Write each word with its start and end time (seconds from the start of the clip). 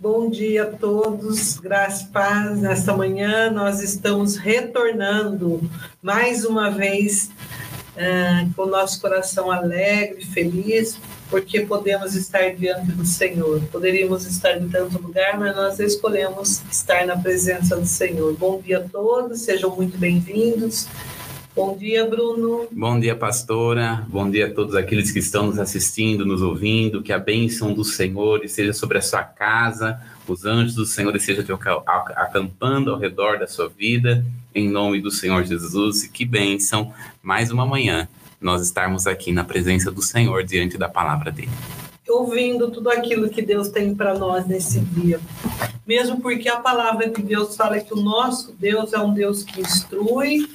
Bom 0.00 0.30
dia 0.30 0.64
a 0.64 0.66
todos, 0.66 1.58
graças 1.58 2.02
e 2.02 2.06
paz. 2.06 2.60
Nesta 2.60 2.92
manhã 2.92 3.50
nós 3.50 3.80
estamos 3.80 4.36
retornando 4.36 5.60
mais 6.02 6.44
uma 6.44 6.70
vez 6.70 7.30
é, 7.96 8.46
com 8.56 8.62
o 8.62 8.66
nosso 8.66 9.00
coração 9.00 9.50
alegre, 9.50 10.24
feliz, 10.24 10.98
porque 11.30 11.60
podemos 11.60 12.14
estar 12.14 12.54
diante 12.54 12.92
do 12.92 13.04
Senhor. 13.04 13.60
Poderíamos 13.70 14.26
estar 14.26 14.56
em 14.56 14.68
tanto 14.68 15.00
lugar, 15.00 15.38
mas 15.38 15.54
nós 15.54 15.78
escolhemos 15.78 16.62
estar 16.70 17.06
na 17.06 17.16
presença 17.16 17.76
do 17.76 17.86
Senhor. 17.86 18.34
Bom 18.34 18.60
dia 18.60 18.78
a 18.78 18.88
todos, 18.88 19.40
sejam 19.42 19.74
muito 19.74 19.98
bem-vindos. 19.98 20.86
Bom 21.58 21.76
dia, 21.76 22.06
Bruno. 22.06 22.68
Bom 22.70 23.00
dia, 23.00 23.16
pastora. 23.16 24.06
Bom 24.06 24.30
dia 24.30 24.46
a 24.46 24.50
todos 24.54 24.76
aqueles 24.76 25.10
que 25.10 25.18
estão 25.18 25.46
nos 25.46 25.58
assistindo, 25.58 26.24
nos 26.24 26.40
ouvindo. 26.40 27.02
Que 27.02 27.12
a 27.12 27.18
bênção 27.18 27.74
do 27.74 27.82
Senhor 27.82 28.44
esteja 28.44 28.72
sobre 28.72 28.98
a 28.98 29.02
sua 29.02 29.24
casa, 29.24 30.00
os 30.28 30.44
anjos 30.44 30.76
do 30.76 30.86
Senhor 30.86 31.16
estejam 31.16 31.58
acampando 32.14 32.92
ao 32.92 32.96
redor 33.00 33.40
da 33.40 33.48
sua 33.48 33.68
vida, 33.68 34.24
em 34.54 34.70
nome 34.70 35.00
do 35.00 35.10
Senhor 35.10 35.44
Jesus. 35.44 36.04
E 36.04 36.08
que 36.08 36.24
bênção, 36.24 36.94
mais 37.20 37.50
uma 37.50 37.66
manhã, 37.66 38.08
nós 38.40 38.62
estarmos 38.62 39.08
aqui 39.08 39.32
na 39.32 39.42
presença 39.42 39.90
do 39.90 40.00
Senhor, 40.00 40.44
diante 40.44 40.78
da 40.78 40.88
palavra 40.88 41.32
dele. 41.32 41.50
Ouvindo 42.08 42.70
tudo 42.70 42.88
aquilo 42.88 43.28
que 43.28 43.42
Deus 43.42 43.68
tem 43.68 43.96
para 43.96 44.16
nós 44.16 44.46
nesse 44.46 44.78
dia. 44.78 45.18
Mesmo 45.84 46.20
porque 46.20 46.48
a 46.48 46.58
palavra 46.60 47.08
de 47.08 47.20
Deus 47.20 47.56
fala 47.56 47.80
que 47.80 47.92
o 47.92 48.00
nosso 48.00 48.52
Deus 48.52 48.92
é 48.92 48.98
um 49.00 49.12
Deus 49.12 49.42
que 49.42 49.60
instrui, 49.60 50.48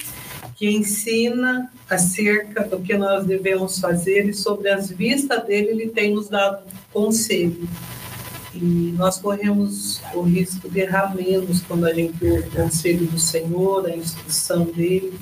que 0.55 0.69
ensina 0.69 1.71
acerca 1.89 2.63
do 2.63 2.79
que 2.79 2.95
nós 2.95 3.25
devemos 3.25 3.79
fazer 3.79 4.27
e 4.27 4.33
sobre 4.33 4.69
as 4.69 4.89
vistas 4.89 5.43
dele 5.45 5.69
ele 5.69 5.87
tem 5.89 6.13
nos 6.13 6.29
dado 6.29 6.63
conselho. 6.91 7.67
E 8.53 8.93
nós 8.95 9.17
corremos 9.17 9.99
o 10.13 10.21
risco 10.21 10.69
de 10.69 10.81
errar 10.81 11.15
menos 11.15 11.61
quando 11.61 11.85
a 11.85 11.93
gente 11.93 12.23
ouve 12.23 12.47
o 12.47 12.51
conselho 12.51 13.07
do 13.07 13.17
Senhor, 13.17 13.85
a 13.87 13.95
instrução 13.95 14.65
dele. 14.65 15.13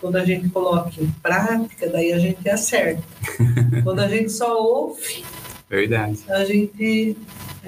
Quando 0.00 0.16
a 0.16 0.24
gente 0.24 0.48
coloca 0.48 0.90
em 0.98 1.10
prática, 1.22 1.88
daí 1.90 2.12
a 2.12 2.18
gente 2.18 2.48
acerta. 2.48 3.02
quando 3.84 4.00
a 4.00 4.08
gente 4.08 4.32
só 4.32 4.58
ouve, 4.58 5.22
Verdade. 5.68 6.18
a 6.28 6.44
gente 6.44 7.16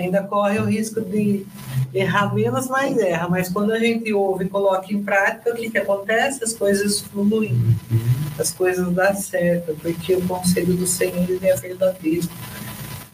ainda 0.03 0.23
corre 0.23 0.59
o 0.59 0.65
risco 0.65 1.01
de 1.01 1.47
errar 1.93 2.35
menos, 2.35 2.69
mas 2.69 2.97
erra. 2.99 3.29
Mas 3.29 3.49
quando 3.49 3.73
a 3.73 3.79
gente 3.79 4.13
ouve 4.13 4.45
e 4.45 4.49
coloca 4.49 4.93
em 4.93 5.03
prática, 5.03 5.53
o 5.53 5.57
que, 5.57 5.71
que 5.71 5.79
acontece? 5.79 6.45
As 6.45 6.53
coisas 6.53 7.01
fluem, 7.01 7.57
as 8.39 8.51
coisas 8.51 8.91
dão 8.93 9.15
certo, 9.15 9.77
porque 9.81 10.15
o 10.15 10.27
conselho 10.27 10.75
do 10.75 10.87
Senhor 10.87 11.29
ele 11.29 11.47
é 11.47 11.57
verdadeiro 11.57 12.29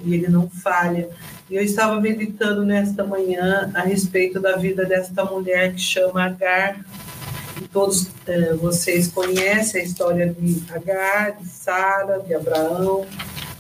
e 0.05 0.15
ele 0.15 0.29
não 0.29 0.49
falha. 0.49 1.09
E 1.49 1.57
eu 1.57 1.63
estava 1.63 2.01
meditando 2.01 2.65
nesta 2.65 3.05
manhã 3.05 3.71
a 3.75 3.83
respeito 3.83 4.41
da 4.41 4.57
vida 4.57 4.85
desta 4.85 5.25
mulher 5.25 5.75
que 5.75 5.81
chama 5.81 6.25
Agar. 6.25 6.81
E 7.61 7.69
todos 7.69 8.09
eh, 8.27 8.55
vocês 8.55 9.09
conhecem 9.09 9.81
a 9.81 9.85
história 9.85 10.35
de 10.37 10.63
Agar, 10.73 11.37
de 11.41 11.47
Sara, 11.47 12.19
de 12.19 12.35
Abraão, 12.35 13.07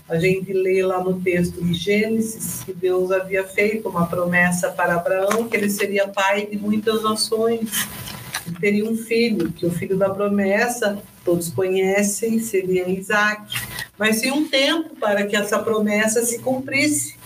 a 0.08 0.18
gente 0.18 0.52
lê 0.52 0.84
lá 0.84 1.02
no 1.02 1.20
texto 1.20 1.62
de 1.62 1.72
Gênesis 1.72 2.62
que 2.64 2.72
Deus 2.72 3.10
havia 3.10 3.44
feito 3.44 3.88
uma 3.88 4.06
promessa 4.06 4.70
para 4.70 4.96
Abraão 4.96 5.48
que 5.48 5.56
ele 5.56 5.70
seria 5.70 6.08
pai 6.08 6.46
de 6.46 6.58
muitas 6.58 7.02
nações 7.02 7.88
e 8.46 8.52
teria 8.52 8.84
um 8.84 8.96
filho, 8.96 9.50
que 9.50 9.64
o 9.64 9.70
filho 9.70 9.96
da 9.96 10.10
promessa, 10.10 10.98
todos 11.24 11.48
conhecem, 11.48 12.38
seria 12.38 12.88
Isaac. 12.88 13.56
Mas 13.98 14.20
tinha 14.20 14.34
um 14.34 14.46
tempo 14.46 14.94
para 14.96 15.24
que 15.26 15.34
essa 15.34 15.58
promessa 15.58 16.22
se 16.22 16.38
cumprisse 16.40 17.16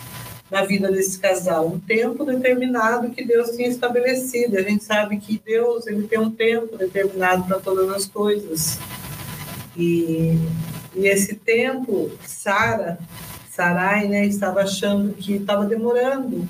na 0.48 0.64
vida 0.64 0.90
desse 0.90 1.18
casal, 1.18 1.66
um 1.66 1.78
tempo 1.78 2.24
determinado 2.24 3.10
que 3.10 3.24
Deus 3.24 3.50
tinha 3.50 3.68
estabelecido. 3.68 4.56
A 4.56 4.62
gente 4.62 4.84
sabe 4.84 5.18
que 5.18 5.42
Deus 5.44 5.86
ele 5.86 6.06
tem 6.06 6.18
um 6.18 6.30
tempo 6.30 6.76
determinado 6.76 7.44
para 7.44 7.58
todas 7.58 7.90
as 7.90 8.06
coisas. 8.06 8.78
E 9.76 10.38
e 10.98 11.06
esse 11.06 11.36
tempo, 11.36 12.10
Sara, 12.26 12.98
Sarai, 13.48 14.08
né, 14.08 14.26
estava 14.26 14.62
achando 14.62 15.14
que 15.14 15.34
estava 15.34 15.64
demorando. 15.64 16.48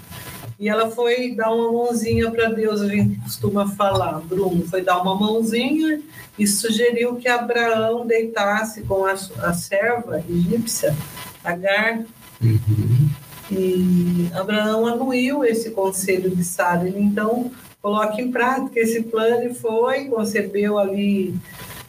E 0.59 0.69
ela 0.69 0.91
foi 0.91 1.35
dar 1.35 1.53
uma 1.55 1.71
mãozinha 1.71 2.31
para 2.31 2.49
Deus, 2.49 2.81
a 2.81 2.89
gente 2.89 3.21
costuma 3.21 3.69
falar. 3.69 4.21
Bruno 4.21 4.67
foi 4.67 4.83
dar 4.83 5.01
uma 5.03 5.15
mãozinha 5.15 6.01
e 6.39 6.47
sugeriu 6.47 7.17
que 7.17 7.29
Abraão 7.29 8.07
deitasse 8.07 8.83
com 8.83 9.05
a, 9.05 9.13
a 9.13 9.53
serva 9.53 10.25
egípcia, 10.29 10.97
Agar. 11.45 12.05
Uhum. 12.43 13.09
E 13.51 14.29
Abraão 14.35 14.87
anuiu 14.87 15.45
esse 15.45 15.71
conselho 15.71 16.35
de 16.35 16.43
Sara. 16.43 16.89
Ele 16.89 17.01
então 17.01 17.51
coloca 17.81 18.21
em 18.21 18.33
prática 18.33 18.81
esse 18.81 19.03
plano 19.03 19.51
e 19.51 19.55
foi, 19.55 20.07
concebeu 20.07 20.79
ali 20.79 21.35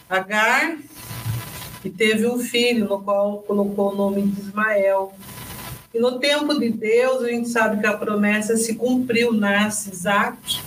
Agar 0.09 0.77
e 1.83 1.89
teve 1.89 2.27
um 2.27 2.39
filho, 2.39 2.87
no 2.87 3.01
qual 3.01 3.39
colocou 3.39 3.93
o 3.93 3.95
nome 3.95 4.23
de 4.23 4.41
Ismael. 4.41 5.13
E 5.93 5.99
no 5.99 6.19
tempo 6.19 6.59
de 6.59 6.69
Deus, 6.69 7.23
a 7.23 7.29
gente 7.29 7.49
sabe 7.49 7.79
que 7.79 7.87
a 7.87 7.97
promessa 7.97 8.57
se 8.57 8.75
cumpriu, 8.75 9.33
nasce 9.33 9.91
Isaac. 9.91 10.59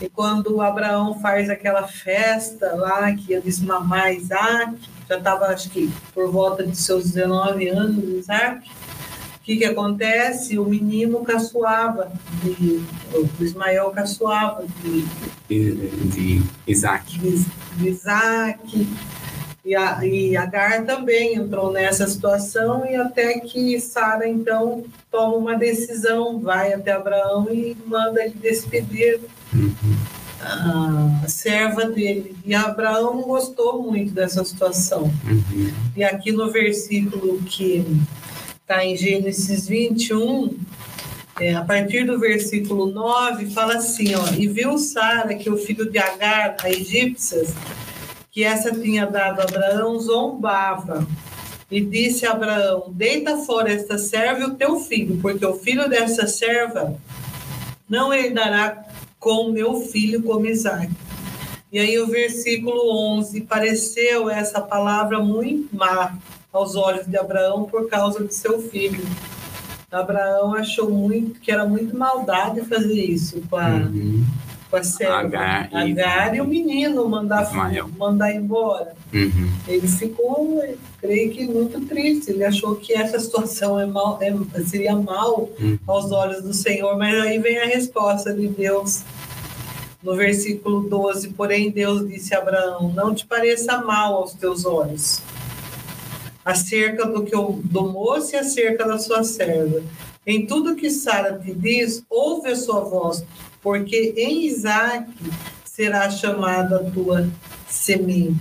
E 0.00 0.08
quando 0.08 0.60
Abraão 0.60 1.18
faz 1.20 1.50
aquela 1.50 1.86
festa 1.86 2.74
lá, 2.74 3.12
que 3.12 3.32
ia 3.32 3.40
desmamar 3.40 4.14
Isaac, 4.14 4.76
já 5.08 5.18
estava, 5.18 5.46
acho 5.46 5.70
que, 5.70 5.90
por 6.14 6.30
volta 6.30 6.66
de 6.66 6.76
seus 6.76 7.12
19 7.12 7.68
anos, 7.68 8.04
Isaac, 8.04 8.68
o 8.68 9.44
que, 9.46 9.58
que 9.58 9.64
acontece? 9.64 10.58
O 10.58 10.64
menino 10.64 11.24
caçoava, 11.24 12.10
de, 12.42 12.82
o 13.14 13.28
Ismael 13.42 13.90
caçoava 13.90 14.64
de, 14.82 15.04
de, 15.48 15.88
de 16.06 16.42
Isaac. 16.66 17.18
De, 17.18 17.44
de 17.76 17.88
Isaac. 17.88 18.88
E, 19.66 19.74
a, 19.74 19.98
e 20.06 20.36
Agar 20.36 20.86
também 20.86 21.34
entrou 21.34 21.72
nessa 21.72 22.06
situação 22.06 22.86
e 22.86 22.94
até 22.94 23.40
que 23.40 23.80
Sara 23.80 24.28
então 24.28 24.84
toma 25.10 25.34
uma 25.34 25.56
decisão, 25.56 26.38
vai 26.38 26.72
até 26.72 26.92
Abraão 26.92 27.48
e 27.50 27.76
manda 27.84 28.22
ele 28.22 28.36
despedir 28.40 29.18
a, 30.40 31.24
serva 31.26 31.86
dele. 31.86 32.36
E 32.46 32.54
Abraão 32.54 33.16
não 33.16 33.22
gostou 33.22 33.82
muito 33.82 34.12
dessa 34.12 34.44
situação. 34.44 35.12
Uhum. 35.24 35.72
E 35.96 36.04
aqui 36.04 36.30
no 36.30 36.48
versículo 36.52 37.42
que 37.42 37.84
está 38.60 38.84
em 38.84 38.96
Gênesis 38.96 39.66
21, 39.66 40.56
é, 41.40 41.54
a 41.54 41.64
partir 41.64 42.06
do 42.06 42.20
versículo 42.20 42.86
9, 42.86 43.46
fala 43.46 43.74
assim: 43.78 44.14
ó, 44.14 44.28
E 44.38 44.46
viu 44.46 44.78
Sara 44.78 45.34
que 45.34 45.50
o 45.50 45.58
filho 45.58 45.90
de 45.90 45.98
Agar, 45.98 46.56
a 46.62 46.70
egípcia, 46.70 47.44
que 48.36 48.44
essa 48.44 48.70
tinha 48.70 49.06
dado 49.06 49.40
a 49.40 49.44
Abraão 49.44 49.98
zombava 49.98 51.06
e 51.70 51.80
disse 51.80 52.26
a 52.26 52.32
Abraão: 52.32 52.92
Deita 52.92 53.38
fora 53.38 53.72
esta 53.72 53.96
serva 53.96 54.40
e 54.40 54.44
o 54.44 54.54
teu 54.54 54.78
filho, 54.78 55.18
porque 55.22 55.46
o 55.46 55.54
filho 55.54 55.88
dessa 55.88 56.26
serva 56.26 56.94
não 57.88 58.12
herdará 58.12 58.84
com 59.18 59.50
meu 59.50 59.80
filho 59.80 60.22
como 60.22 60.44
Isaac. 60.44 60.92
E 61.72 61.78
aí 61.78 61.98
o 61.98 62.08
versículo 62.08 62.94
11, 63.16 63.40
pareceu 63.40 64.28
essa 64.28 64.60
palavra 64.60 65.18
muito 65.18 65.74
má 65.74 66.18
aos 66.52 66.76
olhos 66.76 67.06
de 67.06 67.16
Abraão 67.16 67.64
por 67.64 67.88
causa 67.88 68.22
de 68.22 68.34
seu 68.34 68.60
filho. 68.60 69.02
Abraão 69.90 70.54
achou 70.54 70.90
muito 70.90 71.40
que 71.40 71.50
era 71.50 71.64
muito 71.64 71.96
maldade 71.96 72.60
fazer 72.66 73.02
isso 73.02 73.40
com 73.48 73.56
a, 73.56 73.68
uhum 73.76 74.26
serva 74.82 75.20
Agar, 75.20 75.68
Agar 75.72 76.34
e, 76.34 76.38
e 76.38 76.40
o 76.40 76.44
menino 76.44 77.08
mandar, 77.08 77.50
mandar 77.96 78.34
embora. 78.34 78.94
Uhum. 79.12 79.52
Ele 79.66 79.86
ficou, 79.86 80.62
creio 81.00 81.30
que, 81.30 81.46
muito 81.46 81.80
triste. 81.82 82.30
Ele 82.30 82.44
achou 82.44 82.76
que 82.76 82.92
essa 82.92 83.18
situação 83.18 83.78
é 83.78 83.86
mal, 83.86 84.18
é, 84.20 84.34
seria 84.64 84.96
mal 84.96 85.48
uhum. 85.58 85.78
aos 85.86 86.10
olhos 86.10 86.42
do 86.42 86.52
Senhor, 86.52 86.96
mas 86.98 87.20
aí 87.22 87.38
vem 87.38 87.58
a 87.58 87.66
resposta 87.66 88.34
de 88.34 88.48
Deus. 88.48 89.02
No 90.02 90.14
versículo 90.14 90.88
12, 90.88 91.30
porém 91.30 91.70
Deus 91.70 92.06
disse 92.06 92.34
a 92.34 92.38
Abraão: 92.38 92.92
Não 92.94 93.14
te 93.14 93.26
pareça 93.26 93.80
mal 93.80 94.14
aos 94.14 94.34
teus 94.34 94.64
olhos, 94.64 95.20
acerca 96.44 97.06
do 97.06 97.24
que 97.24 97.34
eu, 97.34 97.60
do 97.64 97.88
moço 97.90 98.34
e 98.34 98.38
acerca 98.38 98.86
da 98.86 98.98
sua 98.98 99.24
serva. 99.24 99.82
Em 100.26 100.44
tudo 100.44 100.74
que 100.74 100.90
Sara 100.90 101.38
te 101.38 101.54
diz, 101.54 102.04
ouve 102.10 102.50
a 102.50 102.56
sua 102.56 102.80
voz, 102.80 103.24
porque 103.66 104.14
em 104.16 104.46
Isaac 104.46 105.12
será 105.64 106.08
chamada 106.08 106.76
a 106.76 106.90
tua 106.92 107.28
semente. 107.68 108.38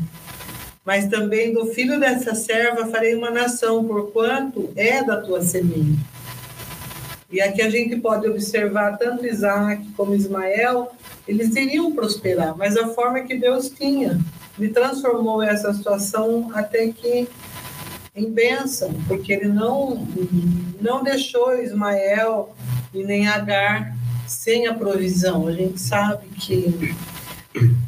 Mas 0.86 1.08
também 1.08 1.52
do 1.52 1.66
filho 1.66 2.00
dessa 2.00 2.36
serva 2.36 2.86
farei 2.86 3.16
uma 3.16 3.32
nação, 3.32 3.84
porquanto 3.86 4.70
é 4.76 5.04
da 5.04 5.20
tua 5.20 5.42
semente. 5.42 6.00
E 7.32 7.42
aqui 7.42 7.64
a 7.64 7.72
gente 7.72 7.96
pode 7.96 8.30
observar 8.30 9.00
tanto 9.00 9.26
Isaac 9.26 9.84
como 9.98 10.14
Ismael, 10.14 10.92
eles 11.28 11.56
iriam 11.56 11.92
prosperar, 11.92 12.56
mas 12.56 12.78
a 12.78 12.90
forma 12.90 13.22
que 13.22 13.36
Deus 13.36 13.68
tinha, 13.68 14.20
ele 14.60 14.70
transformou 14.70 15.42
essa 15.42 15.74
situação 15.74 16.52
até 16.54 16.90
que 16.90 17.28
em 18.16 18.30
bênção, 18.30 18.94
porque 19.08 19.34
ele 19.34 19.48
não, 19.48 20.08
não 20.80 21.04
deixou 21.04 21.60
Ismael 21.60 22.56
e 22.94 23.04
nem 23.04 23.28
Agar 23.28 24.05
sem 24.28 24.68
a 24.68 24.74
provisão. 24.74 25.48
A 25.48 25.52
gente 25.52 25.80
sabe 25.80 26.28
que 26.40 26.96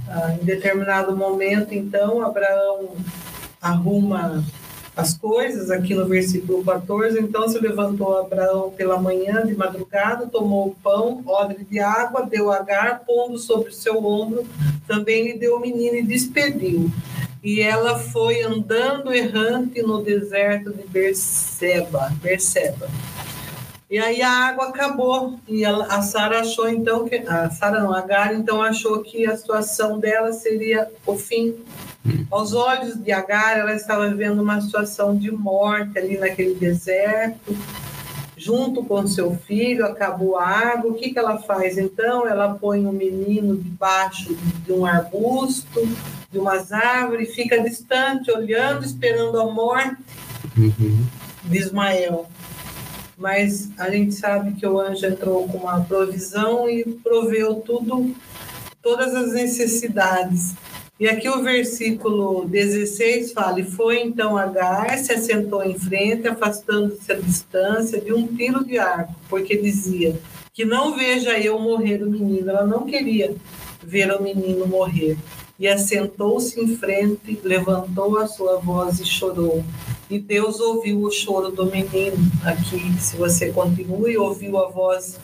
ah, 0.07 0.38
em 0.42 0.45
determinado 0.45 1.16
momento, 1.16 1.74
então, 1.74 2.22
Abraão 2.22 2.95
arruma 3.62 4.44
as 4.98 5.16
coisas, 5.16 5.69
aqui 5.69 5.94
no 5.94 6.07
versículo 6.07 6.63
14. 6.63 7.19
Então 7.19 7.48
se 7.48 7.60
levantou 7.60 8.18
Abraão 8.18 8.72
pela 8.72 9.00
manhã, 9.00 9.45
de 9.45 9.56
madrugada, 9.56 10.25
tomou 10.25 10.69
o 10.69 10.75
pão, 10.75 11.22
odre 11.25 11.63
de 11.63 11.80
água, 11.80 12.25
deu 12.25 12.51
Agar, 12.51 13.04
pondo 13.06 13.38
sobre 13.38 13.69
o 13.69 13.74
seu 13.74 14.04
ombro, 14.04 14.44
também 14.88 15.25
lhe 15.25 15.38
deu 15.38 15.57
o 15.57 15.60
menino 15.60 15.98
e 15.98 16.04
despediu. 16.04 16.89
E 17.44 17.62
ela 17.62 18.00
foi 18.00 18.42
andando 18.42 19.13
errante 19.13 19.81
no 19.84 20.01
deserto 20.01 20.74
de 20.74 20.88
Berseba. 20.88 22.12
Berseba. 22.22 22.89
E 23.89 23.98
aí 23.98 24.22
a 24.22 24.30
água 24.30 24.68
acabou 24.68 25.39
e 25.48 25.63
ela, 25.63 25.86
a 25.86 26.01
Sara 26.01 26.42
achou 26.42 26.68
então 26.68 27.07
que 27.07 27.16
a 27.16 27.50
Sara 27.50 27.80
não, 27.80 27.94
a 27.94 28.00
Agar 28.00 28.34
então 28.34 28.62
achou 28.62 29.01
que 29.01 29.25
a 29.25 29.38
situação 29.38 29.98
dela 29.98 30.34
seria 30.34 30.89
o 31.06 31.18
fim 31.18 31.56
aos 32.30 32.54
olhos 32.54 32.95
de 32.95 33.12
Agar, 33.12 33.57
ela 33.57 33.74
estava 33.74 34.07
vivendo 34.10 34.42
uma 34.42 34.62
situação 34.62 35.16
de 35.16 35.31
morte 35.31 35.98
ali 35.98 36.18
naquele 36.18 36.56
deserto, 36.56 37.56
junto 38.36 38.84
com 38.84 39.07
seu 39.07 39.36
filho, 39.36 39.86
acabou 39.86 40.38
a 40.38 40.45
água. 40.45 40.92
O 40.92 40.94
que, 40.94 41.12
que 41.12 41.19
ela 41.19 41.38
faz 41.39 41.78
então? 41.78 42.28
Ela 42.28 42.54
põe 42.54 42.86
um 42.86 42.92
menino 42.92 43.57
debaixo 43.57 44.36
de 44.66 44.72
um 44.72 44.86
arbusto, 44.86 45.88
de 46.31 46.38
umas 46.38 46.72
árvores, 46.72 47.34
fica 47.34 47.62
distante, 47.62 48.31
olhando, 48.31 48.86
esperando 48.86 49.39
a 49.39 49.51
morte 49.51 49.98
uhum. 50.57 51.06
de 51.45 51.57
Ismael. 51.57 52.30
Mas 53.17 53.69
a 53.77 53.89
gente 53.89 54.13
sabe 54.13 54.53
que 54.53 54.67
o 54.67 54.79
anjo 54.79 55.05
entrou 55.05 55.47
com 55.47 55.57
uma 55.57 55.81
provisão 55.81 56.69
e 56.69 56.83
proveu 57.03 57.55
tudo, 57.55 58.15
todas 58.81 59.15
as 59.15 59.33
necessidades 59.33 60.53
e 60.99 61.07
aqui 61.07 61.29
o 61.29 61.43
versículo 61.43 62.47
16 62.47 63.31
fala: 63.31 63.59
E 63.59 63.63
foi 63.63 64.01
então 64.01 64.35
Agar, 64.35 64.97
se 64.97 65.13
assentou 65.13 65.63
em 65.63 65.77
frente, 65.77 66.27
afastando-se 66.27 67.11
a 67.11 67.15
distância 67.15 68.01
de 68.01 68.11
um 68.11 68.25
tiro 68.25 68.65
de 68.65 68.79
arco, 68.79 69.13
porque 69.29 69.55
dizia: 69.55 70.19
Que 70.51 70.65
não 70.65 70.95
veja 70.95 71.37
eu 71.37 71.59
morrer 71.59 72.01
o 72.01 72.09
menino. 72.09 72.49
Ela 72.49 72.65
não 72.65 72.87
queria 72.87 73.35
ver 73.83 74.11
o 74.11 74.23
menino 74.23 74.65
morrer. 74.65 75.15
E 75.59 75.67
assentou-se 75.67 76.59
em 76.59 76.75
frente, 76.75 77.39
levantou 77.43 78.17
a 78.17 78.27
sua 78.27 78.57
voz 78.57 78.99
e 78.99 79.05
chorou. 79.05 79.63
E 80.09 80.18
Deus 80.19 80.59
ouviu 80.62 81.01
o 81.01 81.12
choro 81.12 81.51
do 81.51 81.65
menino. 81.65 82.18
Aqui, 82.45 82.94
se 83.00 83.18
você 83.18 83.51
continua 83.51 84.09
e 84.09 84.18
ouviu 84.18 84.57
a 84.57 84.69
voz 84.69 85.19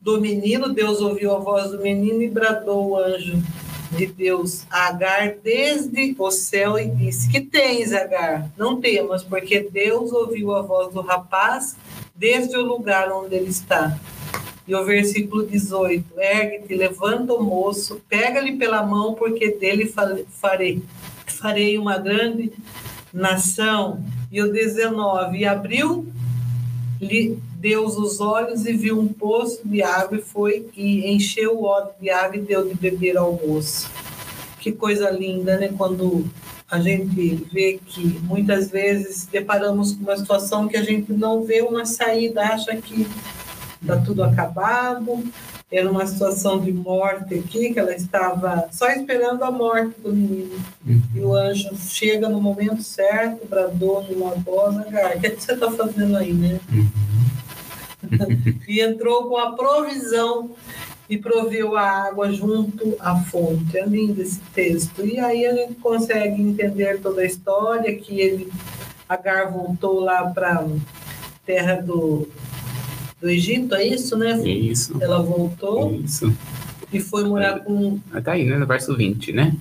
do 0.00 0.20
menino, 0.20 0.72
Deus 0.72 1.00
ouviu 1.00 1.34
a 1.34 1.38
voz 1.38 1.72
do 1.72 1.80
menino 1.80 2.22
e 2.22 2.28
bradou 2.28 2.90
o 2.90 2.96
anjo 2.96 3.42
de 3.90 4.06
Deus 4.06 4.64
a 4.70 4.88
Agar 4.88 5.34
desde 5.42 6.14
o 6.16 6.30
céu 6.30 6.78
e 6.78 6.86
disse: 6.86 7.28
Que 7.28 7.40
tens, 7.40 7.92
Agar? 7.92 8.48
Não 8.56 8.80
temas, 8.80 9.24
porque 9.24 9.60
Deus 9.60 10.12
ouviu 10.12 10.54
a 10.54 10.62
voz 10.62 10.94
do 10.94 11.00
rapaz 11.00 11.76
desde 12.14 12.56
o 12.56 12.62
lugar 12.62 13.10
onde 13.10 13.34
ele 13.34 13.50
está. 13.50 13.98
E 14.68 14.74
o 14.74 14.84
versículo 14.84 15.44
18: 15.44 16.04
Ergue-te, 16.16 16.76
levanta 16.76 17.34
o 17.34 17.42
moço, 17.42 18.00
pega-lhe 18.08 18.56
pela 18.56 18.84
mão, 18.84 19.14
porque 19.14 19.50
dele 19.50 19.92
farei, 20.28 20.80
farei 21.26 21.76
uma 21.76 21.98
grande 21.98 22.52
nação. 23.12 24.02
E 24.30 24.42
o 24.42 24.52
19: 24.52 25.38
E 25.38 25.44
abriu-lhe 25.44 27.38
Deus 27.56 27.96
os 27.96 28.20
olhos 28.20 28.64
e 28.64 28.72
viu 28.72 28.98
um 28.98 29.08
poço 29.08 29.60
de 29.64 29.82
água 29.82 30.18
e 30.18 30.22
foi 30.22 30.68
e 30.76 31.12
encheu 31.12 31.58
o 31.58 31.64
odre 31.64 31.92
de 32.00 32.10
água 32.10 32.36
e 32.36 32.40
deu 32.40 32.66
de 32.66 32.74
beber 32.74 33.16
ao 33.16 33.32
moço. 33.32 33.90
Que 34.58 34.72
coisa 34.72 35.10
linda, 35.10 35.58
né? 35.58 35.70
Quando 35.76 36.24
a 36.70 36.80
gente 36.80 37.34
vê 37.52 37.80
que 37.84 38.18
muitas 38.22 38.70
vezes 38.70 39.26
deparamos 39.26 39.92
com 39.92 40.02
uma 40.04 40.16
situação 40.16 40.68
que 40.68 40.76
a 40.76 40.82
gente 40.82 41.12
não 41.12 41.44
vê 41.44 41.62
uma 41.62 41.84
saída, 41.84 42.42
acha 42.42 42.76
que 42.76 43.06
está 43.82 43.96
tudo 43.96 44.22
acabado, 44.22 45.24
era 45.70 45.88
uma 45.88 46.06
situação 46.06 46.58
de 46.60 46.72
morte 46.72 47.34
aqui, 47.34 47.72
que 47.72 47.78
ela 47.78 47.94
estava 47.94 48.68
só 48.72 48.88
esperando 48.90 49.44
a 49.44 49.50
morte 49.50 50.00
do 50.00 50.12
menino. 50.12 50.58
Uhum. 50.84 51.02
E 51.14 51.20
o 51.20 51.34
anjo 51.34 51.70
chega 51.76 52.28
no 52.28 52.40
momento 52.40 52.82
certo, 52.82 53.46
bradou 53.46 54.02
numa 54.02 54.34
voz, 54.34 54.76
o 54.76 54.82
que, 54.82 54.96
é 54.96 55.30
que 55.30 55.42
você 55.42 55.52
está 55.52 55.70
fazendo 55.70 56.16
aí, 56.16 56.32
né? 56.32 56.58
Uhum. 56.72 56.88
e 58.66 58.80
entrou 58.80 59.28
com 59.28 59.36
a 59.36 59.52
provisão 59.52 60.50
e 61.08 61.18
proveu 61.18 61.76
a 61.76 62.06
água 62.06 62.32
junto 62.32 62.96
à 62.98 63.16
fonte. 63.16 63.76
É 63.76 63.84
lindo 63.84 64.22
esse 64.22 64.40
texto. 64.54 65.04
E 65.04 65.18
aí 65.18 65.44
a 65.44 65.54
gente 65.54 65.74
consegue 65.74 66.40
entender 66.40 67.00
toda 67.00 67.22
a 67.22 67.26
história, 67.26 67.94
que 67.96 68.20
ele, 68.20 68.52
Agar 69.08 69.50
voltou 69.50 69.98
lá 69.98 70.30
para 70.30 70.60
a 70.60 70.68
terra 71.44 71.82
do, 71.82 72.28
do 73.20 73.28
Egito, 73.28 73.74
é 73.74 73.86
isso, 73.86 74.16
né? 74.16 74.40
Isso. 74.48 74.96
Ela 75.00 75.20
voltou. 75.20 75.94
Isso. 75.94 76.32
E 76.92 76.98
foi 77.00 77.24
morar 77.24 77.60
com... 77.60 77.98
Tá 78.24 78.32
aí, 78.32 78.44
né? 78.44 78.56
No 78.56 78.66
verso 78.66 78.96
20, 78.96 79.32
né? 79.32 79.54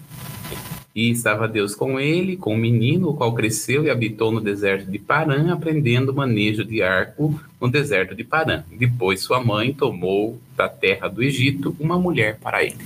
E 0.95 1.11
estava 1.11 1.47
Deus 1.47 1.75
com 1.75 1.99
ele, 1.99 2.35
com 2.35 2.55
o 2.55 2.57
menino, 2.57 3.09
o 3.09 3.13
qual 3.13 3.33
cresceu 3.33 3.83
e 3.83 3.89
habitou 3.89 4.31
no 4.31 4.41
deserto 4.41 4.89
de 4.89 4.97
Parã, 4.97 5.53
aprendendo 5.53 6.11
o 6.11 6.15
manejo 6.15 6.65
de 6.65 6.81
arco 6.81 7.39
no 7.61 7.69
deserto 7.69 8.15
de 8.15 8.23
Parã. 8.23 8.63
Depois 8.71 9.21
sua 9.21 9.43
mãe 9.43 9.71
tomou 9.71 10.39
da 10.57 10.67
terra 10.67 11.07
do 11.07 11.21
Egito 11.21 11.75
uma 11.79 11.99
mulher 11.99 12.39
para 12.39 12.63
ele. 12.63 12.79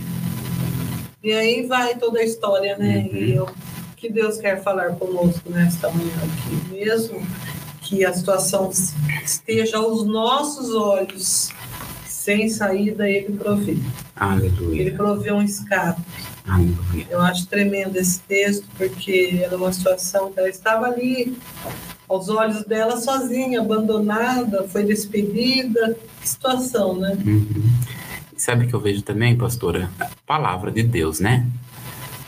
E 1.24 1.32
aí 1.32 1.66
vai 1.66 1.98
toda 1.98 2.20
a 2.20 2.24
história, 2.24 2.78
né? 2.78 3.10
Uhum. 3.12 3.18
E 3.18 3.40
o 3.40 3.48
que 3.96 4.12
Deus 4.12 4.38
quer 4.38 4.62
falar 4.62 4.90
conosco 4.96 5.50
nesta 5.50 5.90
manhã 5.90 6.12
aqui, 6.18 6.74
mesmo 6.76 7.22
que 7.84 8.06
a 8.06 8.14
situação 8.14 8.72
esteja 9.24 9.78
aos 9.78 10.06
nossos 10.06 10.74
olhos 10.74 11.50
sem 12.08 12.50
saída, 12.50 13.10
Ele 13.10 13.38
provê. 13.38 13.78
Aleluia. 14.16 14.82
Ele 14.82 14.92
provê 14.92 15.32
um 15.32 15.42
escape 15.42 16.02
eu 17.10 17.22
acho 17.22 17.48
tremendo 17.48 17.96
esse 17.96 18.20
texto, 18.22 18.68
porque 18.78 19.40
era 19.42 19.56
uma 19.56 19.72
situação 19.72 20.32
que 20.32 20.40
ela 20.40 20.50
estava 20.50 20.88
ali, 20.88 21.38
aos 22.08 22.28
olhos 22.28 22.66
dela, 22.66 22.98
sozinha, 22.98 23.62
abandonada, 23.62 24.68
foi 24.68 24.84
despedida. 24.84 25.98
Que 26.22 26.30
situação, 26.30 26.98
né? 26.98 27.18
Uhum. 27.26 27.64
Sabe 28.36 28.66
o 28.66 28.68
que 28.68 28.74
eu 28.74 28.80
vejo 28.80 29.02
também, 29.04 29.38
pastora? 29.38 29.90
A 30.00 30.10
palavra 30.26 30.70
de 30.70 30.84
Deus, 30.84 31.20
né? 31.20 31.48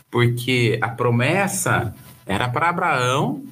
Porque 0.10 0.80
a 0.82 0.88
promessa 0.88 1.94
era 2.26 2.48
para 2.48 2.70
Abraão 2.70 3.44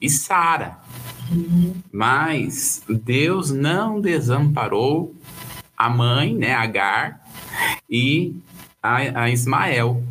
e 0.00 0.10
Sara. 0.10 0.76
Mas 1.92 2.82
Deus 2.88 3.50
não 3.50 4.00
desamparou 4.00 5.14
a 5.76 5.88
mãe, 5.88 6.34
né, 6.34 6.54
Agar, 6.54 7.20
e 7.88 8.34
a, 8.82 9.22
a 9.24 9.30
Ismael. 9.30 10.02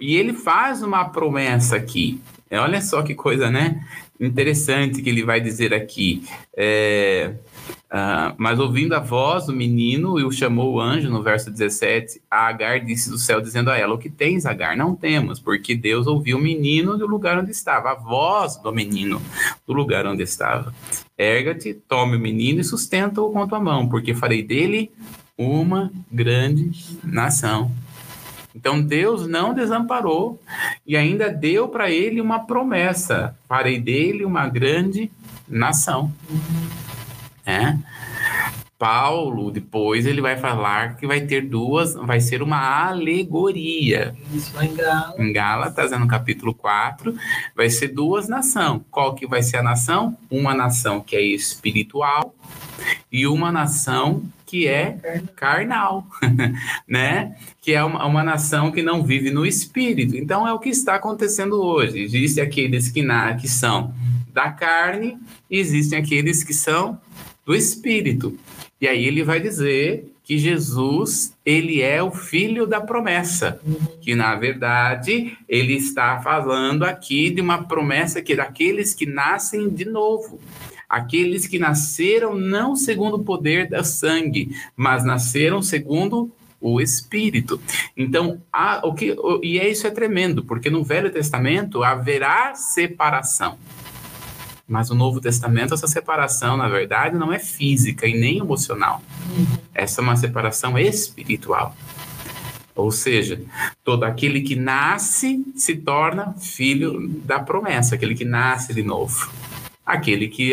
E 0.00 0.16
ele 0.16 0.32
faz 0.32 0.82
uma 0.82 1.04
promessa 1.06 1.76
aqui. 1.76 2.20
Olha 2.50 2.80
só 2.80 3.02
que 3.02 3.14
coisa, 3.14 3.50
né? 3.50 3.84
Interessante 4.20 5.02
que 5.02 5.08
ele 5.08 5.22
vai 5.22 5.40
dizer 5.40 5.72
aqui. 5.74 6.24
É, 6.56 7.34
uh, 7.90 8.34
mas 8.36 8.58
ouvindo 8.58 8.94
a 8.94 8.98
voz 8.98 9.46
do 9.46 9.52
menino, 9.52 10.18
e 10.18 10.24
o 10.24 10.30
chamou 10.30 10.74
o 10.74 10.80
anjo, 10.80 11.10
no 11.10 11.22
verso 11.22 11.50
17, 11.50 12.20
a 12.30 12.48
Agar 12.48 12.80
disse 12.80 13.10
do 13.10 13.18
céu, 13.18 13.40
dizendo 13.40 13.70
a 13.70 13.76
ela: 13.76 13.94
O 13.94 13.98
que 13.98 14.10
tens, 14.10 14.46
Agar? 14.46 14.76
Não 14.76 14.94
temos, 14.94 15.40
porque 15.40 15.74
Deus 15.74 16.06
ouviu 16.06 16.38
o 16.38 16.40
menino 16.40 16.96
do 16.96 17.06
lugar 17.06 17.38
onde 17.38 17.50
estava, 17.50 17.92
a 17.92 17.94
voz 17.94 18.56
do 18.56 18.72
menino 18.72 19.20
do 19.66 19.72
lugar 19.72 20.06
onde 20.06 20.22
estava. 20.22 20.72
Erga-te, 21.16 21.74
tome 21.74 22.16
o 22.16 22.20
menino 22.20 22.60
e 22.60 22.64
sustenta-o 22.64 23.30
com 23.30 23.42
a 23.42 23.46
tua 23.46 23.60
mão, 23.60 23.88
porque 23.88 24.14
farei 24.14 24.42
dele 24.42 24.90
uma 25.36 25.90
grande 26.10 26.98
nação. 27.04 27.70
Então 28.54 28.80
Deus 28.80 29.28
não 29.28 29.54
desamparou 29.54 30.40
e 30.84 30.96
ainda 30.96 31.30
deu 31.30 31.68
para 31.68 31.90
ele 31.90 32.20
uma 32.20 32.40
promessa: 32.40 33.36
farei 33.48 33.78
dele 33.78 34.24
uma 34.24 34.48
grande 34.48 35.10
nação. 35.46 36.12
É. 37.48 37.78
Paulo 38.78 39.50
depois 39.50 40.06
ele 40.06 40.20
vai 40.20 40.36
falar 40.36 40.96
que 40.96 41.06
vai 41.06 41.22
ter 41.22 41.48
duas, 41.48 41.94
vai 41.94 42.20
ser 42.20 42.42
uma 42.42 42.88
alegoria. 42.88 44.14
Isso 44.32 44.52
vai 44.52 44.66
em 44.66 44.74
Gálatas. 44.74 45.18
Em 45.18 45.32
Gálatas, 45.32 45.90
no 45.92 46.06
capítulo 46.06 46.54
4, 46.54 47.16
vai 47.56 47.70
ser 47.70 47.88
duas 47.88 48.28
nações. 48.28 48.82
Qual 48.90 49.14
que 49.14 49.26
vai 49.26 49.42
ser 49.42 49.56
a 49.56 49.62
nação? 49.62 50.16
Uma 50.30 50.54
nação 50.54 51.00
que 51.00 51.16
é 51.16 51.22
espiritual 51.22 52.34
e 53.10 53.26
uma 53.26 53.50
nação 53.50 54.22
que 54.46 54.68
é 54.68 55.22
carnal, 55.34 56.06
né? 56.86 57.36
Que 57.60 57.72
é 57.72 57.82
uma, 57.82 58.06
uma, 58.06 58.22
nação 58.22 58.70
que 58.70 58.80
não 58.80 59.02
vive 59.02 59.30
no 59.30 59.44
espírito. 59.44 60.16
Então 60.16 60.46
é 60.46 60.52
o 60.52 60.58
que 60.58 60.68
está 60.68 60.94
acontecendo 60.94 61.60
hoje. 61.60 62.00
Existem 62.00 62.44
aqueles 62.44 62.88
que, 62.88 63.02
na, 63.02 63.34
que 63.34 63.48
são 63.48 63.92
da 64.32 64.52
carne 64.52 65.18
e 65.50 65.58
existem 65.58 65.98
aqueles 65.98 66.44
que 66.44 66.54
são 66.54 66.98
do 67.48 67.56
espírito. 67.56 68.38
E 68.78 68.86
aí 68.86 69.06
ele 69.06 69.24
vai 69.24 69.40
dizer 69.40 70.12
que 70.22 70.36
Jesus, 70.36 71.32
ele 71.46 71.80
é 71.80 72.02
o 72.02 72.10
filho 72.10 72.66
da 72.66 72.78
promessa, 72.78 73.58
que 74.02 74.14
na 74.14 74.36
verdade 74.36 75.34
ele 75.48 75.72
está 75.72 76.20
falando 76.20 76.82
aqui 76.82 77.30
de 77.30 77.40
uma 77.40 77.64
promessa 77.64 78.20
que 78.20 78.34
é 78.34 78.36
daqueles 78.36 78.92
que 78.92 79.06
nascem 79.06 79.70
de 79.70 79.86
novo 79.86 80.38
aqueles 80.86 81.46
que 81.46 81.58
nasceram 81.58 82.34
não 82.34 82.74
segundo 82.74 83.16
o 83.16 83.24
poder 83.24 83.68
da 83.68 83.84
sangue, 83.84 84.56
mas 84.74 85.04
nasceram 85.04 85.60
segundo 85.60 86.30
o 86.58 86.80
Espírito. 86.80 87.60
Então, 87.94 88.40
o 88.82 88.94
que, 88.94 89.12
o, 89.12 89.40
e 89.44 89.58
isso 89.58 89.86
é 89.86 89.90
tremendo, 89.90 90.42
porque 90.42 90.70
no 90.70 90.82
Velho 90.82 91.10
Testamento 91.10 91.84
haverá 91.84 92.54
separação. 92.54 93.58
Mas 94.68 94.90
no 94.90 94.94
Novo 94.94 95.18
Testamento, 95.18 95.72
essa 95.72 95.88
separação, 95.88 96.56
na 96.56 96.68
verdade, 96.68 97.16
não 97.16 97.32
é 97.32 97.38
física 97.38 98.06
e 98.06 98.12
nem 98.12 98.36
emocional. 98.36 99.02
Essa 99.74 100.02
é 100.02 100.04
uma 100.04 100.14
separação 100.14 100.78
espiritual. 100.78 101.74
Ou 102.74 102.92
seja, 102.92 103.40
todo 103.82 104.04
aquele 104.04 104.42
que 104.42 104.54
nasce 104.54 105.42
se 105.56 105.74
torna 105.74 106.34
filho 106.34 107.08
da 107.24 107.40
promessa, 107.40 107.94
aquele 107.94 108.14
que 108.14 108.26
nasce 108.26 108.74
de 108.74 108.82
novo. 108.82 109.30
Aquele 109.84 110.28
que 110.28 110.52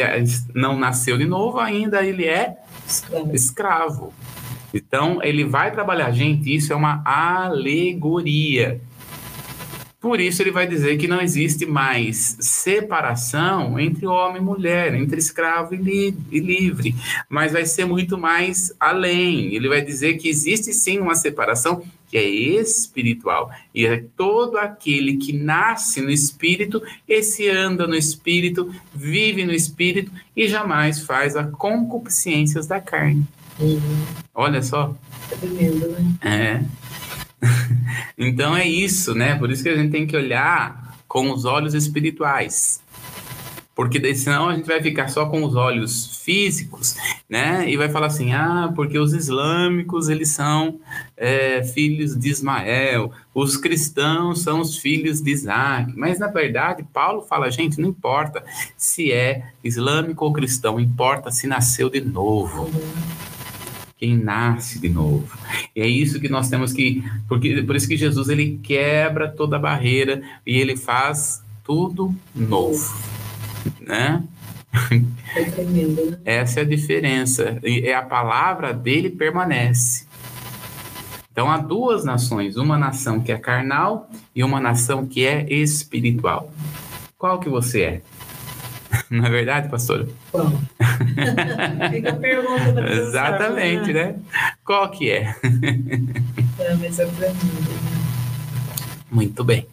não 0.54 0.80
nasceu 0.80 1.18
de 1.18 1.26
novo, 1.26 1.60
ainda 1.60 2.04
ele 2.04 2.24
é 2.26 2.56
escravo. 3.34 4.14
Então, 4.74 5.22
ele 5.22 5.44
vai 5.44 5.72
trabalhar. 5.72 6.10
Gente, 6.12 6.56
isso 6.56 6.72
é 6.72 6.76
uma 6.76 7.02
alegoria. 7.06 8.82
Por 10.06 10.20
isso, 10.20 10.44
ele 10.44 10.52
vai 10.52 10.68
dizer 10.68 10.98
que 10.98 11.08
não 11.08 11.20
existe 11.20 11.66
mais 11.66 12.38
separação 12.40 13.80
entre 13.80 14.06
homem 14.06 14.40
e 14.40 14.46
mulher, 14.46 14.94
entre 14.94 15.18
escravo 15.18 15.74
e, 15.74 15.78
li 15.78 16.16
e 16.32 16.40
livre, 16.40 16.94
mas 17.28 17.54
vai 17.54 17.66
ser 17.66 17.86
muito 17.86 18.16
mais 18.16 18.72
além. 18.80 19.56
Ele 19.56 19.68
vai 19.68 19.82
dizer 19.82 20.20
que 20.20 20.30
existe 20.30 20.72
sim 20.74 21.00
uma 21.00 21.16
separação 21.16 21.82
que 22.08 22.20
é 22.20 22.24
espiritual. 22.24 23.50
E 23.74 23.88
é 23.88 24.04
todo 24.16 24.60
aquele 24.60 25.18
que 25.18 25.34
nasce 25.34 26.02
no 26.02 26.12
espírito, 26.12 26.84
esse 27.10 27.50
anda 27.50 27.88
no 27.88 27.96
espírito, 27.96 28.72
vive 28.94 29.44
no 29.44 29.54
espírito 29.54 30.12
e 30.38 30.48
jamais 30.48 31.00
faz 31.00 31.36
a 31.36 31.46
concupiscências 31.46 32.68
da 32.68 32.80
carne. 32.80 33.26
Uhum. 33.60 34.06
Olha 34.36 34.62
só. 34.62 34.96
É 35.32 35.36
tremendo, 35.36 35.88
né? 35.88 36.14
É. 36.22 36.85
então 38.18 38.56
é 38.56 38.68
isso, 38.68 39.14
né? 39.14 39.36
Por 39.36 39.52
isso 39.52 39.64
que 39.64 39.70
a 39.70 39.76
gente 39.76 39.92
tem 39.92 40.06
que 40.06 40.16
olhar 40.16 40.96
com 41.08 41.32
os 41.32 41.46
olhos 41.46 41.74
espirituais 41.74 42.84
porque 43.76 44.16
senão 44.16 44.48
a 44.48 44.56
gente 44.56 44.66
vai 44.66 44.82
ficar 44.82 45.10
só 45.10 45.26
com 45.26 45.44
os 45.44 45.54
olhos 45.54 46.24
físicos, 46.24 46.96
né? 47.30 47.70
E 47.70 47.76
vai 47.76 47.90
falar 47.90 48.08
assim, 48.08 48.32
ah, 48.32 48.72
porque 48.74 48.98
os 48.98 49.14
islâmicos 49.14 50.08
eles 50.08 50.30
são 50.30 50.80
é, 51.18 51.62
filhos 51.62 52.18
de 52.18 52.30
Ismael, 52.30 53.12
os 53.34 53.58
cristãos 53.58 54.42
são 54.42 54.62
os 54.62 54.78
filhos 54.78 55.22
de 55.22 55.30
Isaac. 55.30 55.92
Mas 55.98 56.18
na 56.18 56.28
verdade 56.28 56.86
Paulo 56.94 57.22
fala, 57.22 57.52
gente, 57.52 57.80
não 57.82 57.90
importa 57.90 58.42
se 58.78 59.12
é 59.12 59.52
islâmico 59.62 60.24
ou 60.24 60.32
cristão, 60.32 60.80
importa 60.80 61.30
se 61.30 61.46
nasceu 61.46 61.90
de 61.90 62.00
novo. 62.00 62.72
Quem 64.06 64.18
nasce 64.18 64.78
de 64.78 64.88
novo. 64.88 65.28
E 65.76 65.82
é 65.82 65.88
isso 65.88 66.20
que 66.20 66.30
nós 66.30 66.48
temos 66.48 66.72
que, 66.72 67.04
porque 67.28 67.64
por 67.64 67.76
isso 67.76 67.88
que 67.88 67.98
Jesus 67.98 68.30
ele 68.30 68.60
quebra 68.62 69.28
toda 69.28 69.56
a 69.56 69.60
barreira 69.60 70.22
e 70.46 70.60
ele 70.60 70.78
faz 70.78 71.44
tudo 71.64 72.16
novo 72.36 72.94
né? 73.82 74.24
É 75.36 75.44
tremendo, 75.46 76.12
né? 76.12 76.18
Essa 76.24 76.60
é 76.60 76.64
a 76.64 76.66
diferença. 76.66 77.58
E 77.64 77.92
a 77.92 78.04
palavra 78.04 78.74
dele 78.74 79.10
permanece. 79.10 80.06
Então 81.32 81.50
há 81.50 81.58
duas 81.58 82.06
nações, 82.06 82.58
uma 82.58 82.78
nação 82.78 83.20
que 83.20 83.32
é 83.32 83.38
carnal 83.40 84.08
e 84.36 84.44
uma 84.44 84.60
nação 84.60 85.06
que 85.06 85.26
é 85.26 85.52
espiritual. 85.52 86.52
Qual 87.18 87.40
que 87.40 87.50
você 87.50 87.82
é? 87.82 88.02
Não 89.10 89.26
é 89.26 89.30
verdade, 89.30 89.70
pastor? 89.70 90.08
Bom. 90.32 90.60
Fica 91.92 92.10
a 92.10 92.16
pergunta 92.16 92.72
da 92.72 92.92
Exatamente, 92.92 93.94
né? 93.94 94.06
né? 94.06 94.16
Qual 94.64 94.90
que 94.90 95.10
é? 95.10 95.36
é, 96.60 96.76
mas 96.76 97.00
é 97.00 97.06
pra 97.06 97.30
mim. 97.30 97.36
Né? 97.36 97.96
Muito 99.12 99.44
bem. 99.44 99.68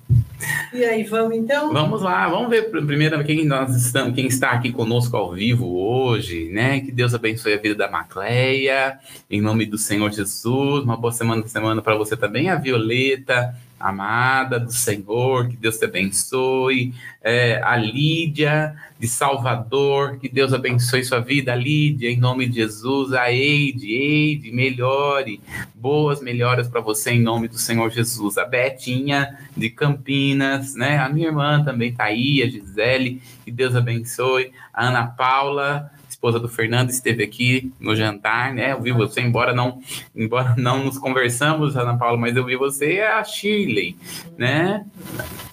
E 0.72 0.84
aí, 0.84 1.04
vamos 1.04 1.36
então? 1.36 1.72
Vamos 1.72 2.02
lá, 2.02 2.28
vamos 2.28 2.50
ver 2.50 2.70
primeiro 2.70 3.22
quem 3.24 3.44
nós 3.44 3.74
estamos, 3.76 4.14
quem 4.14 4.26
está 4.26 4.50
aqui 4.50 4.72
conosco 4.72 5.16
ao 5.16 5.32
vivo 5.32 5.66
hoje, 5.76 6.48
né? 6.50 6.80
Que 6.80 6.90
Deus 6.90 7.14
abençoe 7.14 7.54
a 7.54 7.58
vida 7.58 7.74
da 7.74 7.90
Macleia, 7.90 8.98
em 9.30 9.40
nome 9.40 9.66
do 9.66 9.78
Senhor 9.78 10.10
Jesus. 10.10 10.84
Uma 10.84 10.96
boa 10.96 11.12
semana 11.12 11.46
semana 11.46 11.82
para 11.82 11.96
você 11.96 12.16
também, 12.16 12.50
a 12.50 12.56
Violeta, 12.56 13.54
amada 13.82 14.60
do 14.60 14.72
Senhor, 14.72 15.48
que 15.48 15.56
Deus 15.56 15.76
te 15.76 15.84
abençoe. 15.84 16.94
É, 17.20 17.60
a 17.62 17.76
Lídia 17.76 18.74
de 18.98 19.08
Salvador, 19.08 20.18
que 20.18 20.28
Deus 20.28 20.52
abençoe 20.52 21.04
sua 21.04 21.20
vida, 21.20 21.54
Lídia, 21.54 22.08
em 22.08 22.16
nome 22.16 22.46
de 22.46 22.56
Jesus. 22.56 23.12
A 23.12 23.32
Eide, 23.32 23.92
Eide, 23.92 24.52
melhore, 24.52 25.40
boas 25.74 26.22
melhoras 26.22 26.68
para 26.68 26.80
você 26.80 27.10
em 27.10 27.20
nome 27.20 27.48
do 27.48 27.58
Senhor 27.58 27.90
Jesus. 27.90 28.38
A 28.38 28.44
Betinha 28.44 29.36
de 29.56 29.68
Campinas, 29.70 30.74
né? 30.74 30.98
A 30.98 31.08
minha 31.08 31.28
irmã 31.28 31.62
também 31.64 31.92
tá 31.92 32.04
a 32.04 32.14
Gisele, 32.14 33.20
que 33.44 33.50
Deus 33.50 33.74
abençoe. 33.74 34.52
A 34.72 34.86
Ana 34.88 35.06
Paula, 35.06 35.90
esposa 36.22 36.38
do 36.38 36.48
Fernando, 36.48 36.90
esteve 36.90 37.24
aqui 37.24 37.72
no 37.80 37.96
jantar, 37.96 38.54
né? 38.54 38.70
Eu 38.70 38.80
vi 38.80 38.92
você, 38.92 39.20
embora 39.20 39.52
não, 39.52 39.80
embora 40.14 40.54
não 40.56 40.84
nos 40.84 40.96
conversamos, 40.96 41.76
Ana 41.76 41.98
Paula, 41.98 42.16
mas 42.16 42.36
eu 42.36 42.46
vi 42.46 42.54
você 42.54 42.94
é 42.98 43.12
a 43.12 43.24
Shirley, 43.24 43.96
né? 44.38 44.84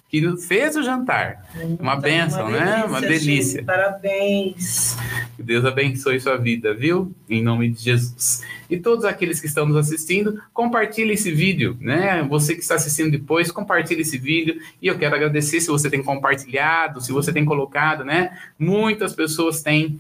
que 0.10 0.38
fez 0.38 0.76
o 0.76 0.82
jantar. 0.82 1.46
Uma 1.80 1.94
então, 1.94 2.00
benção, 2.02 2.48
uma 2.48 2.60
né? 2.60 2.84
Uma 2.84 3.00
delícia. 3.00 3.64
Parabéns. 3.64 4.98
Que 5.36 5.44
Deus 5.44 5.64
abençoe 5.64 6.20
sua 6.20 6.36
vida, 6.36 6.74
viu? 6.74 7.14
Em 7.30 7.44
nome 7.44 7.70
de 7.70 7.84
Jesus. 7.84 8.44
E 8.68 8.78
todos 8.78 9.06
aqueles 9.06 9.40
que 9.40 9.46
estão 9.46 9.68
nos 9.68 9.78
assistindo, 9.78 10.42
compartilhe 10.52 11.14
esse 11.14 11.32
vídeo, 11.32 11.78
né? 11.80 12.24
Você 12.28 12.56
que 12.56 12.62
está 12.62 12.74
assistindo 12.74 13.12
depois, 13.12 13.52
compartilhe 13.52 14.02
esse 14.02 14.18
vídeo. 14.18 14.60
E 14.82 14.88
eu 14.88 14.98
quero 14.98 15.16
agradecer 15.16 15.62
se 15.62 15.68
você 15.68 15.92
tem 15.92 16.02
compartilhado, 16.02 17.00
se 17.02 17.12
você 17.12 17.32
tem 17.32 17.46
colocado, 17.46 18.04
né? 18.04 18.36
Muitas 18.58 19.14
pessoas 19.14 19.62
têm 19.62 20.00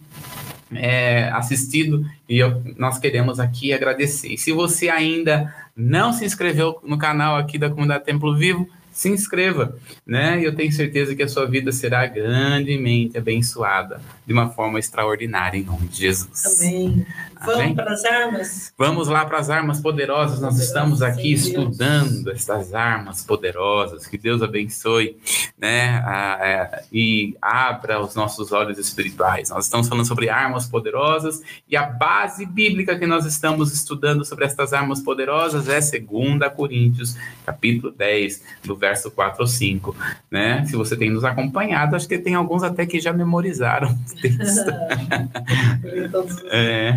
é, 0.73 1.29
assistido 1.29 2.05
e 2.27 2.37
eu, 2.37 2.61
nós 2.77 2.97
queremos 2.97 3.39
aqui 3.39 3.73
agradecer. 3.73 4.33
E 4.33 4.37
se 4.37 4.51
você 4.51 4.89
ainda 4.89 5.53
não 5.75 6.13
se 6.13 6.25
inscreveu 6.25 6.79
no 6.83 6.97
canal 6.97 7.37
aqui 7.37 7.57
da 7.57 7.69
Comunidade 7.69 8.05
Templo 8.05 8.35
Vivo, 8.35 8.67
se 8.91 9.09
inscreva, 9.09 9.77
né? 10.05 10.39
Eu 10.43 10.53
tenho 10.53 10.71
certeza 10.71 11.15
que 11.15 11.23
a 11.23 11.27
sua 11.27 11.45
vida 11.45 11.71
será 11.71 12.05
grandemente 12.05 13.17
abençoada 13.17 14.01
de 14.29 14.33
uma 14.33 14.47
forma 14.47 14.77
extraordinária 14.77 15.57
em 15.57 15.63
nome 15.63 15.87
de 15.87 16.01
Jesus. 16.01 16.61
Amém. 16.61 17.03
Vamos 17.43 17.73
para 17.73 17.93
as 17.93 18.05
armas? 18.05 18.73
Vamos 18.77 19.07
lá 19.07 19.25
para 19.25 19.39
as 19.39 19.49
armas 19.49 19.81
poderosas. 19.81 20.39
Nós 20.39 20.59
estamos 20.59 21.01
aqui 21.01 21.33
estudando 21.33 22.29
estas 22.29 22.75
armas 22.75 23.23
poderosas. 23.23 24.05
Que 24.05 24.19
Deus 24.19 24.43
abençoe, 24.43 25.17
né? 25.57 26.03
É, 26.41 26.83
e 26.93 27.35
abra 27.41 27.99
os 27.99 28.13
nossos 28.13 28.51
olhos 28.51 28.77
espirituais. 28.77 29.49
Nós 29.49 29.65
estamos 29.65 29.87
falando 29.87 30.05
sobre 30.05 30.29
armas 30.29 30.67
poderosas 30.67 31.41
e 31.67 31.75
a 31.75 31.83
base 31.83 32.45
bíblica 32.45 32.99
que 32.99 33.07
nós 33.07 33.25
estamos 33.25 33.73
estudando 33.73 34.23
sobre 34.23 34.45
estas 34.45 34.73
armas 34.73 35.01
poderosas 35.01 35.67
é 35.67 35.79
2 35.79 36.53
Coríntios, 36.55 37.17
capítulo 37.45 37.91
10, 37.91 38.43
do 38.63 38.75
verso 38.75 39.09
4 39.09 39.41
ou 39.41 39.47
5, 39.47 39.95
né? 40.29 40.65
Se 40.67 40.75
você 40.75 40.95
tem 40.95 41.09
nos 41.09 41.23
acompanhado, 41.23 41.95
acho 41.95 42.07
que 42.07 42.19
tem 42.19 42.35
alguns 42.35 42.61
até 42.61 42.85
que 42.85 42.99
já 42.99 43.11
memorizaram 43.11 43.97
texto. 44.21 44.69
é. 46.51 46.95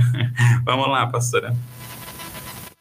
Vamos 0.64 0.88
lá, 0.88 1.06
pastora. 1.06 1.54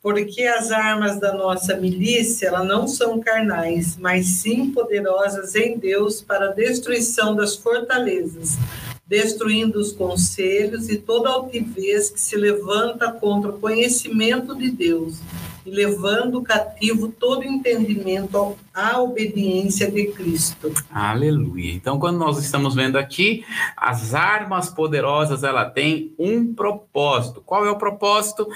Porque 0.02 0.42
as 0.44 0.72
armas 0.72 1.20
da 1.20 1.34
nossa 1.34 1.76
milícia 1.76 2.48
elas 2.48 2.68
não 2.68 2.88
são 2.88 3.20
carnais, 3.20 3.98
mas 3.98 4.26
sim 4.26 4.72
poderosas 4.72 5.54
em 5.56 5.78
Deus 5.78 6.22
para 6.22 6.50
a 6.50 6.54
destruição 6.54 7.36
das 7.36 7.56
fortalezas, 7.56 8.58
destruindo 9.06 9.80
os 9.80 9.92
conselhos 9.92 10.90
e 10.90 10.98
toda 10.98 11.30
altivez 11.30 12.10
que 12.10 12.20
se 12.20 12.36
levanta 12.36 13.12
contra 13.12 13.52
o 13.52 13.60
conhecimento 13.60 14.56
de 14.56 14.72
Deus 14.72 15.20
e 15.66 15.70
levando 15.70 16.42
cativo 16.42 17.10
todo 17.10 17.44
entendimento 17.44 18.56
à 18.74 19.00
obediência 19.02 19.90
de 19.90 20.08
Cristo. 20.08 20.74
Aleluia. 20.92 21.74
Então, 21.74 22.00
quando 22.00 22.18
nós 22.18 22.38
estamos 22.38 22.76
vendo 22.76 22.98
aqui, 22.98 23.44
as 23.76 24.14
armas 24.14 24.70
poderosas, 24.70 25.44
ela 25.44 25.66
tem 25.66 26.14
um 26.18 26.54
propósito. 26.54 27.42
Qual 27.46 27.66
é 27.66 27.72
o 27.72 27.78
propósito? 27.78 28.48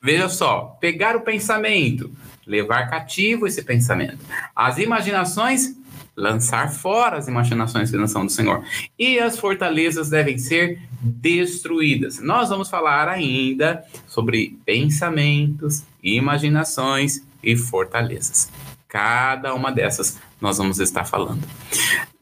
Veja 0.00 0.28
só, 0.28 0.76
pegar 0.80 1.16
o 1.16 1.22
pensamento, 1.22 2.10
levar 2.46 2.88
cativo 2.88 3.46
esse 3.46 3.62
pensamento. 3.62 4.18
As 4.54 4.78
imaginações, 4.78 5.76
lançar 6.16 6.72
fora 6.72 7.18
as 7.18 7.28
imaginações 7.28 7.90
que 7.90 7.96
não 7.96 8.08
são 8.08 8.24
do 8.24 8.32
Senhor. 8.32 8.64
E 8.98 9.18
as 9.18 9.38
fortalezas 9.38 10.08
devem 10.08 10.38
ser 10.38 10.80
destruídas. 11.00 12.20
Nós 12.20 12.48
vamos 12.48 12.70
falar 12.70 13.08
ainda 13.08 13.84
sobre 14.06 14.58
pensamentos, 14.64 15.84
imaginações 16.02 17.22
e 17.42 17.56
fortalezas. 17.56 18.50
Cada 18.88 19.54
uma 19.54 19.70
dessas 19.70 20.18
nós 20.40 20.58
vamos 20.58 20.78
estar 20.78 21.04
falando. 21.04 21.42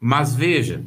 Mas 0.01 0.35
veja, 0.35 0.83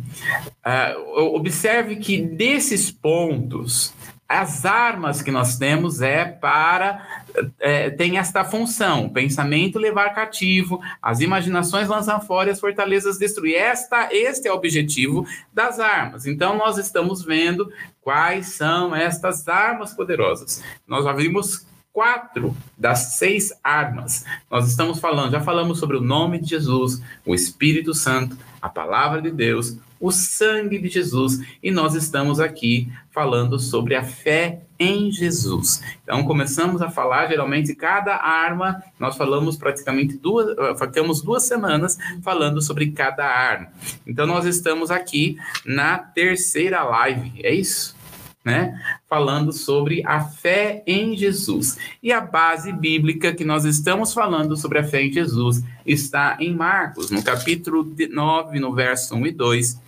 uh, 0.65 1.35
observe 1.35 1.95
que 1.95 2.21
desses 2.21 2.91
pontos 2.91 3.93
as 4.27 4.65
armas 4.65 5.21
que 5.21 5.31
nós 5.31 5.57
temos 5.57 6.01
é 6.01 6.25
para 6.25 7.23
é, 7.59 7.89
tem 7.89 8.17
esta 8.17 8.43
função: 8.43 9.09
pensamento 9.09 9.79
levar 9.79 10.13
cativo, 10.13 10.81
as 11.01 11.21
imaginações 11.21 11.87
lançar 11.87 12.19
fora 12.19 12.49
e 12.49 12.51
as 12.51 12.59
fortalezas 12.59 13.17
destruir. 13.17 13.55
Esta, 13.55 14.09
este 14.11 14.47
é 14.47 14.51
o 14.51 14.55
objetivo 14.55 15.25
das 15.53 15.79
armas. 15.79 16.25
Então 16.25 16.57
nós 16.57 16.77
estamos 16.77 17.23
vendo 17.23 17.71
quais 18.01 18.47
são 18.47 18.95
estas 18.95 19.47
armas 19.47 19.93
poderosas. 19.93 20.63
Nós 20.85 21.05
já 21.05 21.13
vimos 21.13 21.65
quatro 21.93 22.55
das 22.77 23.15
seis 23.15 23.51
armas. 23.63 24.25
Nós 24.51 24.67
estamos 24.69 24.99
falando, 24.99 25.31
já 25.31 25.41
falamos 25.41 25.79
sobre 25.79 25.97
o 25.97 26.01
nome 26.01 26.39
de 26.39 26.49
Jesus, 26.49 27.01
o 27.25 27.33
Espírito 27.33 27.93
Santo, 27.93 28.37
a 28.61 28.69
palavra 28.69 29.21
de 29.21 29.31
Deus, 29.31 29.77
o 29.99 30.11
sangue 30.11 30.77
de 30.77 30.89
Jesus 30.89 31.41
e 31.61 31.71
nós 31.71 31.95
estamos 31.95 32.39
aqui 32.39 32.91
falando 33.17 33.57
sobre 33.57 33.95
a 33.95 34.03
fé 34.03 34.61
em 34.77 35.11
Jesus. 35.11 35.81
Então 36.03 36.23
começamos 36.23 36.83
a 36.83 36.91
falar 36.91 37.25
geralmente 37.25 37.73
cada 37.73 38.15
arma, 38.15 38.83
nós 38.99 39.17
falamos 39.17 39.57
praticamente 39.57 40.15
duas, 40.15 40.55
ficamos 40.79 41.23
duas 41.23 41.41
semanas 41.41 41.97
falando 42.21 42.61
sobre 42.61 42.91
cada 42.91 43.25
arma. 43.25 43.69
Então 44.05 44.27
nós 44.27 44.45
estamos 44.45 44.91
aqui 44.91 45.35
na 45.65 45.97
terceira 45.97 46.83
live, 46.83 47.41
é 47.43 47.51
isso? 47.55 47.97
né? 48.45 48.79
Falando 49.09 49.51
sobre 49.51 50.03
a 50.05 50.21
fé 50.21 50.83
em 50.85 51.17
Jesus. 51.17 51.77
E 52.01 52.13
a 52.13 52.21
base 52.21 52.71
bíblica 52.71 53.33
que 53.33 53.43
nós 53.43 53.65
estamos 53.65 54.13
falando 54.13 54.55
sobre 54.55 54.77
a 54.77 54.83
fé 54.83 55.01
em 55.01 55.11
Jesus 55.11 55.61
está 55.85 56.37
em 56.39 56.55
Marcos, 56.55 57.09
no 57.11 57.21
capítulo 57.21 57.83
9, 58.09 58.59
no 58.59 58.73
verso 58.73 59.15
1 59.15 59.27
e 59.27 59.31
2. 59.31 59.81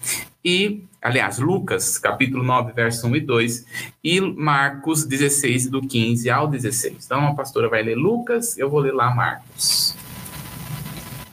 E, 0.43 0.83
aliás, 1.01 1.39
Lucas, 1.39 1.98
capítulo 1.98 2.44
9, 2.44 2.74
verso 2.74 3.08
1 3.08 3.15
e 3.15 3.22
2, 3.22 3.65
e 4.03 4.22
Marcos 4.22 5.06
16, 5.06 5.70
do 5.70 5.82
15 5.82 6.29
ao 6.29 6.48
16. 6.48 7.06
Então, 7.06 7.27
a 7.27 7.34
pastora 7.34 7.70
vai 7.70 7.84
ler 7.84 7.96
Lucas, 7.96 8.58
eu 8.58 8.70
vou 8.70 8.79
ler 8.79 8.94
lá 8.94 9.13
Marcos. 9.13 9.96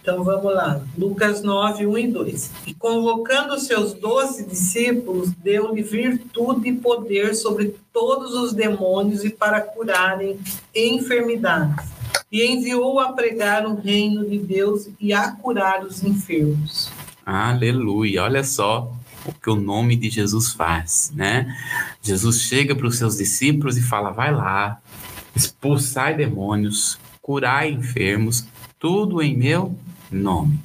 Então 0.07 0.23
vamos 0.23 0.55
lá, 0.55 0.81
Lucas 0.97 1.43
9, 1.43 1.85
1 1.85 1.99
e 1.99 2.07
2. 2.07 2.51
E 2.69 2.75
convocando 2.75 3.59
seus 3.59 3.93
doze 3.93 4.47
discípulos, 4.47 5.33
deu-lhe 5.33 5.83
virtude 5.83 6.69
e 6.69 6.77
poder 6.77 7.35
sobre 7.35 7.75
todos 7.93 8.33
os 8.35 8.53
demônios 8.53 9.25
e 9.25 9.31
para 9.31 9.61
curarem 9.61 10.39
enfermidades. 10.73 11.89
E 12.31 12.47
enviou 12.47 13.01
a 13.01 13.15
pregar 13.15 13.67
o 13.67 13.75
reino 13.75 14.25
de 14.25 14.39
Deus 14.39 14.89
e 15.01 15.13
a 15.13 15.33
curar 15.33 15.85
os 15.85 16.05
enfermos. 16.05 16.89
Aleluia, 17.25 18.23
olha 18.23 18.45
só 18.45 18.93
o 19.27 19.33
que 19.33 19.51
o 19.51 19.57
nome 19.57 19.97
de 19.97 20.09
Jesus 20.09 20.53
faz, 20.53 21.13
né? 21.15 21.55
Jesus 22.03 22.43
chega 22.43 22.75
para 22.75 22.87
os 22.87 22.97
seus 22.97 23.17
discípulos 23.17 23.77
e 23.77 23.83
fala: 23.83 24.11
vai 24.11 24.33
lá, 24.33 24.81
expulsai 25.35 26.15
demônios, 26.15 26.99
curai 27.21 27.71
enfermos, 27.71 28.47
tudo 28.79 29.23
em 29.23 29.37
meu 29.37 29.77
nome. 30.11 30.61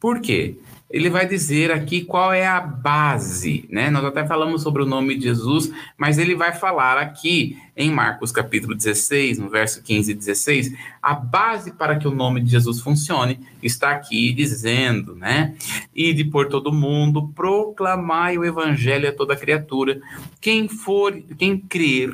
Por 0.00 0.20
quê? 0.20 0.56
Ele 0.90 1.08
vai 1.08 1.24
dizer 1.24 1.70
aqui 1.70 2.04
qual 2.04 2.32
é 2.32 2.46
a 2.46 2.60
base, 2.60 3.64
né? 3.70 3.90
Nós 3.90 4.04
até 4.04 4.26
falamos 4.26 4.62
sobre 4.62 4.82
o 4.82 4.86
nome 4.86 5.16
de 5.16 5.24
Jesus, 5.24 5.70
mas 5.96 6.18
ele 6.18 6.34
vai 6.34 6.52
falar 6.52 6.98
aqui 6.98 7.56
em 7.80 7.90
Marcos 7.90 8.30
capítulo 8.30 8.74
16, 8.74 9.38
no 9.38 9.48
verso 9.48 9.82
15 9.82 10.12
e 10.12 10.14
16, 10.14 10.74
a 11.00 11.14
base 11.14 11.72
para 11.72 11.98
que 11.98 12.06
o 12.06 12.14
nome 12.14 12.42
de 12.42 12.50
Jesus 12.50 12.80
funcione 12.80 13.40
está 13.62 13.92
aqui 13.92 14.34
dizendo, 14.34 15.14
né? 15.16 15.54
Ide 15.94 16.24
por 16.24 16.48
todo 16.48 16.72
mundo, 16.72 17.28
proclamai 17.28 18.36
o 18.36 18.44
evangelho 18.44 19.08
a 19.08 19.12
toda 19.12 19.34
criatura. 19.34 19.98
Quem 20.40 20.68
for, 20.68 21.18
quem 21.38 21.58
crer 21.58 22.10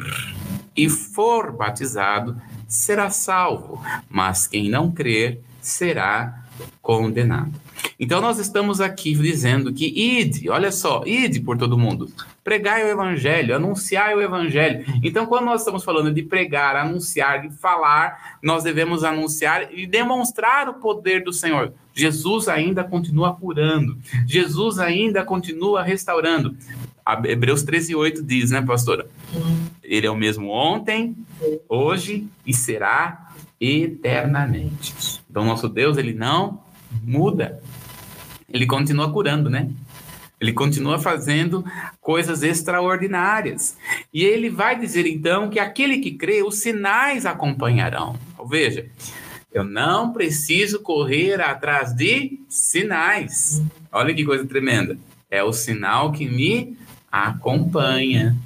e 0.76 0.88
for 0.88 1.50
batizado 1.50 2.40
será 2.68 3.10
salvo, 3.10 3.82
mas 4.08 4.46
quem 4.46 4.70
não 4.70 4.92
crer 4.92 5.40
será 5.60 6.44
condenado. 6.80 7.65
Então 7.98 8.20
nós 8.20 8.38
estamos 8.38 8.80
aqui 8.80 9.14
dizendo 9.14 9.72
que 9.72 9.86
ide, 9.86 10.50
olha 10.50 10.70
só, 10.70 11.02
ide 11.06 11.40
por 11.40 11.56
todo 11.56 11.78
mundo, 11.78 12.10
pregai 12.44 12.84
o 12.84 12.88
evangelho, 12.88 13.56
anunciai 13.56 14.14
o 14.14 14.20
evangelho. 14.20 14.84
Então 15.02 15.26
quando 15.26 15.46
nós 15.46 15.60
estamos 15.62 15.84
falando 15.84 16.12
de 16.12 16.22
pregar, 16.22 16.76
anunciar, 16.76 17.42
de 17.42 17.54
falar, 17.56 18.38
nós 18.42 18.62
devemos 18.64 19.04
anunciar 19.04 19.72
e 19.72 19.86
demonstrar 19.86 20.68
o 20.68 20.74
poder 20.74 21.24
do 21.24 21.32
Senhor. 21.32 21.72
Jesus 21.94 22.48
ainda 22.48 22.84
continua 22.84 23.34
curando, 23.34 23.96
Jesus 24.26 24.78
ainda 24.78 25.24
continua 25.24 25.82
restaurando. 25.82 26.56
Hebreus 27.24 27.64
13:8 27.64 28.20
diz, 28.22 28.50
né, 28.50 28.60
pastora? 28.60 29.06
Ele 29.82 30.06
é 30.06 30.10
o 30.10 30.16
mesmo 30.16 30.50
ontem, 30.50 31.16
hoje 31.68 32.26
e 32.44 32.52
será 32.52 33.30
eternamente. 33.60 35.22
Então, 35.30 35.44
nosso 35.44 35.68
Deus, 35.68 35.96
ele 35.96 36.12
não 36.12 36.60
muda. 37.02 37.60
Ele 38.52 38.66
continua 38.66 39.12
curando, 39.12 39.50
né? 39.50 39.70
Ele 40.40 40.52
continua 40.52 40.98
fazendo 40.98 41.64
coisas 42.00 42.42
extraordinárias. 42.42 43.76
E 44.12 44.22
ele 44.22 44.50
vai 44.50 44.78
dizer 44.78 45.06
então 45.06 45.48
que 45.48 45.58
aquele 45.58 45.98
que 45.98 46.12
crê, 46.12 46.42
os 46.42 46.58
sinais 46.58 47.24
acompanharão. 47.24 48.18
Então, 48.34 48.46
veja, 48.46 48.86
eu 49.52 49.64
não 49.64 50.12
preciso 50.12 50.80
correr 50.80 51.40
atrás 51.40 51.94
de 51.94 52.38
sinais. 52.48 53.62
Olha 53.90 54.14
que 54.14 54.24
coisa 54.24 54.46
tremenda. 54.46 54.98
É 55.30 55.42
o 55.42 55.52
sinal 55.52 56.12
que 56.12 56.28
me 56.28 56.76
acompanha. 57.10 58.36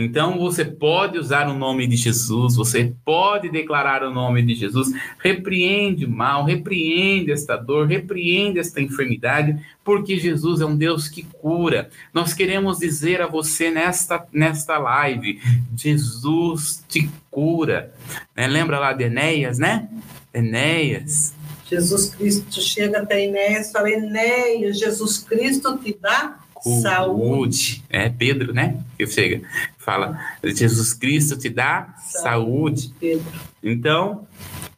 Então 0.00 0.38
você 0.38 0.64
pode 0.64 1.18
usar 1.18 1.48
o 1.48 1.54
nome 1.54 1.84
de 1.88 1.96
Jesus, 1.96 2.54
você 2.54 2.94
pode 3.04 3.50
declarar 3.50 4.04
o 4.04 4.14
nome 4.14 4.44
de 4.44 4.54
Jesus, 4.54 4.92
repreende 5.18 6.04
o 6.04 6.08
mal, 6.08 6.44
repreende 6.44 7.32
esta 7.32 7.56
dor, 7.56 7.88
repreende 7.88 8.60
esta 8.60 8.80
enfermidade, 8.80 9.58
porque 9.82 10.16
Jesus 10.16 10.60
é 10.60 10.64
um 10.64 10.76
Deus 10.76 11.08
que 11.08 11.24
cura. 11.24 11.90
Nós 12.14 12.32
queremos 12.32 12.78
dizer 12.78 13.20
a 13.20 13.26
você 13.26 13.72
nesta, 13.72 14.24
nesta 14.32 14.78
live: 14.78 15.40
Jesus 15.76 16.84
te 16.88 17.10
cura. 17.28 17.92
Né? 18.36 18.46
Lembra 18.46 18.78
lá 18.78 18.92
de 18.92 19.02
Enéas, 19.02 19.58
né? 19.58 19.88
Enéas. 20.32 21.34
Jesus 21.68 22.14
Cristo 22.14 22.60
chega 22.60 23.00
até 23.00 23.24
Enéas 23.24 23.70
e 23.70 23.72
fala: 23.72 23.90
Enéas, 23.90 24.78
Jesus 24.78 25.18
Cristo 25.18 25.76
te 25.78 25.98
dá 26.00 26.38
saúde. 26.62 27.82
É 27.88 28.08
Pedro, 28.08 28.52
né? 28.52 28.76
Que 28.96 29.06
chega, 29.06 29.42
fala, 29.78 30.18
Jesus 30.42 30.92
Cristo 30.92 31.36
te 31.36 31.48
dá 31.48 31.94
saúde. 31.98 32.92
saúde. 33.00 33.22
Então, 33.62 34.26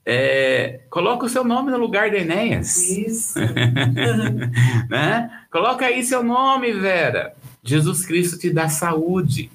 é, 0.04 0.80
coloca 0.90 1.26
o 1.26 1.28
seu 1.28 1.44
nome 1.44 1.70
no 1.70 1.78
lugar 1.78 2.10
de 2.10 2.16
Enéas. 2.16 2.76
Isso. 2.90 3.38
né? 4.88 5.30
Coloca 5.50 5.86
aí 5.86 6.02
seu 6.02 6.22
nome, 6.22 6.72
Vera. 6.72 7.34
Jesus 7.62 8.06
Cristo 8.06 8.38
te 8.38 8.50
dá 8.50 8.68
saúde. 8.68 9.50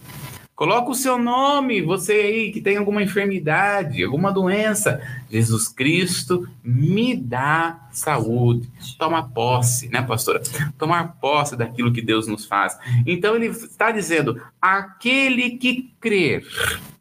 Coloca 0.56 0.90
o 0.90 0.96
seu 0.96 1.18
nome, 1.18 1.82
você 1.82 2.14
aí 2.14 2.52
que 2.52 2.62
tem 2.62 2.78
alguma 2.78 3.04
enfermidade, 3.04 4.02
alguma 4.02 4.32
doença. 4.32 5.02
Jesus 5.30 5.68
Cristo 5.68 6.48
me 6.64 7.14
dá 7.14 7.90
saúde. 7.92 8.70
Toma 8.98 9.28
posse, 9.28 9.90
né, 9.90 10.02
pastora? 10.02 10.42
Tomar 10.78 11.18
posse 11.20 11.58
daquilo 11.58 11.92
que 11.92 12.02
Deus 12.02 12.26
nos 12.26 12.46
faz. 12.46 12.78
Então 13.06 13.36
ele 13.36 13.48
está 13.48 13.92
dizendo: 13.92 14.42
aquele 14.62 15.58
que 15.58 15.92
crer, 16.00 16.46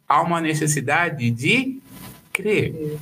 há 0.09 0.21
uma 0.21 0.41
necessidade 0.41 1.31
de 1.31 1.81
crer. 2.33 2.99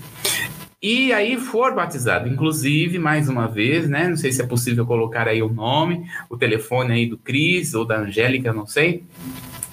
E 0.82 1.14
aí 1.14 1.38
for 1.38 1.74
batizado, 1.74 2.28
inclusive, 2.28 2.98
mais 2.98 3.26
uma 3.26 3.48
vez, 3.48 3.88
né? 3.88 4.06
Não 4.06 4.16
sei 4.18 4.30
se 4.30 4.42
é 4.42 4.46
possível 4.46 4.84
colocar 4.84 5.28
aí 5.28 5.40
o 5.42 5.48
nome, 5.48 6.10
o 6.28 6.36
telefone 6.36 6.92
aí 6.92 7.06
do 7.06 7.16
Cris 7.16 7.72
ou 7.72 7.86
da 7.86 8.00
Angélica, 8.00 8.52
não 8.52 8.66
sei 8.66 9.02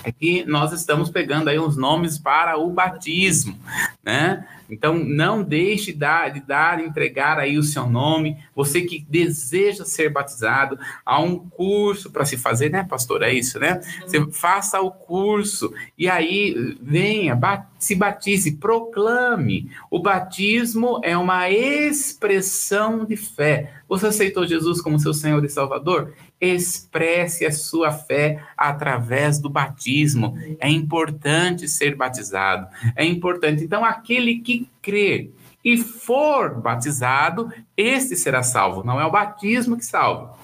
é 0.03 0.11
que 0.11 0.45
nós 0.45 0.71
estamos 0.71 1.09
pegando 1.09 1.49
aí 1.49 1.59
uns 1.59 1.75
nomes 1.75 2.17
para 2.17 2.57
o 2.57 2.69
batismo, 2.69 3.57
né? 4.03 4.47
Então, 4.69 4.93
não 4.97 5.43
deixe 5.43 5.91
de 5.91 5.99
dar, 5.99 6.29
de 6.29 6.41
dar, 6.41 6.79
entregar 6.79 7.39
aí 7.39 7.57
o 7.57 7.63
seu 7.63 7.87
nome. 7.87 8.37
Você 8.55 8.81
que 8.81 9.05
deseja 9.09 9.83
ser 9.85 10.09
batizado, 10.09 10.77
há 11.05 11.19
um 11.19 11.37
curso 11.37 12.11
para 12.11 12.25
se 12.25 12.37
fazer, 12.37 12.69
né, 12.69 12.85
pastor? 12.87 13.23
É 13.23 13.33
isso, 13.33 13.59
né? 13.59 13.81
Você 14.01 14.25
faça 14.31 14.79
o 14.79 14.91
curso 14.91 15.73
e 15.97 16.09
aí 16.09 16.77
venha, 16.81 17.39
se 17.77 17.95
batize, 17.95 18.57
proclame. 18.57 19.71
O 19.89 19.99
batismo 19.99 20.99
é 21.03 21.17
uma 21.17 21.49
expressão 21.49 23.05
de 23.05 23.15
fé. 23.15 23.73
Você 23.87 24.07
aceitou 24.07 24.45
Jesus 24.45 24.81
como 24.81 24.99
seu 24.99 25.13
Senhor 25.13 25.43
e 25.43 25.49
Salvador? 25.49 26.13
expresse 26.41 27.45
a 27.45 27.51
sua 27.51 27.91
fé 27.91 28.41
através 28.57 29.39
do 29.39 29.49
batismo. 29.49 30.37
É 30.59 30.69
importante 30.69 31.67
ser 31.67 31.95
batizado. 31.95 32.67
É 32.95 33.03
importante. 33.03 33.63
Então, 33.63 33.83
aquele 33.83 34.39
que 34.39 34.58
crê 34.81 35.31
e 35.63 35.77
for 35.77 36.59
batizado, 36.59 37.51
este 37.75 38.15
será 38.15 38.41
salvo. 38.43 38.83
Não 38.83 38.99
é 38.99 39.05
o 39.05 39.11
batismo 39.11 39.77
que 39.77 39.85
salva, 39.85 40.35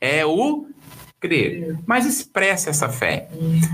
é 0.00 0.26
o 0.26 0.66
crer, 1.24 1.78
mas 1.86 2.04
expresse 2.04 2.68
essa 2.68 2.86
fé. 2.86 3.30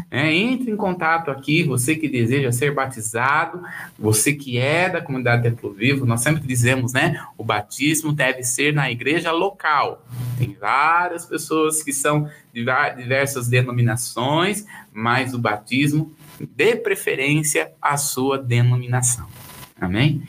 É, 0.09 0.33
entre 0.33 0.71
em 0.71 0.77
contato 0.77 1.33
aqui, 1.33 1.65
você 1.65 1.97
que 1.97 2.09
deseja 2.09 2.53
ser 2.53 2.73
batizado, 2.73 3.61
você 3.99 4.33
que 4.33 4.57
é 4.57 4.89
da 4.89 5.01
comunidade 5.01 5.43
Templo 5.43 5.73
Vivo, 5.73 6.07
nós 6.07 6.21
sempre 6.21 6.47
dizemos, 6.47 6.93
né? 6.93 7.21
O 7.37 7.43
batismo 7.43 8.13
deve 8.13 8.45
ser 8.45 8.73
na 8.73 8.89
igreja 8.89 9.33
local. 9.33 10.07
Tem 10.39 10.57
várias 10.61 11.27
pessoas 11.27 11.83
que 11.83 11.93
são 11.93 12.31
de 12.55 12.65
diversas 12.97 13.49
denominações, 13.49 14.65
mas 14.93 15.35
o 15.35 15.39
batismo, 15.39 16.15
de 16.39 16.77
preferência, 16.77 17.73
a 17.83 17.97
sua 17.97 18.39
denominação. 18.39 19.27
Amém? 19.81 20.23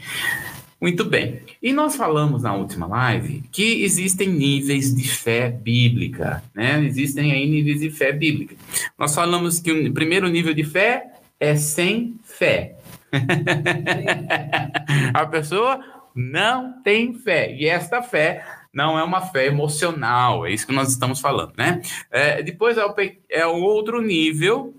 Muito 0.80 1.06
bem. 1.06 1.42
E 1.62 1.72
nós 1.72 1.96
falamos 1.96 2.42
na 2.42 2.56
última 2.56 2.88
live 2.88 3.44
que 3.52 3.84
existem 3.84 4.28
níveis 4.28 4.96
de 4.96 5.08
fé 5.08 5.50
bíblica, 5.50 6.44
né? 6.56 6.84
Existem 6.84 7.32
aí 7.32 7.48
níveis 7.48 7.82
de 7.82 7.92
fé 7.92 8.12
bíblica. 8.12 8.56
Nós 8.98 9.14
falamos 9.14 9.60
que 9.60 9.72
o 9.72 9.94
primeiro 9.94 10.28
nível 10.28 10.56
de 10.56 10.64
fé 10.64 11.06
é 11.40 11.56
sem 11.56 12.16
fé. 12.24 12.78
A 15.14 15.26
pessoa 15.28 15.80
não 16.16 16.82
tem 16.82 17.14
fé. 17.14 17.56
E 17.56 17.68
esta 17.68 18.02
fé 18.02 18.44
não 18.74 18.98
é 18.98 19.04
uma 19.04 19.22
fé 19.22 19.48
emocional, 19.48 20.46
é 20.46 20.52
isso 20.52 20.66
que 20.66 20.74
nós 20.74 20.90
estamos 20.90 21.20
falando, 21.20 21.54
né? 21.58 21.82
É, 22.10 22.42
depois 22.42 22.78
é 22.78 22.86
o, 22.86 22.96
é 23.30 23.46
o 23.46 23.62
outro 23.62 24.02
nível, 24.02 24.74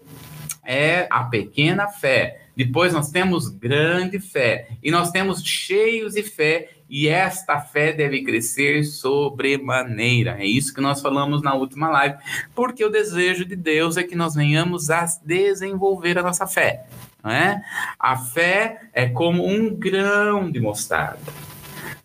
é 0.64 1.06
a 1.11 1.24
pequena 1.24 1.88
fé. 1.88 2.41
Depois 2.56 2.92
nós 2.92 3.10
temos 3.10 3.48
grande 3.48 4.20
fé 4.20 4.68
e 4.82 4.90
nós 4.90 5.10
temos 5.10 5.42
cheios 5.42 6.14
de 6.14 6.22
fé 6.22 6.70
e 6.88 7.08
esta 7.08 7.58
fé 7.58 7.92
deve 7.92 8.22
crescer 8.22 8.84
sobremaneira. 8.84 10.36
É 10.38 10.44
isso 10.44 10.74
que 10.74 10.80
nós 10.80 11.00
falamos 11.00 11.42
na 11.42 11.54
última 11.54 11.88
live, 11.88 12.16
porque 12.54 12.84
o 12.84 12.90
desejo 12.90 13.46
de 13.46 13.56
Deus 13.56 13.96
é 13.96 14.02
que 14.02 14.14
nós 14.14 14.34
venhamos 14.34 14.90
a 14.90 15.06
desenvolver 15.24 16.18
a 16.18 16.22
nossa 16.22 16.46
fé. 16.46 16.84
Não 17.24 17.30
é? 17.30 17.62
A 17.98 18.16
fé 18.16 18.90
é 18.92 19.08
como 19.08 19.46
um 19.46 19.74
grão 19.74 20.50
de 20.50 20.60
mostarda. 20.60 21.32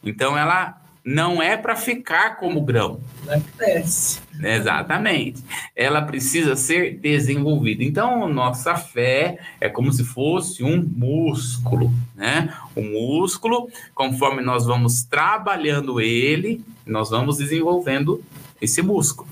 Então 0.01 0.38
ela 0.38 0.81
não 1.08 1.41
é 1.41 1.56
para 1.56 1.74
ficar 1.74 2.36
como 2.36 2.60
grão. 2.60 3.00
Ela 3.26 3.41
cresce. 3.58 4.20
Exatamente. 4.43 5.41
Ela 5.74 6.02
precisa 6.02 6.54
ser 6.58 6.98
desenvolvida. 6.98 7.82
Então, 7.82 8.28
nossa 8.28 8.76
fé 8.76 9.39
é 9.62 9.70
como 9.70 9.89
se 9.93 10.04
fosse 10.04 10.65
um 10.65 10.86
músculo, 10.86 11.93
né? 12.13 12.54
O 12.76 12.82
músculo, 12.82 13.70
conforme 13.96 14.41
nós 14.41 14.65
vamos 14.65 15.02
trabalhando 15.02 16.02
ele, 16.02 16.62
nós 16.86 17.10
vamos 17.10 17.38
desenvolvendo 17.38 18.22
esse 18.62 18.82
músculo. 18.82 19.30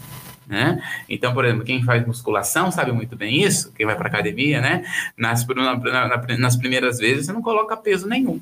Né? 0.47 0.81
Então, 1.09 1.33
por 1.33 1.43
exemplo, 1.43 1.65
quem 1.65 1.83
faz 1.83 2.05
musculação 2.07 2.71
sabe 2.71 2.91
muito 2.91 3.17
bem 3.17 3.41
isso, 3.43 3.73
quem 3.73 3.85
vai 3.85 3.95
para 3.95 4.07
academia, 4.07 4.61
né? 4.61 4.85
Nas, 5.17 5.45
na, 5.45 5.75
na, 5.75 6.37
nas 6.37 6.55
primeiras 6.55 6.99
vezes 6.99 7.25
você 7.25 7.33
não 7.33 7.41
coloca 7.41 7.75
peso 7.75 8.07
nenhum 8.07 8.39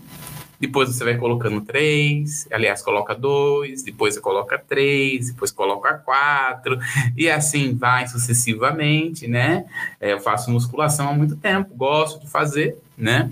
depois 0.65 0.87
você 0.87 1.03
vai 1.03 1.17
colocando 1.17 1.59
três, 1.59 2.47
aliás, 2.49 2.81
coloca 2.81 3.13
dois, 3.13 3.83
depois 3.83 4.13
você 4.13 4.21
coloca 4.21 4.57
três, 4.57 5.27
depois 5.27 5.51
coloca 5.51 5.95
quatro, 5.95 6.79
e 7.17 7.29
assim 7.29 7.75
vai 7.75 8.07
sucessivamente, 8.07 9.27
né? 9.27 9.65
É, 9.99 10.13
eu 10.13 10.21
faço 10.21 10.49
musculação 10.49 11.09
há 11.09 11.13
muito 11.13 11.35
tempo, 11.35 11.75
gosto 11.75 12.21
de 12.21 12.29
fazer, 12.29 12.77
né? 12.97 13.29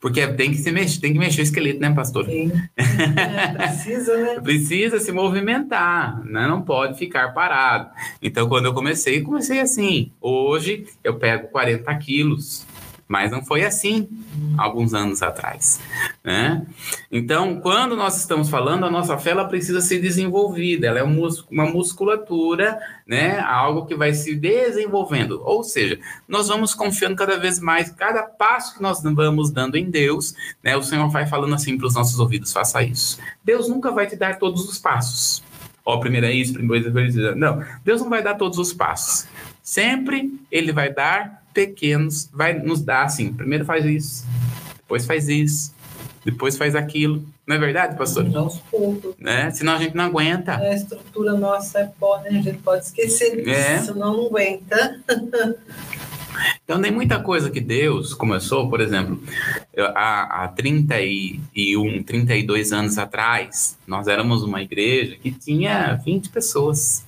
Porque 0.00 0.26
tem 0.28 0.50
que 0.50 0.56
se 0.56 0.72
mexer, 0.72 1.00
tem 1.00 1.12
que 1.12 1.18
mexer 1.18 1.42
o 1.42 1.44
esqueleto, 1.44 1.80
né, 1.80 1.92
pastor? 1.92 2.24
Sim. 2.24 2.50
É, 2.78 3.48
precisa, 3.52 4.16
né? 4.16 4.40
precisa 4.40 5.00
se 5.00 5.12
movimentar, 5.12 6.24
né? 6.24 6.46
Não 6.48 6.62
pode 6.62 6.98
ficar 6.98 7.34
parado. 7.34 7.90
Então, 8.22 8.48
quando 8.48 8.64
eu 8.64 8.72
comecei, 8.72 9.20
comecei 9.20 9.60
assim. 9.60 10.10
Hoje 10.18 10.86
eu 11.04 11.16
pego 11.16 11.48
40 11.48 11.94
quilos, 11.96 12.66
mas 13.08 13.30
não 13.30 13.44
foi 13.44 13.64
assim 13.64 14.08
alguns 14.56 14.94
anos 14.94 15.22
atrás, 15.22 15.80
né? 16.24 16.66
Então, 17.10 17.60
quando 17.60 17.94
nós 17.94 18.16
estamos 18.16 18.48
falando, 18.48 18.84
a 18.84 18.90
nossa 18.90 19.18
fé 19.18 19.30
ela 19.30 19.44
precisa 19.44 19.80
ser 19.80 20.00
desenvolvida, 20.00 20.86
ela 20.86 20.98
é 20.98 21.02
uma 21.02 21.66
musculatura, 21.66 22.78
né? 23.06 23.38
Algo 23.40 23.86
que 23.86 23.94
vai 23.94 24.14
se 24.14 24.34
desenvolvendo, 24.34 25.42
ou 25.44 25.62
seja, 25.62 25.98
nós 26.26 26.48
vamos 26.48 26.74
confiando 26.74 27.16
cada 27.16 27.38
vez 27.38 27.60
mais, 27.60 27.90
cada 27.90 28.22
passo 28.22 28.76
que 28.76 28.82
nós 28.82 29.02
vamos 29.02 29.50
dando 29.50 29.76
em 29.76 29.90
Deus, 29.90 30.34
né? 30.62 30.76
O 30.76 30.82
Senhor 30.82 31.08
vai 31.08 31.26
falando 31.26 31.54
assim 31.54 31.76
para 31.76 31.86
os 31.86 31.94
nossos 31.94 32.18
ouvidos, 32.18 32.52
faça 32.52 32.82
isso. 32.82 33.18
Deus 33.44 33.68
nunca 33.68 33.90
vai 33.90 34.06
te 34.06 34.16
dar 34.16 34.38
todos 34.38 34.68
os 34.68 34.78
passos. 34.78 35.42
Ó, 35.84 35.98
primeiro 35.98 36.26
é 36.26 36.32
isso, 36.32 36.52
primeiro 36.52 36.98
é 36.98 37.06
isso. 37.06 37.34
Não, 37.34 37.62
Deus 37.84 38.00
não 38.00 38.08
vai 38.08 38.22
dar 38.22 38.36
todos 38.36 38.58
os 38.58 38.72
passos. 38.72 39.26
Sempre 39.62 40.40
Ele 40.50 40.72
vai 40.72 40.92
dar 40.92 41.41
pequenos, 41.52 42.28
vai 42.32 42.54
nos 42.58 42.82
dar 42.82 43.04
assim, 43.04 43.32
primeiro 43.32 43.64
faz 43.64 43.84
isso, 43.84 44.26
depois 44.76 45.06
faz 45.06 45.28
isso, 45.28 45.74
depois 46.24 46.56
faz 46.56 46.74
aquilo. 46.74 47.24
Não 47.46 47.56
é 47.56 47.58
verdade, 47.58 47.96
pastor? 47.96 48.24
Aos 48.36 48.58
poucos. 48.58 49.14
Né? 49.18 49.50
Senão 49.50 49.74
a 49.74 49.78
gente 49.78 49.96
não 49.96 50.04
aguenta. 50.04 50.56
A 50.56 50.74
estrutura 50.74 51.32
nossa 51.32 51.80
é 51.80 51.86
pó, 51.98 52.20
né? 52.20 52.38
A 52.38 52.42
gente 52.42 52.58
pode 52.58 52.84
esquecer 52.84 53.36
disso, 53.36 53.50
é. 53.50 53.78
senão 53.78 54.16
não 54.16 54.26
aguenta. 54.26 55.00
Então, 56.64 56.80
tem 56.80 56.90
muita 56.90 57.20
coisa 57.20 57.50
que 57.50 57.60
Deus 57.60 58.14
começou, 58.14 58.68
por 58.68 58.80
exemplo, 58.80 59.22
há, 59.94 60.44
há 60.44 60.48
31, 60.48 62.02
32 62.02 62.72
anos 62.72 62.98
atrás, 62.98 63.76
nós 63.86 64.08
éramos 64.08 64.42
uma 64.42 64.62
igreja 64.62 65.16
que 65.22 65.30
tinha 65.30 65.94
20 65.94 66.30
pessoas, 66.30 67.04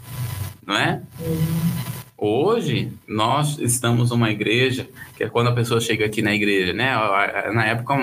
não 0.66 0.76
é? 0.76 1.00
Uhum. 1.18 1.93
Hoje, 2.16 2.92
nós 3.08 3.58
estamos 3.58 4.10
numa 4.10 4.30
igreja, 4.30 4.88
que 5.16 5.24
é 5.24 5.28
quando 5.28 5.48
a 5.48 5.52
pessoa 5.52 5.80
chega 5.80 6.06
aqui 6.06 6.22
na 6.22 6.32
igreja, 6.32 6.72
né? 6.72 6.94
Na 7.52 7.66
época, 7.66 7.94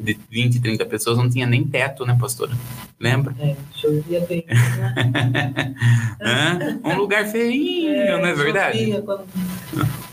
de 0.00 0.18
20, 0.30 0.60
30 0.60 0.86
pessoas 0.86 1.18
não 1.18 1.28
tinha 1.28 1.46
nem 1.46 1.62
teto, 1.64 2.06
né, 2.06 2.16
pastora? 2.18 2.52
Lembra? 2.98 3.34
É, 3.38 3.54
chovia 3.74 4.20
bem. 4.20 4.44
Né? 6.20 6.78
um 6.84 6.96
lugar 6.96 7.26
feinho, 7.26 7.94
é, 7.94 8.18
não 8.18 8.26
é 8.26 8.34
verdade? 8.34 9.02
Quando 9.02 9.24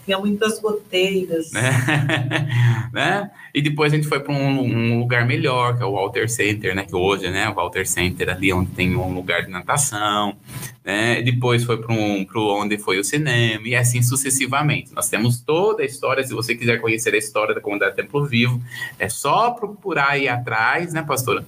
tinha 0.07 0.17
muitas 0.17 0.61
goteiras. 0.61 1.51
né? 2.93 3.29
E 3.53 3.61
depois 3.61 3.91
a 3.91 3.95
gente 3.97 4.07
foi 4.07 4.21
para 4.21 4.33
um, 4.33 4.61
um, 4.61 4.99
lugar 4.99 5.27
melhor, 5.27 5.75
que 5.75 5.83
é 5.83 5.85
o 5.85 5.91
Walter 5.91 6.29
Center, 6.29 6.73
né? 6.73 6.85
Que 6.85 6.95
hoje, 6.95 7.29
né? 7.29 7.49
O 7.49 7.53
Walter 7.53 7.85
Center 7.85 8.29
ali 8.29 8.53
onde 8.53 8.71
tem 8.71 8.95
um 8.95 9.13
lugar 9.13 9.43
de 9.43 9.51
natação, 9.51 10.37
né? 10.85 11.21
Depois 11.21 11.65
foi 11.65 11.77
para 11.77 11.93
um, 11.93 12.25
onde 12.35 12.77
foi 12.77 12.97
o 12.99 13.03
cinema 13.03 13.67
e 13.67 13.75
assim 13.75 14.01
sucessivamente. 14.01 14.93
Nós 14.95 15.09
temos 15.09 15.41
toda 15.41 15.83
a 15.83 15.85
história. 15.85 16.23
Se 16.23 16.33
você 16.33 16.55
quiser 16.55 16.79
conhecer 16.79 17.13
a 17.13 17.17
história 17.17 17.53
da 17.53 17.59
comunidade 17.59 17.97
Templo 17.97 18.25
Vivo, 18.25 18.61
é 18.97 19.09
só 19.09 19.51
procurar 19.51 20.11
aí 20.11 20.29
atrás, 20.29 20.93
né, 20.93 21.01
pastora? 21.01 21.45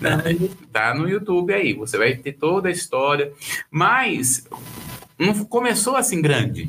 Tá, 0.00 0.16
né? 0.16 0.48
tá 0.72 0.94
no 0.94 1.08
YouTube 1.08 1.54
aí. 1.54 1.74
Você 1.74 1.96
vai 1.96 2.16
ter 2.16 2.32
toda 2.32 2.68
a 2.68 2.72
história. 2.72 3.32
Mas 3.70 4.48
não 5.16 5.44
começou 5.44 5.94
assim 5.94 6.20
grande, 6.20 6.68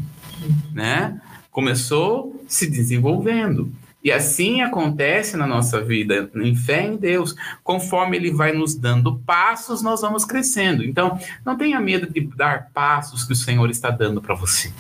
né? 0.72 1.20
Começou 1.52 2.44
se 2.48 2.68
desenvolvendo. 2.68 3.72
E 4.04 4.12
assim 4.12 4.62
acontece 4.62 5.38
na 5.38 5.46
nossa 5.46 5.80
vida, 5.80 6.32
em 6.36 6.56
fé 6.56 6.88
em 6.88 6.96
Deus. 6.96 7.36
Conforme 7.64 8.18
Ele 8.18 8.32
vai 8.32 8.52
nos 8.52 8.74
dando 8.74 9.20
passos, 9.20 9.84
nós 9.84 10.02
vamos 10.02 10.26
crescendo. 10.26 10.84
Então, 10.84 11.20
não 11.46 11.56
tenha 11.56 11.80
medo 11.80 12.12
de 12.12 12.22
dar 12.36 12.72
passos 12.74 13.24
que 13.24 13.34
o 13.34 13.36
Senhor 13.36 13.70
está 13.70 13.92
dando 13.92 14.20
para 14.20 14.34
você. 14.34 14.72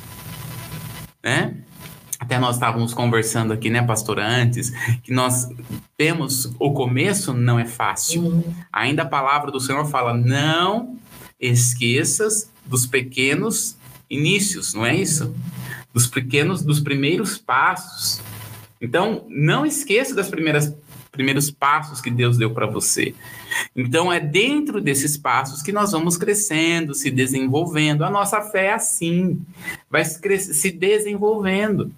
Né? 1.23 1.55
Até 2.19 2.39
nós 2.39 2.55
estávamos 2.55 2.93
conversando 2.93 3.53
aqui, 3.53 3.69
né, 3.69 3.81
pastor, 3.81 4.19
antes, 4.19 4.71
que 5.03 5.11
nós 5.11 5.49
temos 5.97 6.51
o 6.59 6.71
começo 6.71 7.33
não 7.33 7.59
é 7.59 7.65
fácil. 7.65 8.23
Uhum. 8.23 8.53
Ainda 8.71 9.03
a 9.03 9.07
palavra 9.07 9.51
do 9.51 9.59
Senhor 9.59 9.85
fala: 9.85 10.15
não 10.15 10.97
esqueças 11.39 12.51
dos 12.65 12.85
pequenos 12.85 13.75
inícios, 14.09 14.73
não 14.73 14.85
é 14.85 14.95
isso? 14.95 15.33
Dos 15.93 16.07
pequenos, 16.07 16.63
dos 16.63 16.79
primeiros 16.79 17.37
passos. 17.37 18.21
Então, 18.79 19.25
não 19.29 19.65
esqueça 19.65 20.15
das 20.15 20.29
primeiras 20.29 20.73
primeiros 21.11 21.51
passos 21.51 21.99
que 21.99 22.09
Deus 22.09 22.37
deu 22.37 22.51
para 22.51 22.65
você. 22.65 23.13
Então, 23.75 24.11
é 24.11 24.19
dentro 24.19 24.79
desses 24.79 25.17
passos 25.17 25.61
que 25.61 25.71
nós 25.71 25.91
vamos 25.91 26.15
crescendo, 26.15 26.95
se 26.95 27.11
desenvolvendo. 27.11 28.03
A 28.03 28.09
nossa 28.09 28.41
fé 28.41 28.67
é 28.67 28.73
assim, 28.73 29.41
vai 29.89 30.05
se 30.05 30.71
desenvolvendo. 30.71 31.91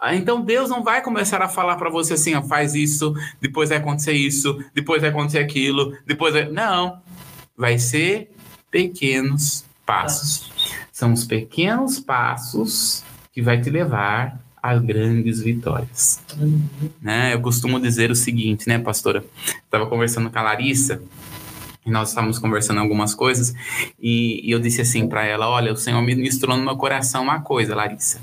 Ah, 0.00 0.14
então, 0.14 0.40
Deus 0.40 0.70
não 0.70 0.84
vai 0.84 1.02
começar 1.02 1.42
a 1.42 1.48
falar 1.48 1.76
para 1.76 1.90
você 1.90 2.14
assim, 2.14 2.34
ó, 2.34 2.42
faz 2.42 2.74
isso, 2.74 3.12
depois 3.40 3.70
vai 3.70 3.78
acontecer 3.78 4.12
isso, 4.12 4.62
depois 4.72 5.00
vai 5.00 5.10
acontecer 5.10 5.38
aquilo, 5.38 5.96
depois 6.06 6.32
vai... 6.32 6.48
Não, 6.48 7.02
vai 7.56 7.78
ser 7.78 8.30
pequenos 8.70 9.64
passos. 9.84 10.52
São 10.92 11.12
os 11.12 11.24
pequenos 11.24 11.98
passos 11.98 13.02
que 13.34 13.42
vai 13.42 13.60
te 13.60 13.68
levar 13.68 14.40
a 14.62 14.76
grandes 14.76 15.42
vitórias. 15.42 16.22
Né? 17.02 17.34
Eu 17.34 17.40
costumo 17.40 17.80
dizer 17.80 18.10
o 18.10 18.14
seguinte, 18.14 18.68
né, 18.68 18.78
pastora? 18.78 19.24
Estava 19.64 19.86
conversando 19.86 20.30
com 20.30 20.38
a 20.38 20.42
Larissa 20.42 21.02
e 21.84 21.90
nós 21.90 22.08
estávamos 22.10 22.38
conversando 22.38 22.80
algumas 22.80 23.14
coisas 23.14 23.52
e, 24.00 24.40
e 24.48 24.50
eu 24.50 24.60
disse 24.60 24.80
assim 24.80 25.06
para 25.06 25.24
ela: 25.24 25.48
Olha, 25.48 25.72
o 25.72 25.76
Senhor 25.76 26.00
ministrou 26.00 26.56
no 26.56 26.64
meu 26.64 26.76
coração 26.76 27.24
uma 27.24 27.40
coisa, 27.40 27.74
Larissa. 27.74 28.20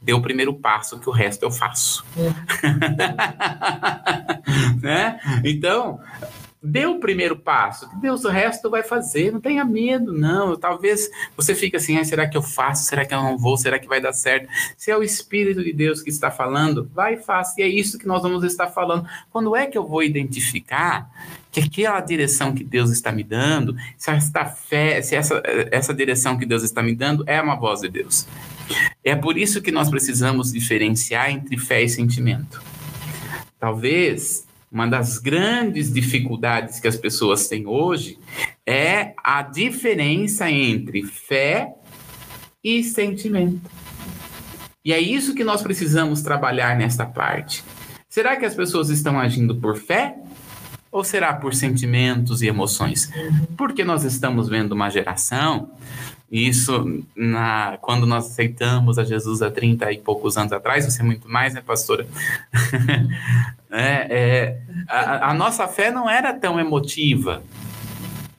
Dê 0.00 0.14
o 0.14 0.22
primeiro 0.22 0.54
passo, 0.54 0.98
que 0.98 1.08
o 1.08 1.12
resto 1.12 1.42
eu 1.42 1.50
faço. 1.50 2.04
Uhum. 2.16 2.32
né? 4.80 5.20
Então, 5.44 6.00
Dê 6.64 6.86
o 6.86 7.00
primeiro 7.00 7.36
passo, 7.36 7.88
Deus 8.00 8.24
o 8.24 8.28
resto 8.28 8.70
vai 8.70 8.84
fazer, 8.84 9.32
não 9.32 9.40
tenha 9.40 9.64
medo, 9.64 10.12
não. 10.12 10.56
Talvez 10.56 11.10
você 11.36 11.56
fique 11.56 11.76
assim, 11.76 11.98
ah, 11.98 12.04
será 12.04 12.28
que 12.28 12.36
eu 12.36 12.42
faço? 12.42 12.84
Será 12.84 13.04
que 13.04 13.12
eu 13.12 13.20
não 13.20 13.36
vou? 13.36 13.56
Será 13.56 13.80
que 13.80 13.88
vai 13.88 14.00
dar 14.00 14.12
certo? 14.12 14.48
Se 14.76 14.88
é 14.88 14.96
o 14.96 15.02
Espírito 15.02 15.64
de 15.64 15.72
Deus 15.72 16.00
que 16.00 16.08
está 16.08 16.30
falando, 16.30 16.88
vai 16.94 17.14
e 17.14 17.16
faça. 17.16 17.60
E 17.60 17.64
é 17.64 17.66
isso 17.66 17.98
que 17.98 18.06
nós 18.06 18.22
vamos 18.22 18.44
estar 18.44 18.68
falando. 18.68 19.08
Quando 19.30 19.56
é 19.56 19.66
que 19.66 19.76
eu 19.76 19.84
vou 19.84 20.04
identificar 20.04 21.10
que 21.50 21.58
aquela 21.58 22.00
direção 22.00 22.54
que 22.54 22.62
Deus 22.62 22.90
está 22.90 23.10
me 23.10 23.24
dando, 23.24 23.74
se 23.98 24.10
essa 24.12 24.44
fé, 24.44 25.02
se 25.02 25.16
essa, 25.16 25.42
essa 25.72 25.92
direção 25.92 26.38
que 26.38 26.46
Deus 26.46 26.62
está 26.62 26.80
me 26.80 26.94
dando 26.94 27.24
é 27.26 27.42
uma 27.42 27.56
voz 27.56 27.80
de 27.80 27.88
Deus? 27.88 28.24
É 29.02 29.16
por 29.16 29.36
isso 29.36 29.60
que 29.60 29.72
nós 29.72 29.90
precisamos 29.90 30.52
diferenciar 30.52 31.28
entre 31.28 31.58
fé 31.58 31.82
e 31.82 31.88
sentimento. 31.88 32.62
Talvez 33.58 34.46
uma 34.72 34.86
das 34.86 35.18
grandes 35.18 35.92
dificuldades 35.92 36.80
que 36.80 36.88
as 36.88 36.96
pessoas 36.96 37.46
têm 37.46 37.66
hoje 37.66 38.18
é 38.66 39.12
a 39.22 39.42
diferença 39.42 40.50
entre 40.50 41.02
fé 41.02 41.74
e 42.64 42.82
sentimento. 42.82 43.70
E 44.82 44.92
é 44.92 44.98
isso 44.98 45.34
que 45.34 45.44
nós 45.44 45.62
precisamos 45.62 46.22
trabalhar 46.22 46.76
nesta 46.76 47.04
parte. 47.04 47.62
Será 48.08 48.36
que 48.36 48.46
as 48.46 48.54
pessoas 48.54 48.88
estão 48.88 49.18
agindo 49.20 49.54
por 49.56 49.76
fé 49.76 50.16
ou 50.90 51.04
será 51.04 51.34
por 51.34 51.54
sentimentos 51.54 52.40
e 52.42 52.46
emoções? 52.46 53.10
Porque 53.56 53.84
nós 53.84 54.04
estamos 54.04 54.48
vendo 54.48 54.72
uma 54.72 54.88
geração 54.88 55.70
isso, 56.32 57.04
na, 57.14 57.76
quando 57.82 58.06
nós 58.06 58.24
aceitamos 58.24 58.98
a 58.98 59.04
Jesus 59.04 59.42
há 59.42 59.50
30 59.50 59.92
e 59.92 59.98
poucos 59.98 60.38
anos 60.38 60.50
atrás, 60.50 60.86
você 60.86 61.02
é 61.02 61.04
muito 61.04 61.28
mais, 61.28 61.52
né, 61.52 61.60
pastora? 61.60 62.06
é, 63.70 64.06
é, 64.08 64.58
a, 64.88 65.28
a 65.28 65.34
nossa 65.34 65.68
fé 65.68 65.90
não 65.90 66.08
era 66.08 66.32
tão 66.32 66.58
emotiva. 66.58 67.42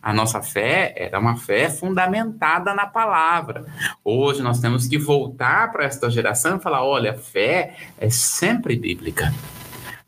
A 0.01 0.11
nossa 0.11 0.41
fé 0.41 0.95
era 0.97 1.19
uma 1.19 1.37
fé 1.37 1.69
fundamentada 1.69 2.73
na 2.73 2.87
palavra. 2.87 3.63
Hoje 4.03 4.41
nós 4.41 4.59
temos 4.59 4.87
que 4.87 4.97
voltar 4.97 5.71
para 5.71 5.85
esta 5.85 6.09
geração 6.09 6.57
e 6.57 6.59
falar: 6.59 6.83
olha, 6.83 7.13
fé 7.13 7.75
é 7.99 8.09
sempre 8.09 8.75
bíblica. 8.75 9.31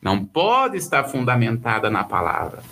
Não 0.01 0.25
pode 0.25 0.77
estar 0.77 1.03
fundamentada 1.03 1.89
na 1.89 2.03
palavra 2.03 2.63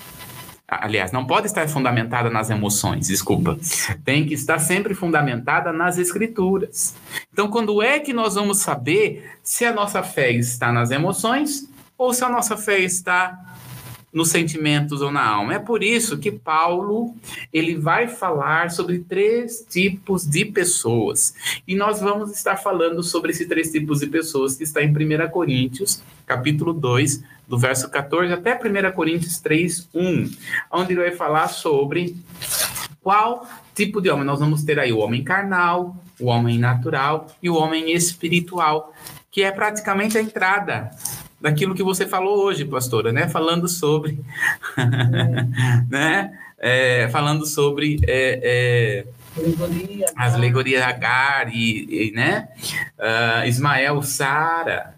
aliás, 0.67 1.11
não 1.11 1.25
pode 1.25 1.47
estar 1.47 1.67
fundamentada 1.67 2.29
nas 2.29 2.49
emoções, 2.49 3.07
desculpa. 3.07 3.57
Tem 4.03 4.25
que 4.25 4.33
estar 4.33 4.59
sempre 4.59 4.93
fundamentada 4.93 5.71
nas 5.71 5.97
escrituras. 5.97 6.95
Então, 7.31 7.49
quando 7.49 7.81
é 7.81 7.99
que 7.99 8.13
nós 8.13 8.35
vamos 8.35 8.59
saber 8.59 9.37
se 9.43 9.65
a 9.65 9.73
nossa 9.73 10.01
fé 10.01 10.31
está 10.31 10.71
nas 10.71 10.91
emoções 10.91 11.69
ou 11.97 12.13
se 12.13 12.23
a 12.23 12.29
nossa 12.29 12.57
fé 12.57 12.79
está 12.79 13.52
nos 14.13 14.29
sentimentos 14.29 15.01
ou 15.01 15.11
na 15.11 15.25
alma? 15.25 15.55
É 15.55 15.59
por 15.59 15.81
isso 15.81 16.19
que 16.19 16.31
Paulo, 16.31 17.15
ele 17.51 17.75
vai 17.75 18.07
falar 18.07 18.69
sobre 18.69 18.99
três 18.99 19.65
tipos 19.67 20.25
de 20.25 20.45
pessoas. 20.45 21.33
E 21.67 21.75
nós 21.75 21.99
vamos 21.99 22.31
estar 22.31 22.57
falando 22.57 23.01
sobre 23.01 23.31
esses 23.31 23.47
três 23.47 23.71
tipos 23.71 23.99
de 23.99 24.07
pessoas 24.07 24.55
que 24.55 24.63
está 24.63 24.83
em 24.83 24.89
1 24.89 25.29
Coríntios, 25.31 26.03
capítulo 26.25 26.71
2, 26.71 27.23
do 27.47 27.57
verso 27.57 27.89
14 27.89 28.31
até 28.31 28.55
1 28.55 28.91
Coríntios 28.93 29.39
3, 29.39 29.89
1, 29.93 30.31
onde 30.71 30.93
ele 30.93 31.01
vai 31.01 31.11
falar 31.11 31.47
sobre 31.47 32.15
qual 33.01 33.47
tipo 33.73 33.99
de 33.99 34.09
homem. 34.09 34.25
Nós 34.25 34.39
vamos 34.39 34.63
ter 34.63 34.79
aí 34.79 34.93
o 34.93 34.99
homem 34.99 35.23
carnal, 35.23 35.95
o 36.19 36.27
homem 36.27 36.57
natural 36.57 37.27
e 37.41 37.49
o 37.49 37.55
homem 37.55 37.91
espiritual, 37.91 38.93
que 39.31 39.43
é 39.43 39.51
praticamente 39.51 40.17
a 40.17 40.21
entrada 40.21 40.91
daquilo 41.43 41.75
que 41.75 41.83
você 41.83 42.07
falou 42.07 42.45
hoje, 42.45 42.63
pastora, 42.63 43.11
né? 43.11 43.27
Falando 43.27 43.67
sobre, 43.67 44.17
né? 45.89 46.39
É, 46.57 47.09
falando 47.09 47.45
sobre 47.45 47.99
é, 48.07 48.39
é 48.41 49.05
Alegoria, 49.35 50.05
as 50.15 50.35
alegorias 50.35 50.83
Agar 50.83 51.53
e, 51.53 52.07
e 52.07 52.11
né? 52.11 52.47
Uh, 52.97 53.45
Ismael, 53.45 54.01
Sara, 54.03 54.93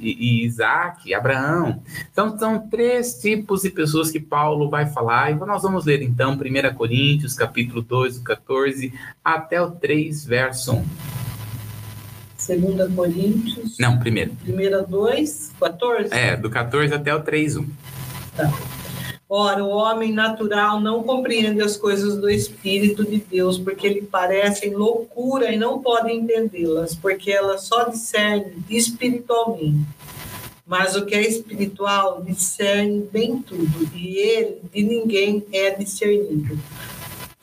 e, 0.00 0.40
e 0.42 0.44
Isaac, 0.46 1.14
Abraão. 1.14 1.80
Então, 2.10 2.36
são 2.36 2.66
três 2.68 3.20
tipos 3.20 3.62
de 3.62 3.70
pessoas 3.70 4.10
que 4.10 4.18
Paulo 4.18 4.68
vai 4.68 4.86
falar. 4.86 5.30
E 5.30 5.34
nós 5.34 5.62
vamos 5.62 5.84
ler, 5.84 6.02
então, 6.02 6.32
1 6.32 6.74
Coríntios, 6.74 7.34
capítulo 7.34 7.82
2, 7.82 8.18
14, 8.18 8.92
até 9.22 9.62
o 9.62 9.70
3, 9.70 10.24
verso 10.24 10.72
1. 10.72 11.25
Segunda 12.46 12.88
Coríntios. 12.88 13.76
Não, 13.76 13.98
primeiro. 13.98 14.30
Primeira 14.36 14.80
2, 14.80 15.50
14? 15.58 16.14
É, 16.14 16.36
do 16.36 16.48
14 16.48 16.94
até 16.94 17.12
o 17.12 17.20
3, 17.20 17.56
1. 17.56 17.66
Tá. 18.36 18.52
Ora, 19.28 19.64
o 19.64 19.70
homem 19.70 20.12
natural 20.12 20.80
não 20.80 21.02
compreende 21.02 21.60
as 21.60 21.76
coisas 21.76 22.16
do 22.16 22.30
Espírito 22.30 23.04
de 23.04 23.18
Deus, 23.18 23.58
porque 23.58 23.88
lhe 23.88 24.02
parecem 24.02 24.76
loucura 24.76 25.52
e 25.52 25.56
não 25.56 25.82
pode 25.82 26.12
entendê-las, 26.12 26.94
porque 26.94 27.32
elas 27.32 27.62
só 27.62 27.88
discernem 27.88 28.62
espiritualmente. 28.70 29.84
Mas 30.64 30.94
o 30.94 31.04
que 31.04 31.16
é 31.16 31.26
espiritual 31.26 32.22
discerne 32.22 33.08
bem 33.12 33.42
tudo, 33.42 33.90
e 33.92 34.18
ele 34.18 34.58
de 34.72 34.84
ninguém 34.84 35.44
é 35.52 35.72
discernido. 35.72 36.56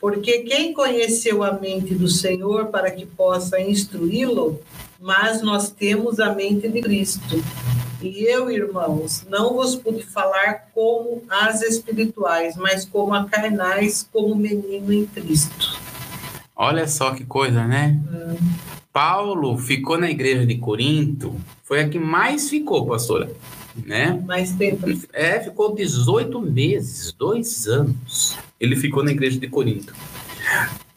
Porque 0.04 0.40
quem 0.40 0.74
conheceu 0.74 1.42
a 1.42 1.52
mente 1.52 1.94
do 1.94 2.08
Senhor 2.08 2.66
para 2.66 2.90
que 2.90 3.06
possa 3.06 3.58
instruí-lo? 3.58 4.60
Mas 5.00 5.40
nós 5.40 5.70
temos 5.70 6.20
a 6.20 6.34
mente 6.34 6.68
de 6.68 6.82
Cristo. 6.82 7.42
E 8.02 8.22
eu, 8.24 8.50
irmãos, 8.50 9.24
não 9.30 9.54
vos 9.54 9.74
pude 9.74 10.02
falar 10.02 10.68
como 10.74 11.22
as 11.26 11.62
espirituais, 11.62 12.54
mas 12.54 12.84
como 12.84 13.14
a 13.14 13.24
carnais, 13.24 14.06
como 14.12 14.34
menino 14.34 14.92
em 14.92 15.06
Cristo. 15.06 15.80
Olha 16.54 16.86
só 16.86 17.14
que 17.14 17.24
coisa, 17.24 17.66
né? 17.66 17.98
Hum. 18.06 18.36
Paulo 18.92 19.56
ficou 19.56 19.96
na 19.96 20.10
igreja 20.10 20.44
de 20.44 20.58
Corinto, 20.58 21.34
foi 21.62 21.80
a 21.80 21.88
que 21.88 21.98
mais 21.98 22.50
ficou, 22.50 22.84
pastora. 22.84 23.30
Né? 23.84 24.22
Mais 24.24 24.52
tempo. 24.52 24.86
É, 25.12 25.40
ficou 25.40 25.74
18 25.74 26.40
meses, 26.40 27.12
dois 27.12 27.66
anos. 27.66 28.38
Ele 28.60 28.76
ficou 28.76 29.02
na 29.02 29.10
igreja 29.10 29.38
de 29.38 29.48
Corinto. 29.48 29.92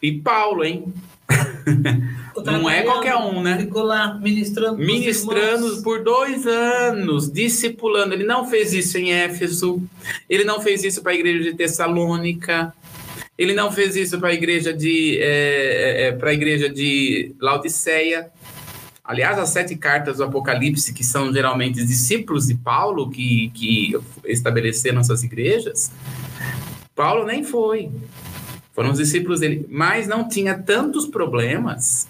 E 0.01 0.11
Paulo, 0.11 0.63
hein? 0.63 0.93
Não 2.45 2.69
é 2.69 2.83
qualquer 2.83 3.15
um, 3.15 3.41
né? 3.41 3.57
Ficou 3.57 3.83
lá 3.83 4.13
ministrando. 4.15 4.77
Ministrando 4.77 5.81
por 5.81 6.03
dois 6.03 6.45
anos, 6.45 7.31
discipulando. 7.31 8.13
Ele 8.13 8.23
não 8.23 8.47
fez 8.47 8.73
isso 8.73 8.97
em 8.97 9.11
Éfeso, 9.11 9.81
ele 10.29 10.43
não 10.43 10.61
fez 10.61 10.83
isso 10.83 11.01
para 11.01 11.11
a 11.11 11.15
igreja 11.15 11.43
de 11.43 11.57
Tessalônica, 11.57 12.73
ele 13.37 13.53
não 13.53 13.71
fez 13.71 13.95
isso 13.95 14.19
para 14.19 14.29
a 14.29 14.33
igreja 14.33 14.73
de 14.73 15.17
é, 15.19 15.25
é, 15.25 16.07
é 16.07 16.11
para 16.11 16.29
a 16.29 16.33
igreja 16.33 16.69
de 16.69 17.35
Laodiceia. 17.39 18.31
Aliás, 19.07 19.39
as 19.39 19.49
sete 19.49 19.73
cartas 19.77 20.17
do 20.17 20.25
Apocalipse, 20.25 20.93
que 20.93 21.01
são 21.01 21.31
geralmente 21.31 21.85
discípulos 21.85 22.47
de 22.47 22.55
Paulo 22.55 23.09
que, 23.09 23.49
que 23.53 23.97
estabeleceram 24.25 24.99
essas 24.99 25.23
igrejas, 25.23 25.89
Paulo 26.93 27.25
nem 27.25 27.41
foi. 27.41 27.89
Foram 28.73 28.91
os 28.91 28.97
discípulos 28.97 29.39
dele, 29.39 29.65
mas 29.69 30.07
não 30.07 30.27
tinha 30.27 30.57
tantos 30.57 31.07
problemas 31.07 32.07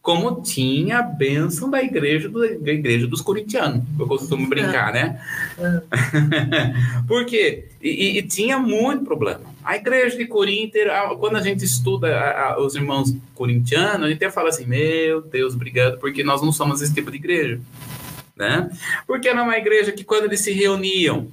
como 0.00 0.40
tinha 0.40 1.00
a 1.00 1.02
bênção 1.02 1.68
da 1.68 1.82
igreja, 1.82 2.30
do, 2.30 2.40
da 2.60 2.72
igreja 2.72 3.06
dos 3.06 3.20
corintianos. 3.20 3.84
Eu 3.98 4.06
costumo 4.06 4.48
brincar, 4.48 4.90
né? 4.90 5.20
Por 7.06 7.26
quê? 7.26 7.66
E, 7.82 8.16
e, 8.16 8.22
tinha 8.22 8.58
muito 8.58 9.04
problema. 9.04 9.42
A 9.68 9.76
igreja 9.76 10.16
de 10.16 10.24
Corinto, 10.24 10.78
quando 11.20 11.36
a 11.36 11.42
gente 11.42 11.62
estuda 11.62 12.18
a, 12.18 12.54
a, 12.54 12.58
os 12.58 12.74
irmãos 12.74 13.14
corintianos, 13.34 14.06
a 14.06 14.08
gente 14.08 14.16
até 14.16 14.30
fala 14.30 14.48
assim: 14.48 14.64
Meu 14.64 15.20
Deus, 15.20 15.52
obrigado, 15.52 15.98
porque 15.98 16.24
nós 16.24 16.40
não 16.40 16.50
somos 16.50 16.80
esse 16.80 16.94
tipo 16.94 17.10
de 17.10 17.18
igreja. 17.18 17.60
Né? 18.34 18.70
Porque 19.06 19.28
era 19.28 19.42
uma 19.42 19.58
igreja 19.58 19.92
que, 19.92 20.04
quando 20.04 20.24
eles 20.24 20.40
se 20.40 20.52
reuniam 20.52 21.30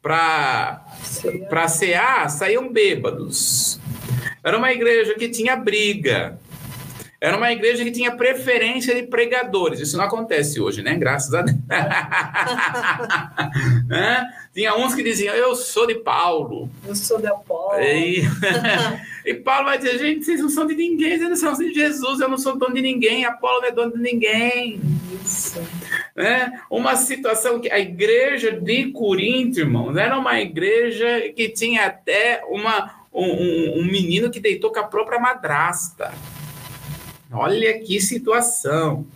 para 0.00 0.82
cear, 1.68 2.30
saíam 2.30 2.72
bêbados. 2.72 3.78
Era 4.42 4.56
uma 4.56 4.72
igreja 4.72 5.12
que 5.12 5.28
tinha 5.28 5.54
briga. 5.54 6.38
Era 7.20 7.36
uma 7.36 7.50
igreja 7.50 7.82
que 7.82 7.90
tinha 7.90 8.14
preferência 8.14 8.94
de 8.94 9.02
pregadores. 9.02 9.80
Isso 9.80 9.96
não 9.96 10.04
acontece 10.04 10.60
hoje, 10.60 10.82
né? 10.82 10.96
Graças 10.96 11.34
a 11.34 11.42
Deus. 11.42 11.58
é? 13.90 14.24
Tinha 14.54 14.76
uns 14.76 14.94
que 14.94 15.02
diziam, 15.02 15.34
eu 15.34 15.56
sou 15.56 15.84
de 15.84 15.96
Paulo. 15.96 16.70
Eu 16.86 16.94
sou 16.94 17.20
de 17.20 17.26
Apolo. 17.26 17.80
E... 17.80 18.22
e 19.26 19.34
Paulo 19.34 19.64
vai 19.64 19.78
dizer, 19.78 19.98
gente, 19.98 20.24
vocês 20.24 20.40
não 20.40 20.48
são 20.48 20.64
de 20.64 20.76
ninguém, 20.76 21.18
vocês 21.18 21.28
não 21.28 21.36
são 21.36 21.54
de 21.54 21.74
Jesus, 21.74 22.20
eu 22.20 22.28
não 22.28 22.38
sou 22.38 22.56
dono 22.56 22.74
de 22.74 22.82
ninguém, 22.82 23.24
Apolo 23.24 23.62
não 23.62 23.68
é 23.68 23.72
dono 23.72 23.94
de 23.94 24.00
ninguém. 24.00 24.80
Isso. 25.20 25.60
É? 26.16 26.52
Uma 26.70 26.94
situação 26.94 27.58
que 27.58 27.68
a 27.68 27.80
igreja 27.80 28.52
de 28.52 28.92
Corinto, 28.92 29.58
irmãos, 29.58 29.96
era 29.96 30.16
uma 30.16 30.40
igreja 30.40 31.32
que 31.34 31.48
tinha 31.48 31.86
até 31.86 32.44
uma, 32.46 32.94
um, 33.12 33.80
um 33.80 33.84
menino 33.84 34.30
que 34.30 34.38
deitou 34.38 34.72
com 34.72 34.78
a 34.78 34.84
própria 34.84 35.18
madrasta. 35.18 36.12
Olha 37.30 37.78
que 37.80 38.00
situação. 38.00 39.06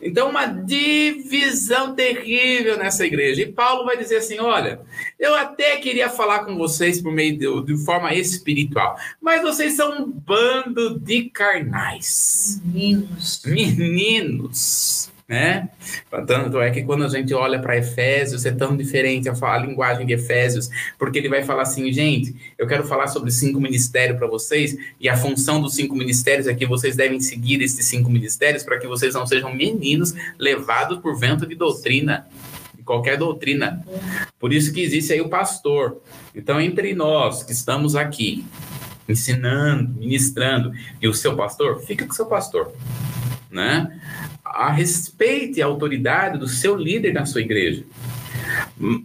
Então, 0.00 0.30
uma 0.30 0.46
divisão 0.46 1.94
terrível 1.94 2.78
nessa 2.78 3.04
igreja. 3.04 3.42
E 3.42 3.52
Paulo 3.52 3.84
vai 3.84 3.96
dizer 3.96 4.16
assim: 4.16 4.38
olha, 4.38 4.80
eu 5.18 5.34
até 5.34 5.76
queria 5.76 6.08
falar 6.08 6.44
com 6.44 6.56
vocês 6.56 7.00
por 7.00 7.12
meio 7.12 7.36
de, 7.36 7.74
de 7.74 7.84
forma 7.84 8.14
espiritual, 8.14 8.96
mas 9.20 9.42
vocês 9.42 9.74
são 9.74 10.02
um 10.02 10.10
bando 10.10 10.98
de 10.98 11.30
carnais. 11.30 12.60
Meninos. 12.64 13.42
Meninos 13.44 15.13
né? 15.26 15.70
Tanto 16.26 16.60
é 16.60 16.70
que 16.70 16.82
quando 16.82 17.04
a 17.04 17.08
gente 17.08 17.32
olha 17.32 17.58
para 17.58 17.76
Efésios, 17.78 18.44
é 18.44 18.52
tão 18.52 18.76
diferente 18.76 19.28
a, 19.28 19.32
a, 19.32 19.58
linguagem 19.58 20.06
de 20.06 20.12
Efésios, 20.12 20.68
porque 20.98 21.18
ele 21.18 21.30
vai 21.30 21.42
falar 21.42 21.62
assim, 21.62 21.90
gente, 21.92 22.34
eu 22.58 22.66
quero 22.66 22.84
falar 22.84 23.06
sobre 23.06 23.30
cinco 23.30 23.58
ministérios 23.58 24.18
para 24.18 24.26
vocês, 24.26 24.76
e 25.00 25.08
a 25.08 25.16
função 25.16 25.60
dos 25.60 25.74
cinco 25.74 25.96
ministérios 25.96 26.46
é 26.46 26.54
que 26.54 26.66
vocês 26.66 26.94
devem 26.94 27.20
seguir 27.20 27.62
esses 27.62 27.86
cinco 27.86 28.10
ministérios 28.10 28.62
para 28.62 28.78
que 28.78 28.86
vocês 28.86 29.14
não 29.14 29.26
sejam 29.26 29.54
meninos 29.54 30.14
levados 30.38 30.98
por 30.98 31.18
vento 31.18 31.46
de 31.46 31.54
doutrina, 31.54 32.26
de 32.76 32.82
qualquer 32.82 33.16
doutrina. 33.16 33.82
Por 34.38 34.52
isso 34.52 34.72
que 34.74 34.82
existe 34.82 35.12
aí 35.12 35.22
o 35.22 35.28
pastor. 35.30 36.02
Então, 36.34 36.60
entre 36.60 36.92
nós 36.92 37.42
que 37.42 37.52
estamos 37.52 37.96
aqui, 37.96 38.44
ensinando, 39.08 39.94
ministrando, 39.98 40.72
e 41.00 41.08
o 41.08 41.14
seu 41.14 41.34
pastor, 41.34 41.80
fica 41.80 42.04
com 42.04 42.12
o 42.12 42.14
seu 42.14 42.26
pastor, 42.26 42.72
né? 43.50 44.00
A 44.54 44.70
respeite 44.70 45.60
a 45.60 45.66
autoridade 45.66 46.38
do 46.38 46.46
seu 46.46 46.76
líder 46.76 47.12
na 47.12 47.26
sua 47.26 47.40
igreja. 47.40 47.84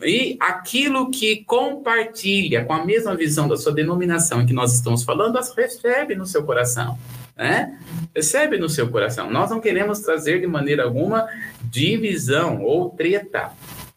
E 0.03 0.37
aquilo 0.39 1.09
que 1.09 1.43
compartilha 1.45 2.65
com 2.65 2.73
a 2.73 2.85
mesma 2.85 3.15
visão 3.15 3.47
da 3.47 3.57
sua 3.57 3.71
denominação 3.71 4.41
em 4.41 4.45
que 4.45 4.53
nós 4.53 4.73
estamos 4.73 5.03
falando, 5.03 5.39
recebe 5.55 6.15
no 6.15 6.25
seu 6.25 6.43
coração. 6.43 6.97
Né? 7.35 7.77
Recebe 8.13 8.57
no 8.57 8.67
seu 8.67 8.89
coração. 8.89 9.31
Nós 9.31 9.49
não 9.49 9.61
queremos 9.61 9.99
trazer 9.99 10.41
de 10.41 10.47
maneira 10.47 10.83
alguma 10.83 11.27
divisão 11.63 12.61
ou 12.61 12.89
treta. 12.89 13.51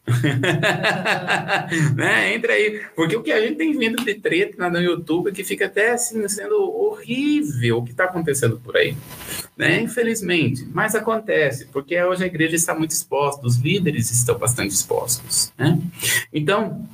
né? 1.95 2.35
Entra 2.35 2.53
aí, 2.53 2.81
porque 2.95 3.15
o 3.15 3.23
que 3.23 3.31
a 3.31 3.39
gente 3.39 3.55
tem 3.55 3.77
vindo 3.77 4.03
de 4.03 4.15
treta 4.15 4.69
no 4.69 4.81
YouTube 4.81 5.31
que 5.31 5.43
fica 5.43 5.65
até 5.65 5.91
assim 5.91 6.27
sendo 6.27 6.55
horrível 6.55 7.77
o 7.77 7.83
que 7.83 7.91
está 7.91 8.03
acontecendo 8.05 8.57
por 8.57 8.75
aí, 8.75 8.97
né? 9.57 9.79
Infelizmente, 9.81 10.67
mas 10.73 10.93
acontece 10.93 11.67
porque 11.67 12.01
hoje 12.01 12.23
a 12.23 12.27
igreja 12.27 12.55
está 12.55 12.75
muito 12.75 12.91
exposta, 12.91 13.47
os 13.47 13.57
líderes 13.57 14.11
estão 14.11 14.37
bastante 14.37 14.73
expostos, 14.73 15.53
né? 15.57 15.79
Então 16.33 16.85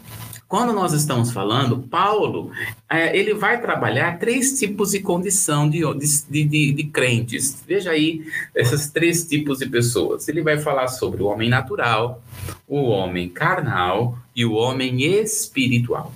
quando 0.49 0.73
nós 0.73 0.93
estamos 0.93 1.31
falando, 1.31 1.77
Paulo, 1.77 2.51
é, 2.89 3.15
ele 3.15 3.35
vai 3.35 3.62
trabalhar 3.62 4.17
três 4.17 4.57
tipos 4.57 4.91
de 4.91 4.99
condição 4.99 5.69
de, 5.69 5.81
de, 6.27 6.43
de, 6.43 6.71
de, 6.73 6.83
crentes. 6.85 7.63
Veja 7.67 7.91
aí 7.91 8.25
esses 8.55 8.89
três 8.89 9.27
tipos 9.27 9.59
de 9.59 9.67
pessoas. 9.67 10.27
Ele 10.27 10.41
vai 10.41 10.57
falar 10.57 10.88
sobre 10.88 11.21
o 11.21 11.27
homem 11.27 11.51
natural, 11.51 12.23
o 12.67 12.81
homem 12.85 13.29
carnal 13.29 14.17
e 14.35 14.43
o 14.43 14.53
homem 14.53 15.03
espiritual. 15.03 16.12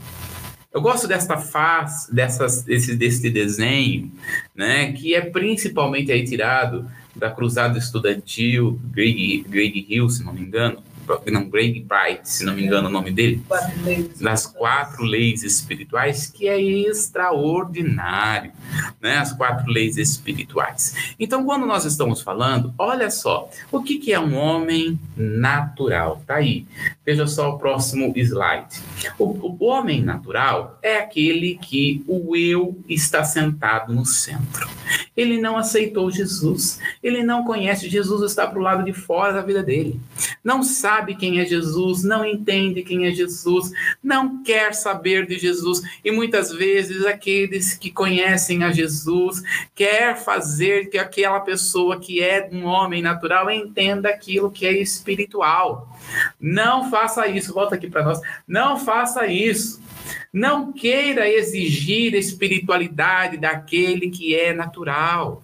Eu 0.74 0.82
gosto 0.82 1.08
desta 1.08 1.38
face, 1.38 2.12
dessas, 2.12 2.64
desse, 2.64 2.96
desse 2.96 3.30
desenho, 3.30 4.12
né, 4.56 4.94
que 4.94 5.14
é 5.14 5.22
principalmente 5.22 6.12
aí 6.12 6.24
tirado 6.24 6.90
da 7.16 7.30
Cruzada 7.30 7.78
Estudantil, 7.78 8.80
Greg, 8.86 9.46
Greg 9.48 9.86
Hill, 9.88 10.10
se 10.10 10.24
não 10.24 10.34
me 10.34 10.42
engano, 10.42 10.82
não, 11.32 11.50
Greg 11.50 11.82
Bright, 11.82 12.30
se 12.30 12.46
não 12.46 12.54
me 12.54 12.64
engano 12.66 12.88
o 12.88 12.92
nome 12.92 13.12
dele, 13.12 13.44
das 14.20 14.46
quatro 14.46 15.04
leis 15.04 15.44
espirituais, 15.44 16.28
que 16.28 16.48
é 16.48 16.62
extraordinário, 16.62 18.52
né? 19.02 19.18
As 19.18 19.34
quatro 19.34 19.70
leis 19.72 19.98
espirituais. 19.98 21.14
Então, 21.20 21.46
quando 21.46 21.66
nós 21.66 21.86
estamos 21.86 22.22
falando, 22.22 22.74
olha 22.78 23.10
só, 23.10 23.50
o 23.72 23.82
que, 23.82 23.98
que 23.98 24.14
é 24.14 24.20
um 24.20 24.36
homem 24.36 25.00
natural? 25.16 26.22
Tá 26.26 26.36
aí. 26.36 26.66
Veja 27.06 27.28
só 27.28 27.52
o 27.52 27.58
próximo 27.58 28.14
slide. 28.16 28.82
O, 29.18 29.58
o 29.58 29.66
homem 29.66 30.02
natural 30.02 30.80
é 30.82 30.98
aquele 30.98 31.58
que 31.62 32.04
o 32.08 32.36
eu 32.36 32.78
está 32.88 33.24
sentado 33.24 33.94
no 33.94 34.06
centro. 34.06 34.70
Ele 35.16 35.40
não 35.40 35.58
aceitou 35.58 36.10
Jesus, 36.10 36.80
ele 37.02 37.24
não 37.24 37.44
conhece 37.44 37.90
Jesus, 37.90 38.22
está 38.24 38.48
para 38.48 38.60
o 38.60 38.62
lado 38.62 38.84
de 38.84 38.94
fora 38.94 39.34
da 39.34 39.42
vida 39.42 39.62
dele. 39.62 40.00
Não 40.44 40.64
sabe 40.64 40.93
quem 41.16 41.40
é 41.40 41.46
Jesus, 41.46 42.04
não 42.04 42.26
entende 42.26 42.84
quem 42.84 43.06
é 43.06 43.12
Jesus, 43.12 43.72
não 44.04 44.44
quer 44.44 44.74
saber 44.74 45.26
de 45.26 45.38
Jesus 45.38 45.82
e 46.04 46.12
muitas 46.12 46.52
vezes 46.52 47.06
aqueles 47.06 47.74
que 47.74 47.92
conhecem 47.92 48.64
a 48.64 48.72
Jesus 48.72 49.42
quer 49.74 50.16
fazer 50.18 50.90
que 50.90 50.98
aquela 50.98 51.40
pessoa 51.40 52.00
que 52.00 52.22
é 52.22 52.50
um 52.52 52.66
homem 52.66 53.02
natural 53.02 53.50
entenda 53.50 54.10
aquilo 54.10 54.52
que 54.52 54.66
é 54.66 54.72
espiritual. 54.74 55.98
Não 56.40 56.90
faça 56.90 57.28
isso, 57.28 57.54
volta 57.54 57.76
aqui 57.76 57.90
para 57.90 58.04
nós. 58.04 58.20
Não 58.48 58.78
faça 58.78 59.26
isso. 59.28 59.82
Não 60.32 60.74
queira 60.74 61.30
exigir 61.30 62.14
espiritualidade 62.16 63.38
daquele 63.38 64.10
que 64.10 64.36
é 64.36 64.54
natural. 64.54 65.44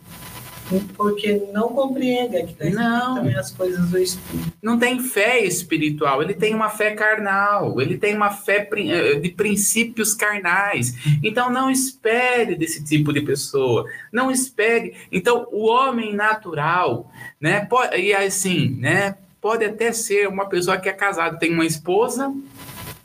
Porque 0.95 1.41
não 1.51 1.69
compreende 1.69 2.37
é 2.37 2.45
que 2.45 2.53
tá 2.53 2.69
não. 2.69 3.15
também 3.15 3.35
as 3.35 3.51
coisas 3.51 3.89
do 3.89 3.97
espírito. 3.97 4.53
Não 4.61 4.77
tem 4.77 4.99
fé 4.99 5.43
espiritual, 5.43 6.21
ele 6.21 6.33
tem 6.33 6.53
uma 6.53 6.69
fé 6.69 6.91
carnal, 6.91 7.81
ele 7.81 7.97
tem 7.97 8.15
uma 8.15 8.29
fé 8.29 8.69
eh, 8.71 9.15
de 9.15 9.29
princípios 9.29 10.13
carnais. 10.13 10.93
Então 11.23 11.51
não 11.51 11.71
espere 11.71 12.55
desse 12.55 12.83
tipo 12.83 13.11
de 13.11 13.21
pessoa. 13.21 13.85
Não 14.11 14.29
espere. 14.29 14.93
Então 15.11 15.47
o 15.51 15.67
homem 15.67 16.13
natural, 16.13 17.11
né? 17.41 17.65
Pode, 17.65 17.97
e 17.97 18.13
assim, 18.13 18.77
né? 18.79 19.15
Pode 19.41 19.65
até 19.65 19.91
ser 19.91 20.27
uma 20.27 20.47
pessoa 20.47 20.77
que 20.77 20.89
é 20.89 20.93
casada, 20.93 21.37
tem 21.37 21.53
uma 21.53 21.65
esposa 21.65 22.33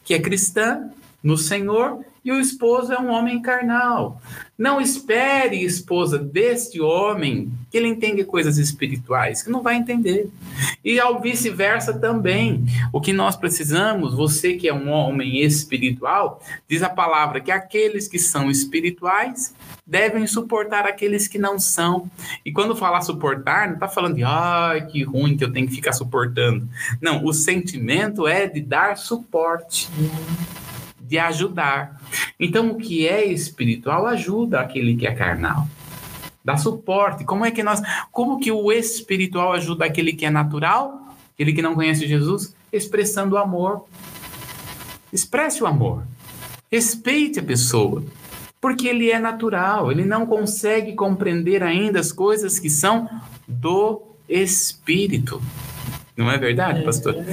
que 0.04 0.12
é 0.12 0.18
cristã 0.18 0.90
no 1.22 1.38
Senhor 1.38 2.04
e 2.24 2.32
o 2.32 2.40
esposo 2.40 2.92
é 2.92 2.98
um 2.98 3.10
homem 3.10 3.42
carnal. 3.42 4.20
Não 4.56 4.80
espere, 4.80 5.62
esposa, 5.62 6.18
deste 6.18 6.80
homem 6.80 7.52
que 7.70 7.76
ele 7.76 7.88
entende 7.88 8.24
coisas 8.24 8.56
espirituais, 8.56 9.42
que 9.42 9.50
não 9.50 9.62
vai 9.62 9.74
entender. 9.74 10.30
E 10.82 10.98
ao 10.98 11.20
vice-versa 11.20 11.92
também. 11.92 12.64
O 12.92 13.00
que 13.00 13.12
nós 13.12 13.36
precisamos, 13.36 14.14
você 14.14 14.54
que 14.54 14.68
é 14.68 14.72
um 14.72 14.90
homem 14.90 15.42
espiritual, 15.42 16.40
diz 16.68 16.82
a 16.82 16.88
palavra 16.88 17.40
que 17.40 17.50
aqueles 17.50 18.08
que 18.08 18.18
são 18.18 18.50
espirituais 18.50 19.54
devem 19.86 20.26
suportar 20.26 20.86
aqueles 20.86 21.28
que 21.28 21.36
não 21.36 21.58
são. 21.58 22.08
E 22.44 22.52
quando 22.52 22.74
falar 22.74 23.02
suportar, 23.02 23.66
não 23.66 23.74
está 23.74 23.88
falando 23.88 24.14
de 24.14 24.24
ai, 24.24 24.86
que 24.86 25.02
ruim 25.02 25.36
que 25.36 25.44
eu 25.44 25.52
tenho 25.52 25.66
que 25.66 25.74
ficar 25.74 25.92
suportando. 25.92 26.66
Não, 27.02 27.24
o 27.24 27.34
sentimento 27.34 28.26
é 28.26 28.46
de 28.46 28.60
dar 28.62 28.96
suporte 28.96 29.90
de 31.06 31.18
ajudar. 31.18 32.00
Então, 32.40 32.70
o 32.70 32.76
que 32.76 33.06
é 33.06 33.24
espiritual 33.24 34.06
ajuda 34.06 34.60
aquele 34.60 34.96
que 34.96 35.06
é 35.06 35.14
carnal. 35.14 35.68
Dá 36.44 36.56
suporte. 36.56 37.24
Como 37.24 37.44
é 37.44 37.50
que 37.50 37.62
nós, 37.62 37.80
como 38.10 38.40
que 38.40 38.50
o 38.50 38.72
espiritual 38.72 39.52
ajuda 39.52 39.84
aquele 39.84 40.12
que 40.12 40.24
é 40.24 40.30
natural, 40.30 41.14
aquele 41.34 41.52
que 41.52 41.62
não 41.62 41.74
conhece 41.74 42.06
Jesus, 42.06 42.54
expressando 42.72 43.34
o 43.34 43.38
amor. 43.38 43.84
Expresse 45.12 45.62
o 45.62 45.66
amor. 45.66 46.04
Respeite 46.70 47.38
a 47.38 47.42
pessoa, 47.42 48.02
porque 48.60 48.88
ele 48.88 49.10
é 49.10 49.18
natural, 49.18 49.92
ele 49.92 50.04
não 50.04 50.26
consegue 50.26 50.94
compreender 50.94 51.62
ainda 51.62 52.00
as 52.00 52.10
coisas 52.10 52.58
que 52.58 52.68
são 52.68 53.08
do 53.46 54.02
Espírito. 54.28 55.40
Não 56.16 56.30
é 56.30 56.38
verdade, 56.38 56.80
é. 56.80 56.82
pastor? 56.82 57.16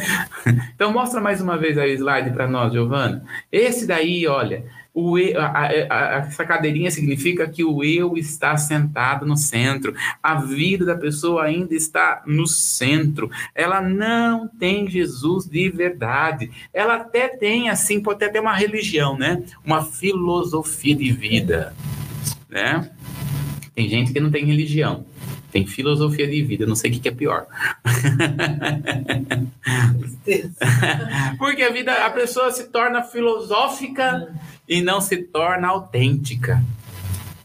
Então 0.76 0.92
mostra 0.92 1.22
mais 1.22 1.40
uma 1.40 1.58
vez 1.58 1.78
aí 1.78 1.92
o 1.92 1.94
slide 1.94 2.32
para 2.32 2.48
nós, 2.48 2.74
Giovana. 2.74 3.24
Esse 3.52 3.86
daí, 3.86 4.26
olha, 4.26 4.66
o 4.94 5.18
eu, 5.18 5.40
a, 5.40 5.46
a, 5.46 5.68
a, 5.68 6.18
essa 6.28 6.44
cadeirinha 6.44 6.92
significa 6.92 7.48
que 7.48 7.64
o 7.64 7.84
eu 7.84 8.18
está 8.18 8.58
sentado 8.58 9.26
no 9.26 9.38
centro. 9.38 9.94
A 10.22 10.36
vida 10.36 10.84
da 10.84 10.96
pessoa 10.96 11.44
ainda 11.44 11.74
está 11.74 12.24
no 12.26 12.46
centro. 12.48 13.30
Ela 13.56 13.82
não 13.82 14.48
tem 14.48 14.90
Jesus 14.90 15.46
de 15.46 15.70
verdade. 15.70 16.52
Ela 16.74 16.96
até 16.96 17.28
tem, 17.30 17.70
assim, 17.70 18.02
pode 18.02 18.24
até 18.24 18.34
ter 18.34 18.40
uma 18.40 18.56
religião, 18.56 19.18
né? 19.18 19.44
Uma 19.64 19.86
filosofia 19.86 20.96
de 20.96 21.12
vida, 21.12 21.74
né? 22.50 22.90
Tem 23.74 23.88
gente 23.88 24.12
que 24.12 24.20
não 24.20 24.32
tem 24.32 24.44
religião. 24.44 25.06
Tem 25.52 25.68
filosofia 25.68 26.28
de 26.28 26.41
vida, 26.43 26.66
não 26.66 26.76
sei 26.76 26.89
o 26.89 26.93
que, 26.93 27.02
que 27.02 27.10
é 27.10 27.12
pior. 27.12 27.45
Porque 31.38 31.64
a 31.64 31.72
vida, 31.72 32.06
a 32.06 32.10
pessoa 32.10 32.49
se 32.52 32.70
torna 32.70 33.04
filosófica 33.04 34.34
e 34.68 34.82
não 34.82 34.99
se 35.02 35.18
torna 35.18 35.68
autêntica. 35.68 36.64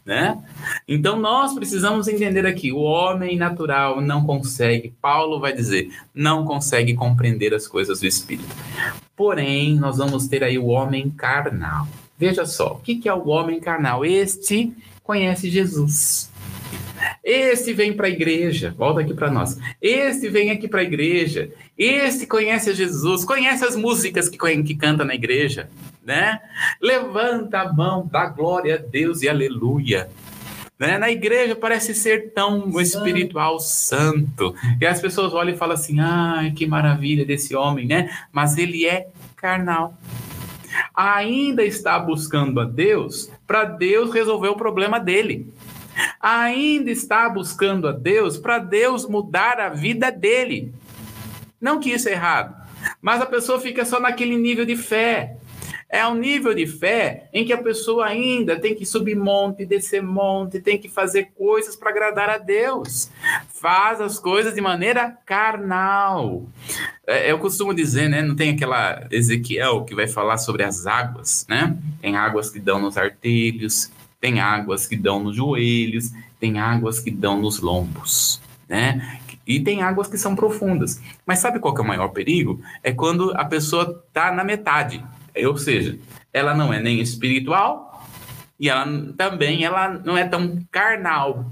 Né? 0.05 0.41
Então 0.87 1.19
nós 1.19 1.53
precisamos 1.53 2.07
entender 2.07 2.45
aqui, 2.45 2.71
o 2.71 2.79
homem 2.79 3.35
natural 3.35 3.99
não 3.99 4.25
consegue, 4.25 4.93
Paulo 5.01 5.37
vai 5.37 5.51
dizer, 5.51 5.89
não 6.15 6.45
consegue 6.45 6.93
compreender 6.93 7.53
as 7.53 7.67
coisas 7.67 7.99
do 7.99 8.07
espírito. 8.07 8.55
Porém, 9.17 9.75
nós 9.75 9.97
vamos 9.97 10.27
ter 10.27 10.45
aí 10.45 10.57
o 10.57 10.67
homem 10.67 11.09
carnal. 11.09 11.85
Veja 12.17 12.45
só, 12.45 12.75
o 12.75 12.79
que 12.79 13.09
é 13.09 13.13
o 13.13 13.27
homem 13.27 13.59
carnal? 13.59 14.05
Este 14.05 14.71
conhece 15.03 15.49
Jesus. 15.49 16.31
Este 17.23 17.73
vem 17.73 17.93
para 17.93 18.07
a 18.07 18.09
igreja, 18.09 18.73
volta 18.77 19.01
aqui 19.01 19.13
para 19.13 19.29
nós. 19.29 19.57
Este 19.81 20.29
vem 20.29 20.51
aqui 20.51 20.67
para 20.67 20.81
a 20.81 20.83
igreja. 20.83 21.51
Este 21.77 22.25
conhece 22.25 22.73
Jesus, 22.73 23.23
conhece 23.25 23.65
as 23.65 23.75
músicas 23.75 24.29
que, 24.29 24.37
que 24.37 24.75
canta 24.75 25.03
na 25.03 25.15
igreja, 25.15 25.69
né? 26.03 26.39
Levanta 26.81 27.59
a 27.59 27.73
mão, 27.73 28.07
dá 28.11 28.25
glória 28.27 28.75
a 28.75 28.77
Deus 28.77 29.21
e 29.21 29.29
aleluia. 29.29 30.09
Né? 30.79 30.97
Na 30.97 31.09
igreja 31.09 31.55
parece 31.55 31.95
ser 31.95 32.33
tão 32.33 32.65
santo. 32.65 32.81
espiritual 32.81 33.59
santo. 33.59 34.55
E 34.79 34.85
as 34.85 35.01
pessoas 35.01 35.33
olham 35.33 35.53
e 35.53 35.57
falam 35.57 35.73
assim: 35.73 35.99
ai, 35.99 36.51
que 36.51 36.67
maravilha 36.67 37.25
desse 37.25 37.55
homem, 37.55 37.87
né? 37.87 38.09
Mas 38.31 38.57
ele 38.57 38.85
é 38.85 39.07
carnal. 39.35 39.97
Ainda 40.93 41.63
está 41.63 41.97
buscando 41.97 42.59
a 42.59 42.65
Deus 42.65 43.31
para 43.47 43.63
Deus 43.63 44.13
resolver 44.13 44.49
o 44.49 44.55
problema 44.55 44.99
dele 44.99 45.51
ainda 46.19 46.91
está 46.91 47.27
buscando 47.29 47.87
a 47.87 47.91
Deus 47.91 48.37
para 48.37 48.59
Deus 48.59 49.07
mudar 49.07 49.59
a 49.59 49.69
vida 49.69 50.11
dele. 50.11 50.73
Não 51.59 51.79
que 51.79 51.89
isso 51.89 52.07
é 52.09 52.13
errado, 52.13 52.55
mas 53.01 53.21
a 53.21 53.25
pessoa 53.25 53.59
fica 53.59 53.83
só 53.85 53.99
naquele 53.99 54.37
nível 54.37 54.65
de 54.65 54.75
fé. 54.75 55.37
É 55.89 56.05
um 56.05 56.15
nível 56.15 56.53
de 56.53 56.67
fé 56.67 57.29
em 57.31 57.45
que 57.45 57.53
a 57.53 57.57
pessoa 57.57 58.07
ainda 58.07 58.59
tem 58.59 58.75
que 58.75 58.85
subir 58.85 59.15
monte, 59.15 59.65
descer 59.65 60.03
monte, 60.03 60.59
tem 60.59 60.77
que 60.77 60.89
fazer 60.89 61.31
coisas 61.33 61.77
para 61.77 61.91
agradar 61.91 62.29
a 62.29 62.37
Deus. 62.37 63.09
Faz 63.47 64.01
as 64.01 64.19
coisas 64.19 64.53
de 64.53 64.59
maneira 64.59 65.17
carnal. 65.25 66.45
É, 67.05 67.31
eu 67.31 67.39
costumo 67.39 67.73
dizer, 67.73 68.09
né? 68.09 68.21
Não 68.21 68.35
tem 68.35 68.49
aquela 68.49 69.07
Ezequiel 69.09 69.85
que 69.85 69.95
vai 69.95 70.09
falar 70.09 70.37
sobre 70.37 70.61
as 70.61 70.85
águas, 70.85 71.45
né? 71.47 71.77
Tem 72.01 72.17
águas 72.17 72.49
que 72.49 72.59
dão 72.59 72.81
nos 72.81 72.97
artelhos, 72.97 73.89
tem 74.19 74.39
águas 74.39 74.87
que 74.87 74.95
dão 74.95 75.23
nos 75.23 75.35
joelhos, 75.35 76.11
tem 76.39 76.59
águas 76.59 76.99
que 76.99 77.11
dão 77.11 77.39
nos 77.39 77.59
lombos, 77.59 78.41
né? 78.67 79.19
E 79.45 79.59
tem 79.59 79.81
águas 79.81 80.07
que 80.07 80.17
são 80.17 80.35
profundas. 80.35 81.01
Mas 81.25 81.39
sabe 81.39 81.59
qual 81.59 81.73
que 81.73 81.79
é 81.79 81.83
o 81.83 81.87
maior 81.87 82.09
perigo? 82.09 82.61
É 82.83 82.91
quando 82.91 83.31
a 83.37 83.45
pessoa 83.45 84.03
está 84.07 84.31
na 84.31 84.43
metade. 84.43 85.03
Ou 85.45 85.57
seja, 85.57 85.97
ela 86.33 86.53
não 86.53 86.73
é 86.73 86.81
nem 86.81 86.99
espiritual 86.99 88.05
e 88.59 88.69
ela 88.69 88.85
também 89.15 89.63
ela 89.63 89.89
não 89.89 90.17
é 90.17 90.25
tão 90.25 90.59
carnal. 90.71 91.49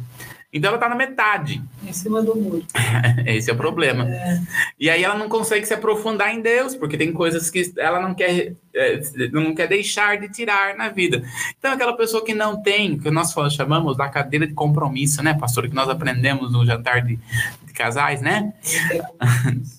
Então 0.55 0.69
ela 0.69 0.77
está 0.77 0.87
na 0.87 0.95
metade. 0.95 1.61
Em 1.85 1.91
cima 1.91 2.21
do 2.23 2.33
muro. 2.33 2.63
Esse 3.27 3.51
é 3.51 3.53
o 3.53 3.57
problema. 3.57 4.07
É. 4.09 4.39
E 4.79 4.89
aí 4.89 5.03
ela 5.03 5.17
não 5.17 5.27
consegue 5.27 5.65
se 5.65 5.73
aprofundar 5.73 6.33
em 6.33 6.39
Deus, 6.41 6.73
porque 6.73 6.97
tem 6.97 7.11
coisas 7.11 7.49
que 7.49 7.73
ela 7.77 7.99
não 7.99 8.13
quer, 8.13 8.53
é, 8.73 9.01
não 9.33 9.53
quer 9.53 9.67
deixar 9.67 10.17
de 10.17 10.29
tirar 10.29 10.77
na 10.77 10.87
vida. 10.87 11.21
Então 11.59 11.73
aquela 11.73 11.97
pessoa 11.97 12.23
que 12.23 12.33
não 12.33 12.61
tem, 12.61 12.97
que 12.97 13.11
nós 13.11 13.33
chamamos 13.53 13.97
da 13.97 14.07
cadeira 14.07 14.47
de 14.47 14.53
compromisso, 14.53 15.21
né, 15.21 15.33
pastor? 15.33 15.67
Que 15.67 15.75
nós 15.75 15.89
aprendemos 15.89 16.53
no 16.53 16.65
jantar 16.65 17.01
de, 17.01 17.19
de 17.65 17.73
casais, 17.73 18.21
né? 18.21 18.53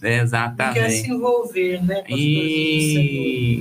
É, 0.03 0.19
Exatamente. 0.21 0.79
Não 0.79 0.87
quer 0.87 0.91
se 0.91 1.11
envolver, 1.11 1.83
né? 1.83 2.05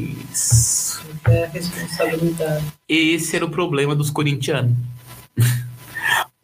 Isso. 0.05 1.01
Não 1.07 1.15
quer 1.23 1.47
responsabilidade. 1.47 2.65
Esse 2.89 3.37
era 3.37 3.45
o 3.45 3.49
problema 3.49 3.95
dos 3.95 4.09
corintianos. 4.09 4.75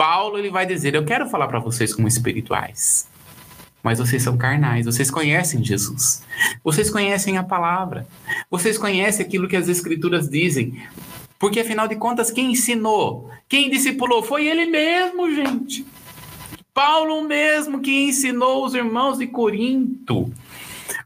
Paulo 0.01 0.39
ele 0.39 0.49
vai 0.49 0.65
dizer: 0.65 0.95
Eu 0.95 1.05
quero 1.05 1.29
falar 1.29 1.47
para 1.47 1.59
vocês 1.59 1.93
como 1.93 2.07
espirituais, 2.07 3.07
mas 3.83 3.99
vocês 3.99 4.23
são 4.23 4.35
carnais, 4.35 4.87
vocês 4.87 5.11
conhecem 5.11 5.63
Jesus, 5.63 6.23
vocês 6.63 6.89
conhecem 6.89 7.37
a 7.37 7.43
palavra, 7.43 8.07
vocês 8.49 8.79
conhecem 8.79 9.23
aquilo 9.23 9.47
que 9.47 9.55
as 9.55 9.67
escrituras 9.67 10.27
dizem, 10.27 10.81
porque 11.37 11.59
afinal 11.59 11.87
de 11.87 11.97
contas, 11.97 12.31
quem 12.31 12.53
ensinou, 12.53 13.29
quem 13.47 13.69
discipulou 13.69 14.23
foi 14.23 14.47
ele 14.47 14.65
mesmo, 14.65 15.31
gente. 15.35 15.85
Paulo 16.73 17.23
mesmo 17.23 17.79
que 17.79 18.05
ensinou 18.05 18.65
os 18.65 18.73
irmãos 18.73 19.19
de 19.19 19.27
Corinto. 19.27 20.33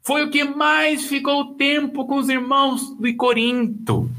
Foi 0.04 0.24
o 0.24 0.30
que 0.30 0.46
mais 0.46 1.06
ficou 1.06 1.54
tempo 1.56 2.06
com 2.06 2.16
os 2.16 2.30
irmãos 2.30 2.96
de 2.98 3.12
Corinto. 3.12 4.10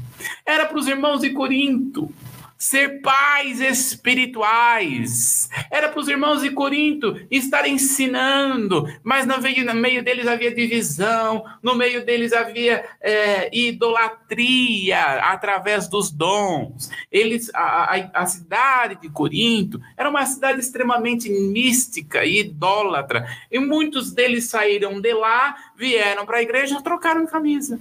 Era 0.45 0.67
para 0.67 0.77
os 0.77 0.87
irmãos 0.87 1.21
de 1.21 1.31
Corinto 1.31 2.13
ser 2.57 3.01
pais 3.01 3.61
espirituais. 3.61 5.49
Era 5.69 5.89
para 5.89 5.99
os 5.99 6.07
irmãos 6.07 6.41
de 6.41 6.49
Corinto 6.49 7.19
estar 7.29 7.67
ensinando, 7.67 8.87
mas 9.03 9.25
no 9.25 9.39
meio, 9.39 9.65
no 9.65 9.75
meio 9.75 10.03
deles 10.03 10.27
havia 10.27 10.53
divisão, 10.53 11.45
no 11.61 11.75
meio 11.75 12.05
deles 12.05 12.33
havia 12.33 12.83
é, 12.99 13.55
idolatria 13.55 14.99
através 15.21 15.87
dos 15.87 16.09
dons. 16.09 16.89
Eles, 17.11 17.51
a, 17.53 17.95
a, 17.95 18.09
a 18.13 18.25
cidade 18.25 19.01
de 19.01 19.09
Corinto 19.09 19.79
era 19.95 20.09
uma 20.09 20.25
cidade 20.25 20.59
extremamente 20.59 21.29
mística 21.29 22.25
e 22.25 22.39
idólatra, 22.39 23.27
e 23.51 23.59
muitos 23.59 24.11
deles 24.11 24.49
saíram 24.49 24.99
de 24.99 25.13
lá, 25.13 25.55
vieram 25.75 26.25
para 26.25 26.37
a 26.37 26.41
igreja 26.41 26.77
e 26.79 26.83
trocaram 26.83 27.27
camisa. 27.27 27.79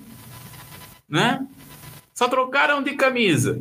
Né? 1.09 1.47
Só 2.17 2.27
trocaram 2.29 2.83
de 2.83 2.95
camisa 2.95 3.61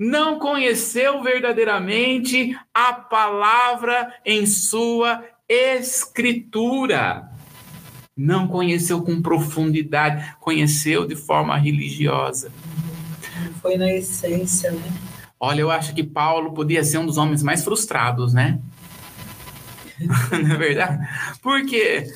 não 0.00 0.38
conheceu 0.38 1.22
verdadeiramente 1.22 2.58
a 2.72 2.94
palavra 2.94 4.14
em 4.24 4.46
sua 4.46 5.22
escritura. 5.46 7.28
Não 8.16 8.48
conheceu 8.48 9.02
com 9.02 9.20
profundidade, 9.20 10.34
conheceu 10.40 11.06
de 11.06 11.14
forma 11.14 11.54
religiosa. 11.58 12.50
Foi 13.60 13.76
na 13.76 13.92
essência, 13.92 14.70
né? 14.70 14.90
Olha, 15.38 15.60
eu 15.60 15.70
acho 15.70 15.94
que 15.94 16.02
Paulo 16.02 16.54
podia 16.54 16.82
ser 16.82 16.96
um 16.96 17.04
dos 17.04 17.18
homens 17.18 17.42
mais 17.42 17.62
frustrados, 17.62 18.32
né? 18.32 18.58
Não 20.32 20.54
é 20.54 20.56
verdade? 20.56 21.06
Porque, 21.42 22.06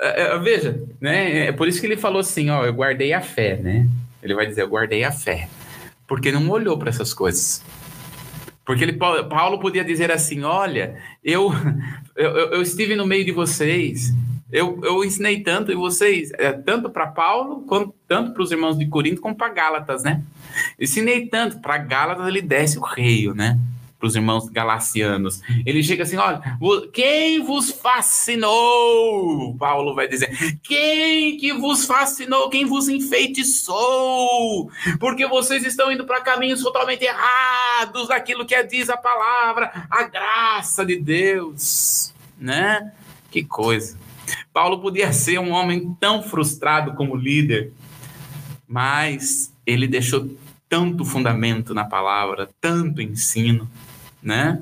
é, 0.00 0.22
é, 0.22 0.38
veja, 0.38 0.82
né? 0.98 1.48
É 1.48 1.52
por 1.52 1.68
isso 1.68 1.80
que 1.80 1.86
ele 1.86 1.98
falou 1.98 2.20
assim, 2.20 2.48
ó, 2.48 2.64
eu 2.64 2.72
guardei 2.72 3.12
a 3.12 3.20
fé, 3.20 3.58
né? 3.58 3.86
Ele 4.26 4.34
vai 4.34 4.46
dizer, 4.46 4.62
eu 4.62 4.68
guardei 4.68 5.04
a 5.04 5.12
fé 5.12 5.48
porque 6.06 6.30
não 6.30 6.48
olhou 6.48 6.78
para 6.78 6.88
essas 6.88 7.12
coisas. 7.12 7.62
Porque 8.64 8.82
ele, 8.82 8.94
Paulo 8.94 9.58
podia 9.58 9.84
dizer 9.84 10.10
assim: 10.10 10.42
Olha, 10.42 10.96
eu, 11.22 11.52
eu, 12.16 12.30
eu 12.30 12.62
estive 12.62 12.96
no 12.96 13.06
meio 13.06 13.24
de 13.24 13.32
vocês, 13.32 14.12
eu, 14.50 14.80
eu 14.82 15.04
ensinei 15.04 15.40
tanto 15.40 15.70
e 15.70 15.74
vocês, 15.74 16.32
é, 16.34 16.52
tanto 16.52 16.90
para 16.90 17.06
Paulo, 17.06 17.62
quanto, 17.62 17.94
tanto 18.08 18.32
para 18.32 18.42
os 18.42 18.50
irmãos 18.50 18.78
de 18.78 18.86
Corinto, 18.86 19.20
como 19.20 19.36
para 19.36 19.52
Gálatas, 19.52 20.02
né? 20.02 20.22
ensinei 20.80 21.26
tanto, 21.26 21.60
para 21.60 21.78
Gálatas 21.78 22.26
ele 22.26 22.42
desce 22.42 22.78
o 22.78 22.82
reio, 22.82 23.34
né? 23.34 23.58
Para 23.98 24.06
os 24.06 24.14
irmãos 24.14 24.48
galacianos. 24.48 25.40
Ele 25.64 25.82
chega 25.82 26.02
assim: 26.02 26.16
olha, 26.16 26.40
quem 26.92 27.42
vos 27.42 27.70
fascinou? 27.70 29.56
Paulo 29.56 29.94
vai 29.94 30.06
dizer: 30.08 30.58
quem 30.62 31.36
que 31.36 31.52
vos 31.52 31.84
fascinou? 31.86 32.48
Quem 32.50 32.64
vos 32.64 32.88
enfeitiçou? 32.88 34.70
Porque 35.00 35.26
vocês 35.26 35.64
estão 35.64 35.90
indo 35.90 36.04
para 36.04 36.20
caminhos 36.20 36.62
totalmente 36.62 37.04
errados 37.04 38.08
daquilo 38.08 38.44
que 38.44 38.62
diz 38.64 38.90
a 38.90 38.96
palavra, 38.96 39.86
a 39.90 40.04
graça 40.04 40.84
de 40.84 40.96
Deus, 40.96 42.12
né? 42.38 42.92
Que 43.30 43.42
coisa. 43.42 43.98
Paulo 44.52 44.80
podia 44.80 45.12
ser 45.12 45.38
um 45.38 45.52
homem 45.52 45.94
tão 46.00 46.22
frustrado 46.22 46.94
como 46.94 47.14
líder, 47.14 47.72
mas 48.66 49.52
ele 49.64 49.86
deixou 49.86 50.28
tanto 50.68 51.04
fundamento 51.04 51.72
na 51.72 51.84
palavra, 51.84 52.48
tanto 52.60 53.00
ensino 53.00 53.70
né? 54.26 54.60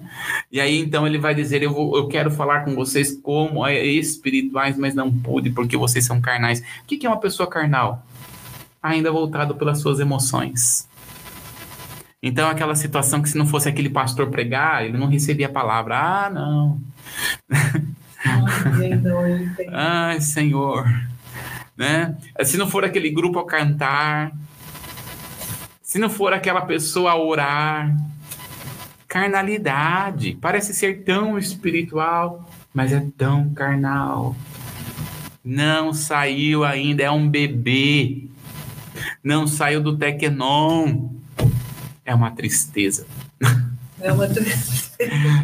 E 0.53 0.61
aí 0.61 0.79
então 0.79 1.07
ele 1.07 1.17
vai 1.17 1.35
dizer: 1.35 1.63
eu, 1.63 1.73
vou, 1.73 1.97
eu 1.97 2.07
quero 2.07 2.31
falar 2.31 2.65
com 2.65 2.75
vocês 2.75 3.19
como 3.23 3.67
espirituais, 3.67 4.77
mas 4.77 4.95
não 4.95 5.11
pude 5.11 5.51
porque 5.51 5.75
vocês 5.75 6.05
são 6.05 6.21
carnais. 6.21 6.61
O 6.83 6.87
que 6.87 7.07
é 7.07 7.09
uma 7.09 7.19
pessoa 7.19 7.49
carnal? 7.49 8.05
Ainda 8.83 9.11
voltado 9.11 9.55
pelas 9.55 9.81
suas 9.81 9.99
emoções. 9.99 10.87
Então, 12.23 12.49
aquela 12.49 12.75
situação 12.75 13.23
que 13.23 13.29
se 13.29 13.39
não 13.39 13.47
fosse 13.47 13.69
aquele 13.69 13.89
pastor 13.89 14.31
pregar, 14.31 14.85
ele 14.85 14.99
não 14.99 15.07
recebia 15.07 15.47
a 15.47 15.53
palavra. 15.53 15.97
Ah, 15.99 16.31
não. 16.31 16.81
Ai, 19.73 20.21
Senhor. 20.25 20.87
Né? 21.77 22.17
Se 22.45 22.57
não 22.57 22.67
for 22.67 22.85
aquele 22.85 23.11
grupo 23.11 23.39
a 23.39 23.47
cantar, 23.47 24.33
se 25.83 25.99
não 25.99 26.09
for 26.09 26.33
aquela 26.33 26.63
pessoa 26.63 27.13
a 27.13 27.19
orar, 27.19 27.95
carnalidade. 29.15 30.37
Parece 30.41 30.75
ser 30.75 31.05
tão 31.05 31.39
espiritual, 31.39 32.51
mas 32.75 32.93
é 32.93 33.07
tão 33.17 33.49
carnal. 33.51 34.35
Não 35.45 35.93
saiu 35.93 36.65
ainda, 36.65 37.05
é 37.05 37.11
um 37.13 37.29
bebê. 37.29 38.25
Não 39.23 39.47
saiu 39.47 39.81
do 39.81 39.97
Tecnon. 39.97 41.11
É 42.05 42.13
uma 42.13 42.33
tristeza. 42.33 43.07
É 44.05 44.13
uma. 44.13 44.27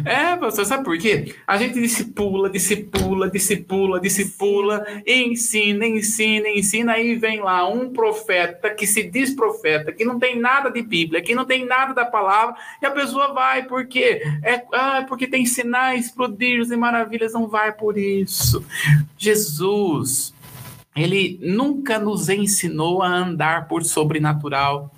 É, 0.05 0.51
sabe 0.63 0.83
por 0.83 0.95
quê? 0.99 1.33
A 1.47 1.57
gente 1.57 1.81
discipula, 1.81 2.47
discipula, 2.47 3.27
discipula, 3.27 3.99
discipula, 3.99 4.85
ensina, 5.05 5.87
ensina, 5.87 6.47
ensina, 6.47 6.93
aí 6.93 7.15
vem 7.15 7.39
lá 7.39 7.67
um 7.67 7.91
profeta 7.91 8.69
que 8.69 8.85
se 8.85 9.01
diz 9.01 9.33
profeta, 9.33 9.91
que 9.91 10.05
não 10.05 10.19
tem 10.19 10.39
nada 10.39 10.69
de 10.69 10.83
Bíblia, 10.83 11.23
que 11.23 11.33
não 11.33 11.43
tem 11.43 11.65
nada 11.65 11.91
da 11.95 12.05
palavra, 12.05 12.55
e 12.79 12.85
a 12.85 12.91
pessoa 12.91 13.33
vai, 13.33 13.63
por 13.63 13.87
quê? 13.87 14.21
É, 14.43 14.63
ah, 14.73 15.05
porque 15.09 15.25
tem 15.25 15.43
sinais, 15.43 16.11
prodígios 16.11 16.69
e 16.69 16.77
maravilhas, 16.77 17.33
não 17.33 17.47
vai 17.47 17.71
por 17.71 17.97
isso. 17.97 18.63
Jesus, 19.17 20.35
ele 20.95 21.39
nunca 21.41 21.97
nos 21.97 22.29
ensinou 22.29 23.01
a 23.01 23.07
andar 23.07 23.67
por 23.67 23.83
sobrenatural 23.83 24.93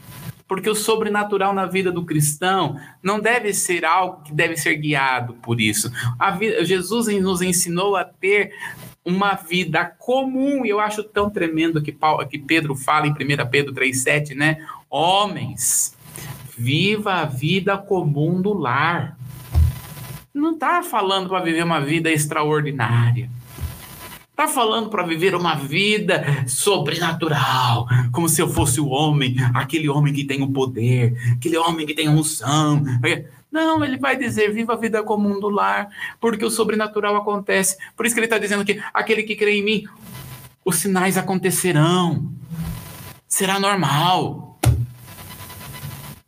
porque 0.54 0.70
o 0.70 0.76
sobrenatural 0.76 1.52
na 1.52 1.66
vida 1.66 1.92
do 1.92 2.06
cristão 2.06 2.80
não 3.02 3.20
deve 3.20 3.52
ser 3.56 3.84
algo 3.84 4.22
que 4.22 4.32
deve 4.32 4.56
ser 4.56 4.76
guiado 4.76 5.34
por 5.42 5.60
isso. 5.60 5.92
Vida, 6.38 6.64
Jesus 6.64 7.08
nos 7.20 7.42
ensinou 7.42 7.96
a 7.96 8.04
ter 8.04 8.54
uma 9.04 9.34
vida 9.34 9.84
comum, 9.84 10.64
e 10.64 10.70
eu 10.70 10.80
acho 10.80 11.04
tão 11.04 11.28
tremendo 11.28 11.82
que, 11.82 11.92
Paulo, 11.92 12.24
que 12.28 12.38
Pedro 12.38 12.76
fala 12.76 13.08
em 13.08 13.10
1 13.10 13.16
Pedro 13.50 13.74
3,7, 13.74 14.36
né? 14.36 14.64
Homens, 14.88 15.98
viva 16.56 17.14
a 17.14 17.26
vida 17.26 17.76
comum 17.76 18.40
do 18.40 18.54
lar. 18.54 19.18
Não 20.32 20.52
está 20.52 20.84
falando 20.84 21.30
para 21.30 21.44
viver 21.44 21.64
uma 21.64 21.82
vida 21.82 22.12
extraordinária. 22.12 23.28
Está 24.34 24.48
falando 24.48 24.90
para 24.90 25.04
viver 25.04 25.36
uma 25.36 25.54
vida 25.54 26.24
sobrenatural, 26.48 27.86
como 28.12 28.28
se 28.28 28.42
eu 28.42 28.50
fosse 28.50 28.82
o 28.82 28.88
homem, 28.88 29.36
aquele 29.54 29.88
homem 29.88 30.12
que 30.12 30.24
tem 30.24 30.42
o 30.42 30.52
poder, 30.52 31.16
aquele 31.34 31.56
homem 31.56 31.86
que 31.86 31.94
tem 31.94 32.08
a 32.08 32.12
unção. 32.12 32.84
Não, 33.52 33.86
ele 33.86 33.96
vai 33.96 34.18
dizer: 34.18 34.52
viva 34.52 34.74
a 34.74 34.76
vida 34.76 35.04
comum 35.04 35.40
do 35.40 35.50
lar, 35.50 35.88
porque 36.20 36.44
o 36.44 36.50
sobrenatural 36.50 37.16
acontece. 37.16 37.78
Por 37.96 38.08
isso 38.08 38.16
que 38.16 38.20
ele 38.22 38.26
está 38.26 38.40
dizendo 38.40 38.66
que 38.66 38.82
aquele 38.92 39.22
que 39.22 39.36
crê 39.36 39.60
em 39.60 39.64
mim, 39.64 39.84
os 40.66 40.78
sinais 40.78 41.16
acontecerão. 41.16 42.34
Será 43.28 43.60
normal. 43.60 44.53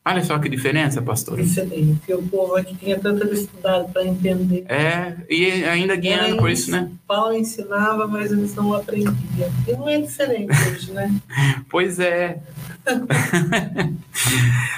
Olha 0.08 0.24
só 0.24 0.38
que 0.38 0.48
diferença, 0.48 1.02
pastor. 1.02 1.42
Diferente. 1.42 2.14
O 2.14 2.22
povo 2.22 2.56
aqui 2.56 2.76
tinha 2.76 3.00
tanta 3.00 3.26
dificuldade 3.26 3.92
para 3.92 4.06
entender. 4.06 4.64
É, 4.70 5.16
e 5.28 5.64
ainda 5.64 5.96
guiando 5.96 6.38
por 6.38 6.48
isso, 6.48 6.70
né? 6.70 6.92
Paulo 7.08 7.36
ensinava, 7.36 8.08
mas 8.08 8.32
eles 8.32 8.54
não 8.54 8.72
aprendiam. 8.76 9.16
E 9.68 9.72
não 9.72 9.90
é 9.90 10.00
diferente 10.00 10.54
hoje, 10.70 10.92
né? 10.92 11.12
pois 11.68 12.00
é. 12.00 12.40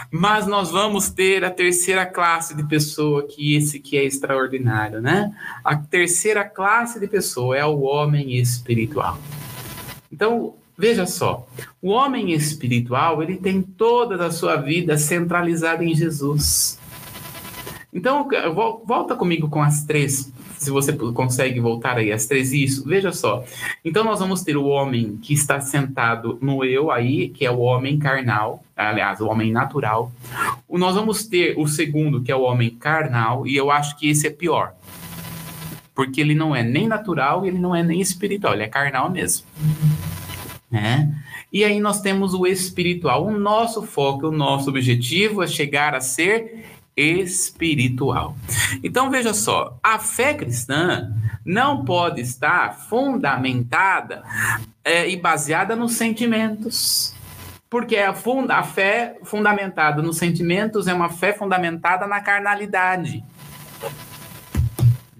mas 0.09 0.47
nós 0.47 0.71
vamos 0.71 1.09
ter 1.09 1.43
a 1.43 1.51
terceira 1.51 2.05
classe 2.05 2.55
de 2.55 2.63
pessoa, 2.63 3.27
que 3.27 3.53
esse 3.53 3.81
que 3.81 3.97
é 3.97 4.05
extraordinário, 4.05 5.01
né? 5.01 5.29
A 5.61 5.75
terceira 5.75 6.45
classe 6.45 7.01
de 7.01 7.07
pessoa 7.07 7.57
é 7.57 7.65
o 7.65 7.81
homem 7.81 8.37
espiritual. 8.37 9.19
Então, 10.09 10.55
Veja 10.77 11.07
só, 11.07 11.47
o 11.81 11.89
homem 11.89 12.33
espiritual, 12.33 13.23
ele 13.23 13.37
tem 13.37 13.63
toda 13.63 14.23
a 14.23 14.29
sua 14.29 14.57
vida 14.57 14.95
centralizada 14.95 15.83
em 15.83 15.95
Jesus. 15.95 16.77
Então, 17.91 18.29
volta 18.85 19.15
comigo 19.15 19.49
com 19.49 19.59
as 19.59 19.83
três, 19.85 20.31
se 20.55 20.69
você 20.69 20.93
consegue 20.93 21.59
voltar 21.59 21.97
aí, 21.97 22.11
as 22.11 22.27
três, 22.27 22.53
isso, 22.53 22.85
veja 22.85 23.11
só. 23.11 23.43
Então, 23.83 24.03
nós 24.03 24.19
vamos 24.19 24.43
ter 24.43 24.55
o 24.55 24.65
homem 24.65 25.17
que 25.17 25.33
está 25.33 25.59
sentado 25.59 26.37
no 26.39 26.63
eu 26.63 26.91
aí, 26.91 27.29
que 27.29 27.43
é 27.43 27.49
o 27.49 27.57
homem 27.57 27.97
carnal, 27.97 28.63
aliás, 28.75 29.19
o 29.19 29.25
homem 29.25 29.51
natural. 29.51 30.11
Nós 30.69 30.93
vamos 30.93 31.25
ter 31.25 31.57
o 31.57 31.65
segundo, 31.65 32.21
que 32.21 32.31
é 32.31 32.35
o 32.35 32.43
homem 32.43 32.69
carnal, 32.69 33.47
e 33.47 33.55
eu 33.55 33.71
acho 33.71 33.97
que 33.97 34.11
esse 34.11 34.27
é 34.27 34.29
pior. 34.29 34.75
Porque 35.95 36.21
ele 36.21 36.35
não 36.35 36.55
é 36.55 36.61
nem 36.61 36.87
natural 36.87 37.43
e 37.43 37.47
ele 37.47 37.57
não 37.57 37.75
é 37.75 37.81
nem 37.81 37.99
espiritual, 37.99 38.53
ele 38.53 38.61
é 38.61 38.67
carnal 38.67 39.09
mesmo 39.09 39.43
né? 40.69 41.13
E 41.51 41.63
aí 41.63 41.79
nós 41.79 42.01
temos 42.01 42.33
o 42.33 42.45
espiritual. 42.45 43.25
O 43.25 43.37
nosso 43.37 43.83
foco, 43.83 44.27
o 44.27 44.31
nosso 44.31 44.69
objetivo 44.69 45.41
é 45.41 45.47
chegar 45.47 45.95
a 45.95 46.01
ser 46.01 46.65
espiritual. 46.95 48.35
Então 48.83 49.11
veja 49.11 49.33
só, 49.33 49.77
a 49.83 49.99
fé 49.99 50.33
cristã 50.33 51.13
não 51.45 51.85
pode 51.85 52.21
estar 52.21 52.75
fundamentada 52.75 54.23
é, 54.83 55.07
e 55.07 55.15
baseada 55.15 55.75
nos 55.75 55.93
sentimentos. 55.93 57.13
Porque 57.69 57.97
a, 57.97 58.13
funda, 58.13 58.55
a 58.55 58.63
fé 58.63 59.17
fundamentada 59.23 60.01
nos 60.01 60.17
sentimentos 60.17 60.87
é 60.87 60.93
uma 60.93 61.09
fé 61.09 61.33
fundamentada 61.33 62.07
na 62.07 62.21
carnalidade. 62.21 63.23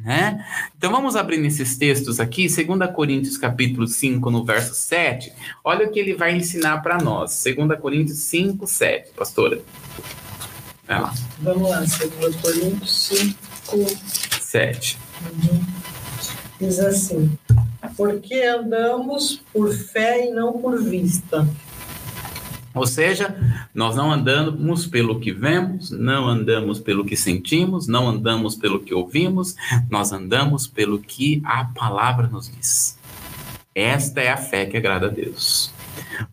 Né? 0.08 0.42
Então 0.78 0.90
vamos 0.90 1.18
abrir 1.18 1.38
nesses 1.38 1.76
textos 1.76 2.18
aqui, 2.18 2.48
2 2.48 2.96
Coríntios 2.96 3.38
capítulo 3.38 3.86
5, 3.86 4.32
no 4.32 4.46
verso 4.46 4.74
7. 4.74 5.34
Olha 5.62 5.86
o 5.86 5.92
que 5.92 6.00
ele 6.00 6.14
vai 6.14 6.34
ensinar 6.34 6.82
para 6.82 6.98
nós. 6.98 7.44
2 7.44 7.78
Coríntios 7.78 8.20
5, 8.20 8.66
7, 8.66 9.12
pastora. 9.12 9.60
Vai 10.88 11.02
lá. 11.02 11.14
Vamos 11.40 11.70
lá, 11.70 11.80
2 11.80 12.36
Coríntios 12.38 13.04
5, 13.04 13.38
7. 14.40 14.98
Uhum. 15.26 15.62
Diz 16.58 16.80
assim: 16.80 17.38
Porque 17.98 18.44
andamos 18.44 19.42
por 19.52 19.74
fé 19.74 20.26
e 20.26 20.32
não 20.32 20.54
por 20.54 20.82
vista. 20.82 21.46
Ou 22.78 22.88
seja, 22.88 23.36
nós 23.74 23.96
não 23.96 24.12
andamos 24.12 24.86
pelo 24.86 25.20
que 25.20 25.32
vemos, 25.32 25.92
não 25.92 26.28
andamos 26.28 26.80
pelo 26.80 27.06
que 27.06 27.16
sentimos, 27.16 27.88
não 27.88 28.08
andamos 28.08 28.56
pelo 28.56 28.80
que 28.80 28.94
ouvimos, 28.94 29.56
nós 29.90 30.12
andamos 30.12 30.68
pelo 30.68 31.00
que 31.00 31.42
a 31.46 31.66
palavra 31.66 32.28
nos 32.28 32.50
diz. 32.50 32.98
Esta 33.74 34.22
é 34.22 34.32
a 34.32 34.38
fé 34.38 34.66
que 34.66 34.78
agrada 34.78 35.08
a 35.08 35.10
Deus. 35.10 35.77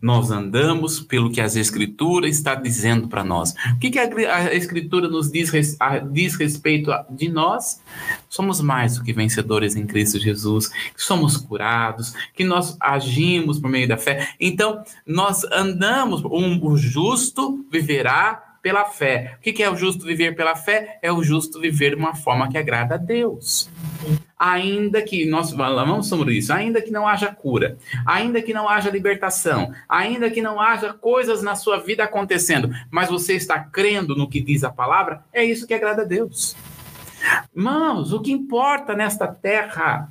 Nós 0.01 0.31
andamos 0.31 0.99
pelo 0.99 1.31
que 1.31 1.41
as 1.41 1.55
Escrituras 1.55 2.35
está 2.35 2.55
dizendo 2.55 3.07
para 3.07 3.23
nós. 3.23 3.53
O 3.73 3.79
que, 3.79 3.89
que 3.89 3.99
a, 3.99 4.35
a, 4.35 4.55
Escritura 4.55 5.07
nos 5.07 5.31
diz, 5.31 5.51
a, 5.79 5.99
diz 5.99 6.35
respeito 6.35 6.91
de 7.09 7.29
nós? 7.29 7.81
Somos 8.29 8.61
mais 8.61 8.97
do 8.97 9.03
que 9.03 9.13
vencedores 9.13 9.75
em 9.75 9.85
Cristo 9.85 10.19
Jesus, 10.19 10.69
somos 10.95 11.37
curados, 11.37 12.13
que 12.33 12.43
nós 12.43 12.77
agimos 12.79 13.59
por 13.59 13.69
meio 13.69 13.87
da 13.87 13.97
fé. 13.97 14.29
Então, 14.39 14.83
nós 15.05 15.43
andamos, 15.51 16.23
um, 16.23 16.59
o 16.65 16.77
justo 16.77 17.65
viverá 17.71 18.44
pela 18.65 18.85
fé. 18.85 19.37
O 19.37 19.41
que 19.41 19.61
é 19.61 19.69
o 19.69 19.75
justo 19.75 20.03
viver 20.03 20.35
pela 20.35 20.55
fé? 20.55 20.97
É 20.99 21.11
o 21.11 21.21
justo 21.21 21.61
viver 21.61 21.91
de 21.91 21.97
uma 21.97 22.15
forma 22.15 22.49
que 22.49 22.57
agrada 22.57 22.95
a 22.95 22.97
Deus. 22.97 23.69
Ainda 24.39 25.03
que 25.03 25.23
nós 25.23 25.51
falamos 25.51 26.09
sobre 26.09 26.33
isso, 26.33 26.51
ainda 26.51 26.81
que 26.81 26.89
não 26.89 27.07
haja 27.07 27.27
cura, 27.27 27.77
ainda 28.03 28.41
que 28.41 28.55
não 28.55 28.67
haja 28.67 28.89
libertação, 28.89 29.71
ainda 29.87 30.31
que 30.31 30.41
não 30.41 30.59
haja 30.59 30.91
coisas 30.93 31.43
na 31.43 31.53
sua 31.53 31.77
vida 31.77 32.03
acontecendo, 32.03 32.71
mas 32.89 33.07
você 33.07 33.35
está 33.35 33.59
crendo 33.59 34.15
no 34.15 34.27
que 34.27 34.41
diz 34.41 34.63
a 34.63 34.71
palavra, 34.71 35.23
é 35.31 35.45
isso 35.45 35.67
que 35.67 35.73
agrada 35.75 36.01
a 36.01 36.05
Deus. 36.05 36.55
Irmãos, 37.55 38.13
o 38.13 38.19
que 38.19 38.31
importa 38.31 38.95
nesta 38.95 39.27
terra 39.27 40.09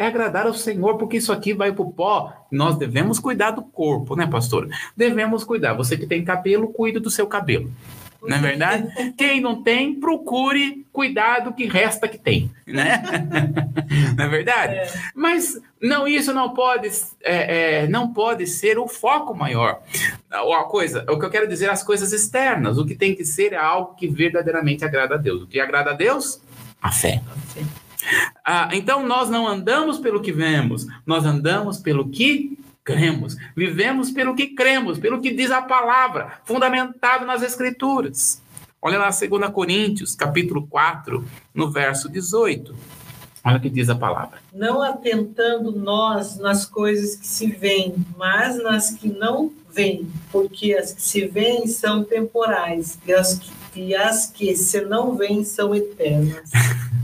é 0.00 0.06
agradar 0.06 0.46
ao 0.46 0.54
Senhor, 0.54 0.96
porque 0.96 1.18
isso 1.18 1.30
aqui 1.30 1.52
vai 1.52 1.72
para 1.72 1.82
o 1.82 1.92
pó. 1.92 2.32
Nós 2.50 2.78
devemos 2.78 3.18
cuidar 3.18 3.50
do 3.50 3.60
corpo, 3.60 4.16
né, 4.16 4.26
pastor? 4.26 4.66
Devemos 4.96 5.44
cuidar. 5.44 5.74
Você 5.74 5.94
que 5.94 6.06
tem 6.06 6.24
cabelo, 6.24 6.68
cuide 6.68 6.98
do 6.98 7.10
seu 7.10 7.26
cabelo. 7.26 7.70
Não 8.22 8.34
é 8.34 8.40
verdade? 8.40 9.12
Quem 9.16 9.42
não 9.42 9.62
tem, 9.62 9.94
procure 10.00 10.86
cuidar 10.90 11.40
do 11.40 11.52
que 11.52 11.66
resta 11.66 12.08
que 12.08 12.16
tem, 12.16 12.50
né? 12.66 13.02
não 14.16 14.24
é 14.24 14.28
verdade? 14.28 14.74
É. 14.74 14.90
Mas 15.14 15.60
não, 15.80 16.08
isso 16.08 16.32
não 16.32 16.54
pode, 16.54 16.88
é, 17.22 17.82
é, 17.82 17.86
não 17.86 18.10
pode 18.10 18.46
ser 18.46 18.78
o 18.78 18.88
foco 18.88 19.34
maior. 19.34 19.82
A 20.30 20.64
coisa, 20.64 21.04
o 21.10 21.18
que 21.18 21.26
eu 21.26 21.30
quero 21.30 21.46
dizer, 21.46 21.68
as 21.68 21.82
coisas 21.82 22.10
externas. 22.10 22.78
O 22.78 22.86
que 22.86 22.94
tem 22.94 23.14
que 23.14 23.24
ser 23.24 23.52
é 23.52 23.56
algo 23.56 23.94
que 23.94 24.08
verdadeiramente 24.08 24.82
agrada 24.82 25.16
a 25.16 25.18
Deus. 25.18 25.42
O 25.42 25.46
que 25.46 25.60
agrada 25.60 25.90
a 25.90 25.94
Deus? 25.94 26.40
A 26.80 26.90
fé. 26.90 27.20
A 27.30 27.38
fé. 27.52 27.89
Ah, 28.44 28.68
então 28.72 29.06
nós 29.06 29.28
não 29.28 29.46
andamos 29.46 29.98
pelo 29.98 30.20
que 30.20 30.32
vemos, 30.32 30.86
nós 31.06 31.24
andamos 31.24 31.78
pelo 31.78 32.08
que 32.08 32.58
cremos. 32.84 33.36
Vivemos 33.56 34.10
pelo 34.10 34.34
que 34.34 34.48
cremos, 34.48 34.98
pelo 34.98 35.20
que 35.20 35.32
diz 35.32 35.50
a 35.50 35.62
palavra, 35.62 36.40
fundamentado 36.44 37.24
nas 37.24 37.42
Escrituras. 37.42 38.42
Olha 38.82 38.98
lá 38.98 39.10
2 39.10 39.52
Coríntios, 39.52 40.14
capítulo 40.14 40.66
4, 40.66 41.24
no 41.54 41.70
verso 41.70 42.08
18. 42.08 42.74
Olha 43.44 43.56
o 43.56 43.60
que 43.60 43.70
diz 43.70 43.88
a 43.88 43.94
palavra. 43.94 44.38
Não 44.52 44.82
atentando 44.82 45.72
nós 45.72 46.36
nas 46.38 46.66
coisas 46.66 47.16
que 47.16 47.26
se 47.26 47.46
veem, 47.46 47.94
mas 48.16 48.62
nas 48.62 48.90
que 48.90 49.08
não 49.08 49.52
veem, 49.70 50.10
porque 50.30 50.74
as 50.74 50.92
que 50.92 51.02
se 51.02 51.26
veem 51.26 51.66
são 51.66 52.04
temporais 52.04 52.98
e 53.06 53.12
as 53.12 53.38
que, 53.38 53.50
e 53.74 53.94
as 53.94 54.26
que 54.26 54.54
se 54.56 54.80
não 54.82 55.14
veem 55.14 55.44
são 55.44 55.74
eternas. 55.74 56.50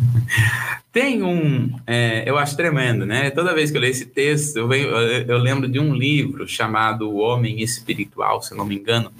Tem 0.93 1.23
um, 1.23 1.79
é, 1.87 2.25
eu 2.27 2.39
acho 2.39 2.57
tremendo, 2.57 3.05
né? 3.05 3.31
Toda 3.31 3.55
vez 3.55 3.71
que 3.71 3.77
eu 3.77 3.81
leio 3.81 3.91
esse 3.91 4.07
texto, 4.07 4.57
eu, 4.57 4.67
venho, 4.67 4.89
eu 4.89 5.39
lembro 5.39 5.69
de 5.69 5.79
um 5.79 5.95
livro 5.95 6.49
chamado 6.49 7.11
O 7.11 7.19
Homem 7.19 7.61
Espiritual, 7.61 8.43
se 8.43 8.55
não 8.55 8.65
me 8.65 8.77
engano, 8.77 9.13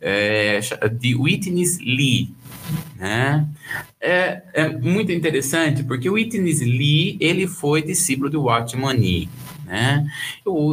é, 0.00 0.60
de 0.90 1.14
Whitney 1.14 1.64
Lee. 1.80 2.34
Né? 2.96 3.46
É, 4.00 4.42
é 4.54 4.68
muito 4.68 5.12
interessante 5.12 5.82
porque 5.82 6.08
o 6.08 6.14
Lee 6.14 7.16
ele 7.20 7.46
foi 7.46 7.82
discípulo 7.82 8.30
de 8.30 8.36
Watchman 8.36 8.94
Nee. 8.94 9.28
Né? 9.72 10.06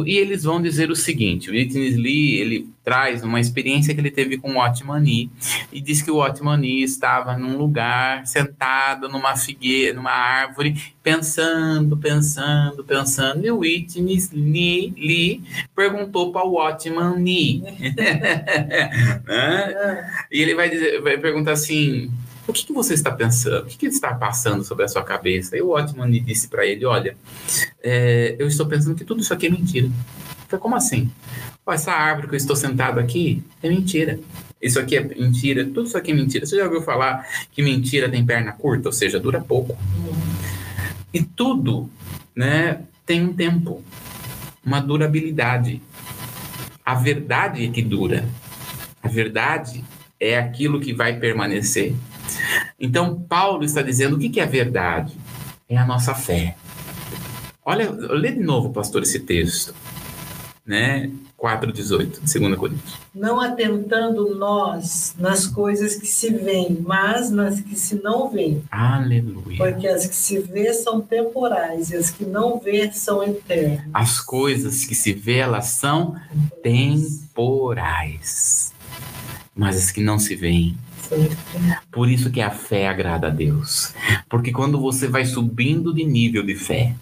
E 0.04 0.18
eles 0.18 0.44
vão 0.44 0.60
dizer 0.60 0.90
o 0.90 0.94
seguinte: 0.94 1.48
o 1.48 1.54
Whitney 1.54 1.92
Lee 1.92 2.34
ele 2.34 2.68
traz 2.84 3.24
uma 3.24 3.40
experiência 3.40 3.94
que 3.94 4.00
ele 4.00 4.10
teve 4.10 4.36
com 4.36 4.52
o 4.52 4.58
Otmani 4.62 5.30
e 5.72 5.80
diz 5.80 6.02
que 6.02 6.10
o 6.10 6.18
Otmani 6.18 6.82
estava 6.82 7.34
num 7.38 7.56
lugar 7.56 8.26
sentado 8.26 9.08
numa 9.08 9.34
figueira, 9.36 9.94
numa 9.94 10.10
árvore, 10.10 10.92
pensando, 11.02 11.96
pensando, 11.96 12.84
pensando. 12.84 13.46
E 13.46 13.50
o 13.50 13.60
Whitney 13.60 14.18
Lee, 14.34 14.92
Lee 14.94 15.44
perguntou 15.74 16.30
para 16.30 16.44
o 16.44 16.56
Otmani, 16.56 17.62
né? 19.26 20.26
E 20.30 20.42
ele 20.42 20.54
vai 20.54 20.68
dizer, 20.68 21.00
vai 21.00 21.16
perguntar 21.16 21.52
assim: 21.52 22.10
o 22.46 22.52
que, 22.52 22.66
que 22.66 22.72
você 22.72 22.94
está 22.94 23.10
pensando? 23.10 23.62
O 23.62 23.66
que, 23.66 23.76
que 23.76 23.86
está 23.86 24.14
passando 24.14 24.64
sobre 24.64 24.84
a 24.84 24.88
sua 24.88 25.02
cabeça? 25.02 25.56
E 25.56 25.62
o 25.62 25.70
Otman 25.70 26.10
disse 26.22 26.48
para 26.48 26.66
ele: 26.66 26.84
Olha, 26.84 27.16
é, 27.82 28.36
eu 28.38 28.48
estou 28.48 28.66
pensando 28.66 28.96
que 28.96 29.04
tudo 29.04 29.20
isso 29.20 29.32
aqui 29.32 29.46
é 29.46 29.50
mentira. 29.50 29.88
Foi 30.48 30.58
como 30.58 30.74
assim? 30.74 31.10
essa 31.72 31.92
árvore 31.92 32.28
que 32.28 32.34
eu 32.34 32.38
estou 32.38 32.56
sentado 32.56 32.98
aqui 32.98 33.42
é 33.62 33.68
mentira. 33.68 34.18
Isso 34.60 34.78
aqui 34.78 34.96
é 34.96 35.00
mentira, 35.02 35.64
tudo 35.64 35.84
isso 35.84 35.96
aqui 35.96 36.10
é 36.10 36.14
mentira. 36.14 36.44
Você 36.44 36.56
já 36.56 36.64
ouviu 36.64 36.82
falar 36.82 37.26
que 37.52 37.62
mentira 37.62 38.08
tem 38.08 38.24
perna 38.24 38.52
curta, 38.52 38.88
ou 38.88 38.92
seja, 38.92 39.18
dura 39.18 39.40
pouco? 39.40 39.76
E 41.12 41.22
tudo, 41.22 41.88
né, 42.34 42.80
tem 43.06 43.24
um 43.24 43.32
tempo, 43.32 43.82
uma 44.64 44.80
durabilidade. 44.80 45.80
A 46.84 46.94
verdade 46.94 47.64
é 47.64 47.70
que 47.70 47.82
dura. 47.82 48.28
A 49.02 49.08
verdade 49.08 49.82
é 50.18 50.38
aquilo 50.38 50.80
que 50.80 50.92
vai 50.92 51.18
permanecer. 51.18 51.94
Então, 52.78 53.20
Paulo 53.20 53.64
está 53.64 53.82
dizendo 53.82 54.16
o 54.16 54.18
que 54.18 54.40
é 54.40 54.46
verdade? 54.46 55.16
É 55.68 55.76
a 55.76 55.86
nossa 55.86 56.14
fé. 56.14 56.56
Olha, 57.64 57.90
lê 57.90 58.32
de 58.32 58.40
novo, 58.40 58.70
pastor, 58.70 59.02
esse 59.02 59.20
texto. 59.20 59.74
Né? 60.66 61.10
4,18, 61.40 62.20
2 62.20 62.56
Coríntios. 62.56 62.98
Não 63.14 63.40
atentando 63.40 64.34
nós 64.36 65.14
nas 65.18 65.46
coisas 65.46 65.96
que 65.96 66.06
se 66.06 66.28
veem, 66.30 66.78
mas 66.82 67.30
nas 67.30 67.60
que 67.60 67.74
se 67.76 67.94
não 68.02 68.28
veem. 68.28 68.62
Aleluia. 68.70 69.56
Porque 69.56 69.88
as 69.88 70.06
que 70.06 70.14
se 70.14 70.38
vê 70.38 70.74
são 70.74 71.00
temporais 71.00 71.90
e 71.90 71.96
as 71.96 72.10
que 72.10 72.26
não 72.26 72.60
vê 72.60 72.92
são 72.92 73.22
eternas. 73.22 73.86
As 73.94 74.20
coisas 74.20 74.84
que 74.84 74.94
se 74.94 75.14
vê, 75.14 75.38
elas 75.38 75.68
são 75.68 76.14
temporais. 76.62 78.20
Mas 79.60 79.76
as 79.76 79.90
que 79.90 80.00
não 80.00 80.18
se 80.18 80.34
veem 80.34 80.74
por 81.90 82.08
isso 82.08 82.30
que 82.30 82.40
a 82.40 82.50
fé 82.50 82.88
agrada 82.88 83.26
a 83.26 83.30
Deus. 83.30 83.92
Porque 84.26 84.52
quando 84.52 84.80
você 84.80 85.06
vai 85.06 85.26
subindo 85.26 85.92
de 85.92 86.02
nível 86.04 86.42
de 86.42 86.54
fé, 86.54 86.94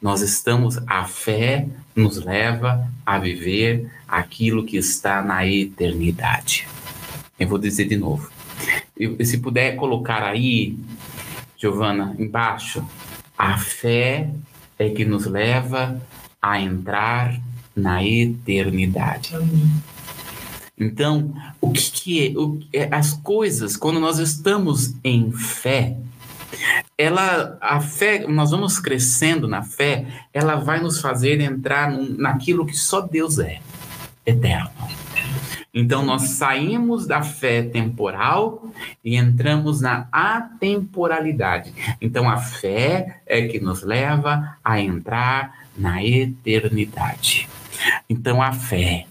nós 0.00 0.20
estamos, 0.20 0.78
a 0.86 1.04
fé 1.04 1.66
nos 1.96 2.22
leva 2.22 2.86
a 3.04 3.18
viver 3.18 3.90
aquilo 4.06 4.64
que 4.64 4.76
está 4.76 5.20
na 5.20 5.44
eternidade. 5.46 6.68
Eu 7.40 7.48
vou 7.48 7.58
dizer 7.58 7.88
de 7.88 7.96
novo. 7.96 8.30
E 8.96 9.24
se 9.24 9.38
puder 9.38 9.74
colocar 9.74 10.22
aí, 10.22 10.78
Giovana, 11.56 12.14
embaixo, 12.20 12.86
a 13.36 13.58
fé 13.58 14.30
é 14.78 14.90
que 14.90 15.04
nos 15.04 15.26
leva 15.26 16.00
a 16.40 16.60
entrar 16.60 17.40
na 17.74 18.04
eternidade. 18.04 19.34
Amém. 19.34 19.91
Então, 20.78 21.34
o 21.60 21.70
que, 21.70 21.90
que 21.90 22.26
é, 22.28 22.38
o, 22.38 22.60
é, 22.72 22.88
as 22.90 23.12
coisas 23.12 23.76
quando 23.76 24.00
nós 24.00 24.18
estamos 24.18 24.94
em 25.04 25.30
fé, 25.32 25.96
ela 26.96 27.56
a 27.60 27.80
fé, 27.80 28.26
nós 28.26 28.50
vamos 28.50 28.78
crescendo 28.78 29.46
na 29.48 29.62
fé, 29.62 30.06
ela 30.32 30.56
vai 30.56 30.80
nos 30.80 31.00
fazer 31.00 31.40
entrar 31.40 31.90
num, 31.90 32.16
naquilo 32.16 32.66
que 32.66 32.76
só 32.76 33.00
Deus 33.00 33.38
é, 33.38 33.60
eterno. 34.24 34.70
Então 35.74 36.04
nós 36.04 36.22
saímos 36.32 37.06
da 37.06 37.22
fé 37.22 37.62
temporal 37.62 38.70
e 39.02 39.16
entramos 39.16 39.80
na 39.80 40.06
atemporalidade. 40.12 41.72
Então 41.98 42.28
a 42.28 42.36
fé 42.36 43.22
é 43.26 43.46
que 43.48 43.58
nos 43.58 43.82
leva 43.82 44.56
a 44.62 44.78
entrar 44.78 45.66
na 45.76 46.04
eternidade. 46.04 47.48
Então 48.08 48.42
a 48.42 48.52
fé 48.52 49.06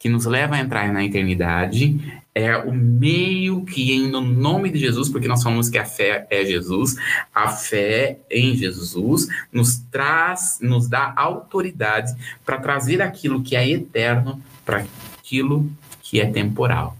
que 0.00 0.08
nos 0.08 0.24
leva 0.24 0.56
a 0.56 0.58
entrar 0.58 0.90
na 0.90 1.04
eternidade, 1.04 2.22
é 2.34 2.56
o 2.56 2.72
meio 2.72 3.66
que, 3.66 3.92
em 3.92 4.08
no 4.08 4.22
nome 4.22 4.70
de 4.70 4.78
Jesus, 4.78 5.10
porque 5.10 5.28
nós 5.28 5.42
falamos 5.42 5.68
que 5.68 5.76
a 5.76 5.84
fé 5.84 6.26
é 6.30 6.42
Jesus, 6.42 6.96
a 7.34 7.48
fé 7.48 8.18
em 8.30 8.56
Jesus 8.56 9.28
nos 9.52 9.76
traz, 9.90 10.58
nos 10.62 10.88
dá 10.88 11.12
autoridade 11.14 12.14
para 12.46 12.56
trazer 12.56 13.02
aquilo 13.02 13.42
que 13.42 13.54
é 13.54 13.68
eterno 13.68 14.42
para 14.64 14.86
aquilo 15.18 15.70
que 16.00 16.18
é 16.18 16.24
temporal. 16.24 16.96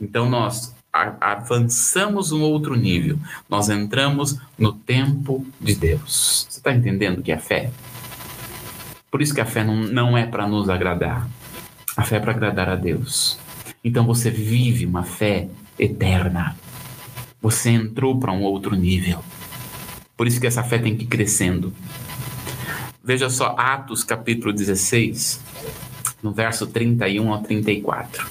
Então 0.00 0.30
nós 0.30 0.74
avançamos 1.20 2.32
um 2.32 2.40
outro 2.40 2.74
nível, 2.74 3.18
nós 3.50 3.68
entramos 3.68 4.38
no 4.58 4.72
tempo 4.72 5.46
de 5.60 5.74
Deus. 5.74 6.46
Você 6.48 6.58
está 6.58 6.72
entendendo 6.72 7.18
o 7.18 7.22
que 7.22 7.32
é 7.32 7.38
fé? 7.38 7.70
Por 9.10 9.20
isso 9.20 9.34
que 9.34 9.42
a 9.42 9.46
fé 9.46 9.62
não, 9.62 9.76
não 9.76 10.16
é 10.16 10.24
para 10.24 10.48
nos 10.48 10.70
agradar. 10.70 11.28
A 12.00 12.02
fé 12.02 12.16
é 12.16 12.18
para 12.18 12.32
agradar 12.32 12.66
a 12.70 12.76
Deus. 12.76 13.38
Então 13.84 14.06
você 14.06 14.30
vive 14.30 14.86
uma 14.86 15.02
fé 15.02 15.48
eterna. 15.78 16.56
Você 17.42 17.68
entrou 17.68 18.18
para 18.18 18.32
um 18.32 18.40
outro 18.40 18.74
nível. 18.74 19.22
Por 20.16 20.26
isso 20.26 20.40
que 20.40 20.46
essa 20.46 20.62
fé 20.62 20.78
tem 20.78 20.96
que 20.96 21.04
ir 21.04 21.08
crescendo. 21.08 21.74
Veja 23.04 23.28
só 23.28 23.54
Atos 23.54 24.02
capítulo 24.02 24.50
16, 24.50 25.42
no 26.22 26.32
verso 26.32 26.66
31 26.68 27.30
ao 27.30 27.42
34. 27.42 28.26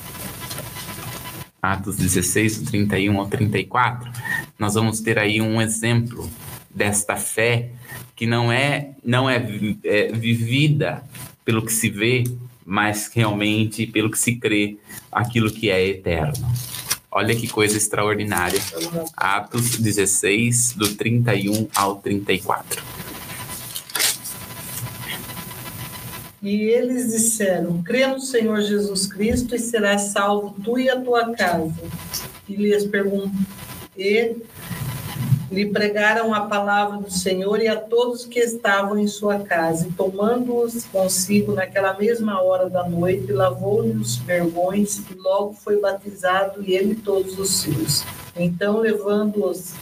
Atos 1.61 1.95
16, 1.95 2.61
31 2.61 3.19
ao 3.19 3.27
34. 3.27 4.11
Nós 4.57 4.73
vamos 4.73 4.99
ter 4.99 5.19
aí 5.19 5.39
um 5.39 5.61
exemplo 5.61 6.27
desta 6.73 7.15
fé 7.15 7.69
que 8.15 8.25
não 8.25 8.51
é 8.51 8.93
não 9.05 9.29
é, 9.29 9.35
é 9.83 10.11
vivida 10.11 11.03
pelo 11.45 11.63
que 11.63 11.71
se 11.71 11.87
vê, 11.87 12.23
mas 12.69 13.09
realmente 13.11 13.87
pelo 13.87 14.11
que 14.11 14.19
se 14.19 14.35
crê, 14.35 14.77
aquilo 15.11 15.51
que 15.51 15.71
é 15.71 15.87
eterno. 15.87 16.47
Olha 17.11 17.35
que 17.35 17.47
coisa 17.47 17.75
extraordinária. 17.75 18.61
Atos 19.17 19.77
16, 19.77 20.73
do 20.73 20.95
31 20.95 21.67
ao 21.75 21.95
34. 21.95 22.83
E 26.43 26.61
eles 26.61 27.11
disseram: 27.11 27.81
Crê 27.81 28.05
no 28.05 28.21
Senhor 28.21 28.61
Jesus 28.61 29.07
Cristo 29.07 29.55
e 29.55 29.59
serás 29.59 30.03
salvo 30.03 30.55
tu 30.63 30.77
e 30.77 30.87
a 30.89 31.01
tua 31.01 31.33
casa. 31.33 31.73
E 32.47 32.55
lhes 32.55 32.85
perguntou: 32.85 33.31
e 33.99 34.35
lhe 35.51 35.65
pregaram 35.65 36.33
a 36.33 36.41
palavra 36.41 36.97
do 36.97 37.11
Senhor 37.11 37.59
e 37.61 37.67
a 37.67 37.75
todos 37.75 38.25
que 38.25 38.39
estavam 38.39 38.97
em 38.97 39.07
sua 39.07 39.39
casa, 39.39 39.87
e 39.87 39.91
tomando-os 39.91 40.85
consigo 40.85 41.53
naquela 41.53 41.97
mesma 41.97 42.41
hora 42.41 42.69
da 42.69 42.87
noite, 42.87 43.31
lavou-lhe 43.31 43.91
os 43.91 44.17
vergões 44.17 45.01
e 45.09 45.15
logo 45.15 45.53
foi 45.53 45.79
batizado, 45.79 46.63
e 46.63 46.73
ele 46.73 46.95
todos 46.95 47.37
os 47.39 47.61
seus. 47.61 48.05
Então, 48.35 48.77
levando-os 48.77 49.73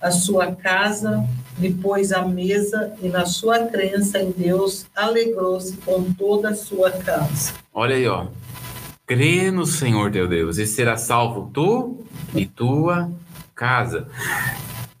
à 0.00 0.10
sua 0.10 0.54
casa, 0.54 1.24
depois 1.56 2.12
à 2.12 2.26
mesa 2.26 2.92
e 3.00 3.08
na 3.08 3.24
sua 3.24 3.60
crença 3.66 4.18
em 4.18 4.30
Deus, 4.30 4.86
alegrou-se 4.94 5.76
com 5.78 6.12
toda 6.12 6.50
a 6.50 6.54
sua 6.54 6.90
casa. 6.90 7.54
Olha 7.72 7.96
aí, 7.96 8.06
ó. 8.06 8.26
Crê 9.06 9.52
no 9.52 9.64
Senhor 9.64 10.10
teu 10.10 10.26
Deus 10.26 10.58
e 10.58 10.66
será 10.66 10.96
salvo 10.96 11.48
tu 11.54 12.04
e 12.34 12.44
tua 12.44 13.08
casa. 13.54 14.08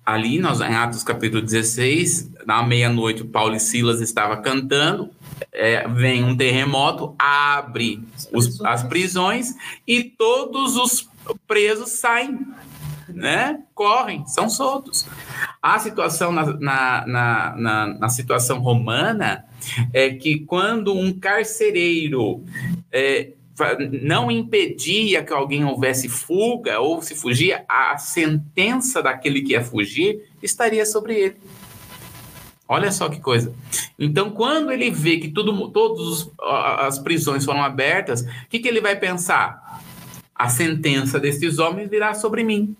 Ali, 0.06 0.38
nós, 0.38 0.60
em 0.60 0.72
Atos 0.72 1.02
capítulo 1.02 1.42
16, 1.42 2.30
na 2.46 2.62
meia-noite, 2.62 3.24
Paulo 3.24 3.56
e 3.56 3.58
Silas 3.58 4.00
estavam 4.00 4.40
cantando, 4.40 5.10
é, 5.52 5.88
vem 5.88 6.22
um 6.22 6.36
terremoto, 6.36 7.12
abre 7.18 8.00
os, 8.32 8.60
as 8.64 8.84
prisões 8.84 9.52
e 9.84 10.04
todos 10.04 10.76
os 10.76 11.08
presos 11.48 11.90
saem, 11.90 12.38
né? 13.08 13.64
Correm, 13.74 14.24
são 14.28 14.48
soltos. 14.48 15.04
A 15.60 15.76
situação 15.80 16.30
na, 16.30 16.44
na, 16.52 17.06
na, 17.06 17.56
na, 17.56 17.86
na 17.98 18.08
situação 18.08 18.60
romana 18.60 19.44
é 19.92 20.10
que 20.10 20.38
quando 20.38 20.94
um 20.94 21.12
carcereiro 21.18 22.44
é, 22.92 23.32
não 24.02 24.30
impedia 24.30 25.22
que 25.22 25.32
alguém 25.32 25.64
houvesse 25.64 26.08
fuga 26.08 26.80
ou 26.80 27.02
se 27.02 27.14
fugia, 27.14 27.64
a 27.68 27.96
sentença 27.98 29.02
daquele 29.02 29.42
que 29.42 29.52
ia 29.52 29.64
fugir 29.64 30.28
estaria 30.42 30.84
sobre 30.84 31.14
ele. 31.14 31.36
Olha 32.68 32.90
só 32.90 33.08
que 33.08 33.20
coisa. 33.20 33.54
Então, 33.98 34.30
quando 34.30 34.72
ele 34.72 34.90
vê 34.90 35.18
que 35.18 35.28
tudo, 35.28 35.68
todas 35.68 36.28
as 36.80 36.98
prisões 36.98 37.44
foram 37.44 37.62
abertas, 37.62 38.22
o 38.22 38.48
que, 38.48 38.58
que 38.58 38.68
ele 38.68 38.80
vai 38.80 38.96
pensar? 38.96 39.80
A 40.34 40.48
sentença 40.48 41.20
desses 41.20 41.58
homens 41.58 41.88
virá 41.88 42.12
sobre 42.12 42.42
mim. 42.42 42.76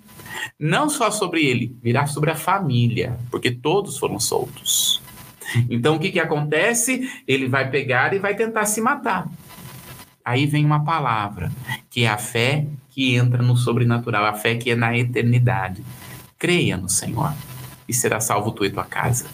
Não 0.58 0.88
só 0.88 1.10
sobre 1.10 1.44
ele, 1.44 1.76
virá 1.82 2.06
sobre 2.06 2.30
a 2.30 2.34
família, 2.34 3.18
porque 3.30 3.50
todos 3.50 3.96
foram 3.96 4.18
soltos. 4.18 5.00
Então, 5.70 5.94
o 5.94 5.98
que, 5.98 6.10
que 6.10 6.20
acontece? 6.20 7.08
Ele 7.26 7.48
vai 7.48 7.70
pegar 7.70 8.12
e 8.12 8.18
vai 8.18 8.34
tentar 8.34 8.66
se 8.66 8.80
matar. 8.80 9.28
Aí 10.26 10.44
vem 10.44 10.66
uma 10.66 10.84
palavra, 10.84 11.52
que 11.88 12.02
é 12.02 12.08
a 12.08 12.18
fé 12.18 12.66
que 12.90 13.14
entra 13.14 13.40
no 13.44 13.56
sobrenatural, 13.56 14.24
a 14.24 14.34
fé 14.34 14.56
que 14.56 14.72
é 14.72 14.74
na 14.74 14.98
eternidade. 14.98 15.84
Creia 16.36 16.76
no 16.76 16.88
Senhor 16.88 17.32
e 17.88 17.94
será 17.94 18.18
salvo 18.18 18.50
tu 18.50 18.64
e 18.64 18.70
tua 18.70 18.82
casa. 18.82 19.26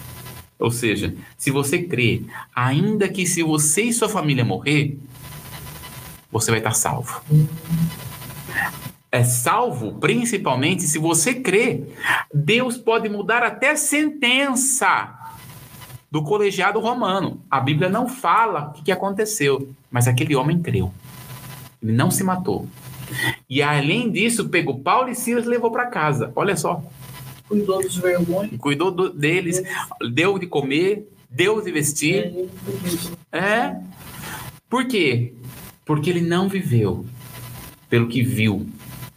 Ou 0.59 0.71
seja, 0.71 1.15
se 1.39 1.51
você 1.51 1.83
crê, 1.83 2.25
ainda 2.55 3.09
que 3.09 3.27
se 3.27 3.43
você 3.43 3.85
e 3.85 3.93
sua 3.95 4.07
família 4.07 4.45
morrer, 4.45 4.99
você 6.31 6.51
vai 6.51 6.61
estar 6.61 6.75
salvo. 6.75 7.23
É 9.11 9.25
salvo 9.25 9.95
principalmente 9.95 10.83
se 10.83 10.99
você 10.99 11.33
crê. 11.33 11.85
Deus 12.35 12.77
pode 12.77 13.09
mudar 13.09 13.43
até 13.43 13.77
sentença 13.77 15.22
do 16.13 16.23
colegiado 16.23 16.79
romano. 16.79 17.43
A 17.51 17.59
Bíblia 17.59 17.89
não 17.89 18.07
fala 18.07 18.75
o 18.79 18.83
que 18.83 18.93
aconteceu, 18.93 19.71
mas 19.91 20.07
aquele 20.07 20.37
homem 20.37 20.61
creu. 20.61 20.93
Ele 21.83 21.93
não 21.93 22.11
se 22.11 22.23
matou. 22.23 22.69
E 23.49 23.63
além 23.63 24.11
disso, 24.11 24.51
pegou 24.51 24.79
Paulo 24.79 25.09
e 25.09 25.15
Silas 25.15 25.47
e 25.47 25.49
levou 25.49 25.71
para 25.71 25.87
casa. 25.87 26.31
Olha 26.37 26.55
só. 26.55 26.83
Cuidou 27.49 27.81
dos 27.81 27.97
vergonhos. 27.97 28.59
Cuidou 28.59 28.91
do, 28.91 29.09
deles, 29.09 29.63
deu 30.13 30.39
de 30.39 30.47
comer, 30.47 31.09
deu 31.31 31.63
de 31.63 31.73
vestir. 31.73 32.51
É. 33.33 33.39
é. 33.39 33.81
Por 34.69 34.87
quê? 34.87 35.33
Porque 35.83 36.11
ele 36.11 36.21
não 36.21 36.47
viveu 36.47 37.07
pelo 37.89 38.07
que 38.07 38.23
viu. 38.23 38.67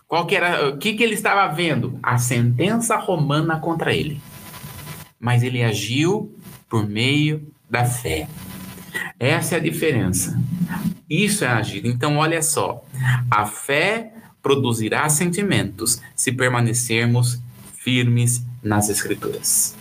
Qual 0.08 0.26
que 0.26 0.36
era, 0.36 0.70
o 0.70 0.78
que, 0.78 0.94
que 0.94 1.04
ele 1.04 1.16
estava 1.16 1.54
vendo? 1.54 2.00
A 2.02 2.18
sentença 2.18 2.96
romana 2.96 3.60
contra 3.60 3.94
ele. 3.94 4.22
Mas 5.20 5.44
ele 5.44 5.62
agiu 5.62 6.34
por 6.70 6.88
meio 6.88 7.48
da 7.70 7.86
fé. 7.86 8.28
Essa 9.20 9.56
é 9.56 9.58
a 9.58 9.62
diferença. 9.62 10.40
Isso 11.10 11.44
é 11.44 11.48
agir. 11.48 11.86
Então, 11.86 12.18
olha 12.18 12.42
só. 12.42 12.84
A 13.30 13.46
fé 13.46 14.14
produzirá 14.42 15.08
sentimentos 15.10 16.02
se 16.16 16.32
permanecermos 16.32 17.40
firmes 17.74 18.44
nas 18.64 18.90
Escrituras. 18.90 19.76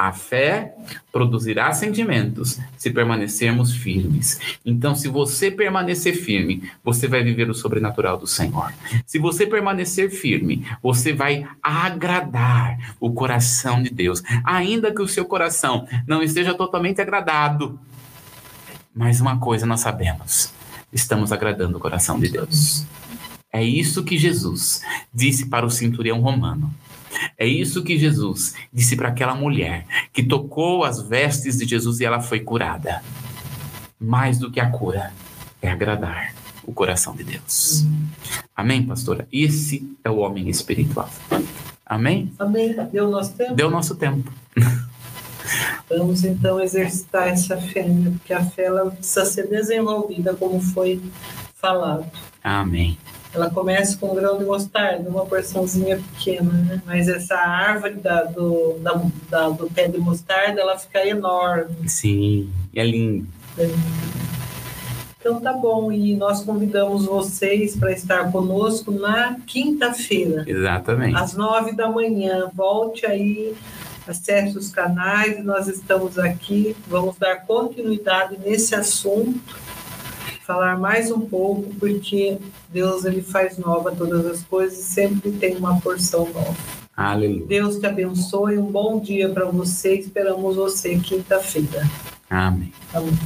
A 0.00 0.12
fé 0.12 0.74
produzirá 1.12 1.70
sentimentos 1.74 2.58
se 2.78 2.90
permanecermos 2.90 3.74
firmes. 3.74 4.40
Então, 4.64 4.94
se 4.94 5.08
você 5.08 5.50
permanecer 5.50 6.14
firme, 6.14 6.70
você 6.82 7.06
vai 7.06 7.22
viver 7.22 7.50
o 7.50 7.54
sobrenatural 7.54 8.16
do 8.16 8.26
Senhor. 8.26 8.72
Se 9.04 9.18
você 9.18 9.46
permanecer 9.46 10.08
firme, 10.10 10.66
você 10.82 11.12
vai 11.12 11.46
agradar 11.62 12.96
o 12.98 13.12
coração 13.12 13.82
de 13.82 13.90
Deus, 13.90 14.22
ainda 14.42 14.90
que 14.90 15.02
o 15.02 15.06
seu 15.06 15.26
coração 15.26 15.86
não 16.06 16.22
esteja 16.22 16.54
totalmente 16.54 17.02
agradado. 17.02 17.78
Mas 18.94 19.20
uma 19.20 19.38
coisa 19.38 19.66
nós 19.66 19.80
sabemos: 19.80 20.50
estamos 20.90 21.30
agradando 21.30 21.76
o 21.76 21.80
coração 21.80 22.18
de 22.18 22.30
Deus. 22.30 22.86
É 23.52 23.62
isso 23.62 24.02
que 24.02 24.16
Jesus 24.16 24.80
disse 25.12 25.50
para 25.50 25.66
o 25.66 25.70
centurião 25.70 26.22
romano. 26.22 26.72
É 27.36 27.46
isso 27.46 27.82
que 27.82 27.98
Jesus 27.98 28.54
disse 28.72 28.96
para 28.96 29.08
aquela 29.08 29.34
mulher 29.34 29.86
que 30.12 30.22
tocou 30.22 30.84
as 30.84 31.02
vestes 31.02 31.58
de 31.58 31.66
Jesus 31.66 32.00
e 32.00 32.04
ela 32.04 32.20
foi 32.20 32.40
curada. 32.40 33.02
Mais 33.98 34.38
do 34.38 34.50
que 34.50 34.60
a 34.60 34.70
cura 34.70 35.12
é 35.60 35.70
agradar 35.70 36.34
o 36.64 36.72
coração 36.72 37.14
de 37.14 37.24
Deus. 37.24 37.84
Amém, 38.54 38.82
pastora? 38.82 39.26
Esse 39.32 39.96
é 40.04 40.10
o 40.10 40.18
homem 40.18 40.48
espiritual. 40.48 41.10
Amém? 41.84 42.32
Amém. 42.38 42.76
Deu 42.92 43.10
nosso 43.10 43.34
tempo? 43.34 43.54
Deu 43.54 43.70
nosso 43.70 43.96
tempo. 43.96 44.32
Vamos 45.90 46.22
então 46.22 46.60
exercitar 46.60 47.28
essa 47.28 47.56
fé, 47.56 47.82
né? 47.82 48.10
porque 48.10 48.32
a 48.32 48.44
fé 48.44 48.66
ela 48.66 48.90
precisa 48.92 49.24
ser 49.24 49.48
desenvolvida 49.48 50.34
como 50.34 50.60
foi 50.60 51.02
falado. 51.54 52.06
Amém. 52.42 52.96
Ela 53.32 53.48
começa 53.48 53.96
com 53.96 54.10
um 54.10 54.14
grão 54.14 54.38
de 54.38 54.44
mostarda, 54.44 55.08
uma 55.08 55.24
porçãozinha 55.24 55.98
pequena, 55.98 56.52
né? 56.52 56.82
Mas 56.84 57.08
essa 57.08 57.36
árvore 57.36 57.94
da, 57.94 58.24
do, 58.24 58.78
da, 58.80 59.02
da, 59.30 59.48
do 59.50 59.70
pé 59.70 59.86
de 59.86 59.98
mostarda, 59.98 60.60
ela 60.60 60.76
fica 60.76 61.06
enorme. 61.06 61.88
Sim, 61.88 62.50
é 62.74 62.84
lindo. 62.84 63.26
É. 63.56 63.70
Então 65.20 65.38
tá 65.38 65.52
bom, 65.52 65.92
e 65.92 66.16
nós 66.16 66.42
convidamos 66.42 67.04
vocês 67.04 67.76
para 67.76 67.92
estar 67.92 68.32
conosco 68.32 68.90
na 68.90 69.36
quinta-feira. 69.46 70.44
Exatamente. 70.46 71.14
Às 71.14 71.34
nove 71.34 71.72
da 71.72 71.90
manhã. 71.90 72.50
Volte 72.54 73.04
aí, 73.04 73.54
acesse 74.08 74.56
os 74.56 74.70
canais, 74.70 75.44
nós 75.44 75.68
estamos 75.68 76.18
aqui, 76.18 76.74
vamos 76.88 77.16
dar 77.16 77.46
continuidade 77.46 78.38
nesse 78.42 78.74
assunto 78.74 79.69
falar 80.50 80.76
mais 80.80 81.12
um 81.12 81.20
pouco, 81.20 81.72
porque 81.78 82.36
Deus 82.70 83.04
ele 83.04 83.22
faz 83.22 83.56
nova 83.56 83.94
todas 83.94 84.26
as 84.26 84.42
coisas 84.42 84.80
e 84.80 84.82
sempre 84.82 85.30
tem 85.30 85.56
uma 85.56 85.80
porção 85.80 86.28
nova. 86.32 86.56
Aleluia. 86.96 87.46
Deus 87.46 87.78
te 87.78 87.86
abençoe, 87.86 88.58
um 88.58 88.66
bom 88.66 88.98
dia 88.98 89.28
para 89.28 89.44
você. 89.44 89.94
Esperamos 89.94 90.56
você 90.56 90.98
quinta-feira. 90.98 91.88
Amém. 92.28 92.72
Amém. 92.92 93.16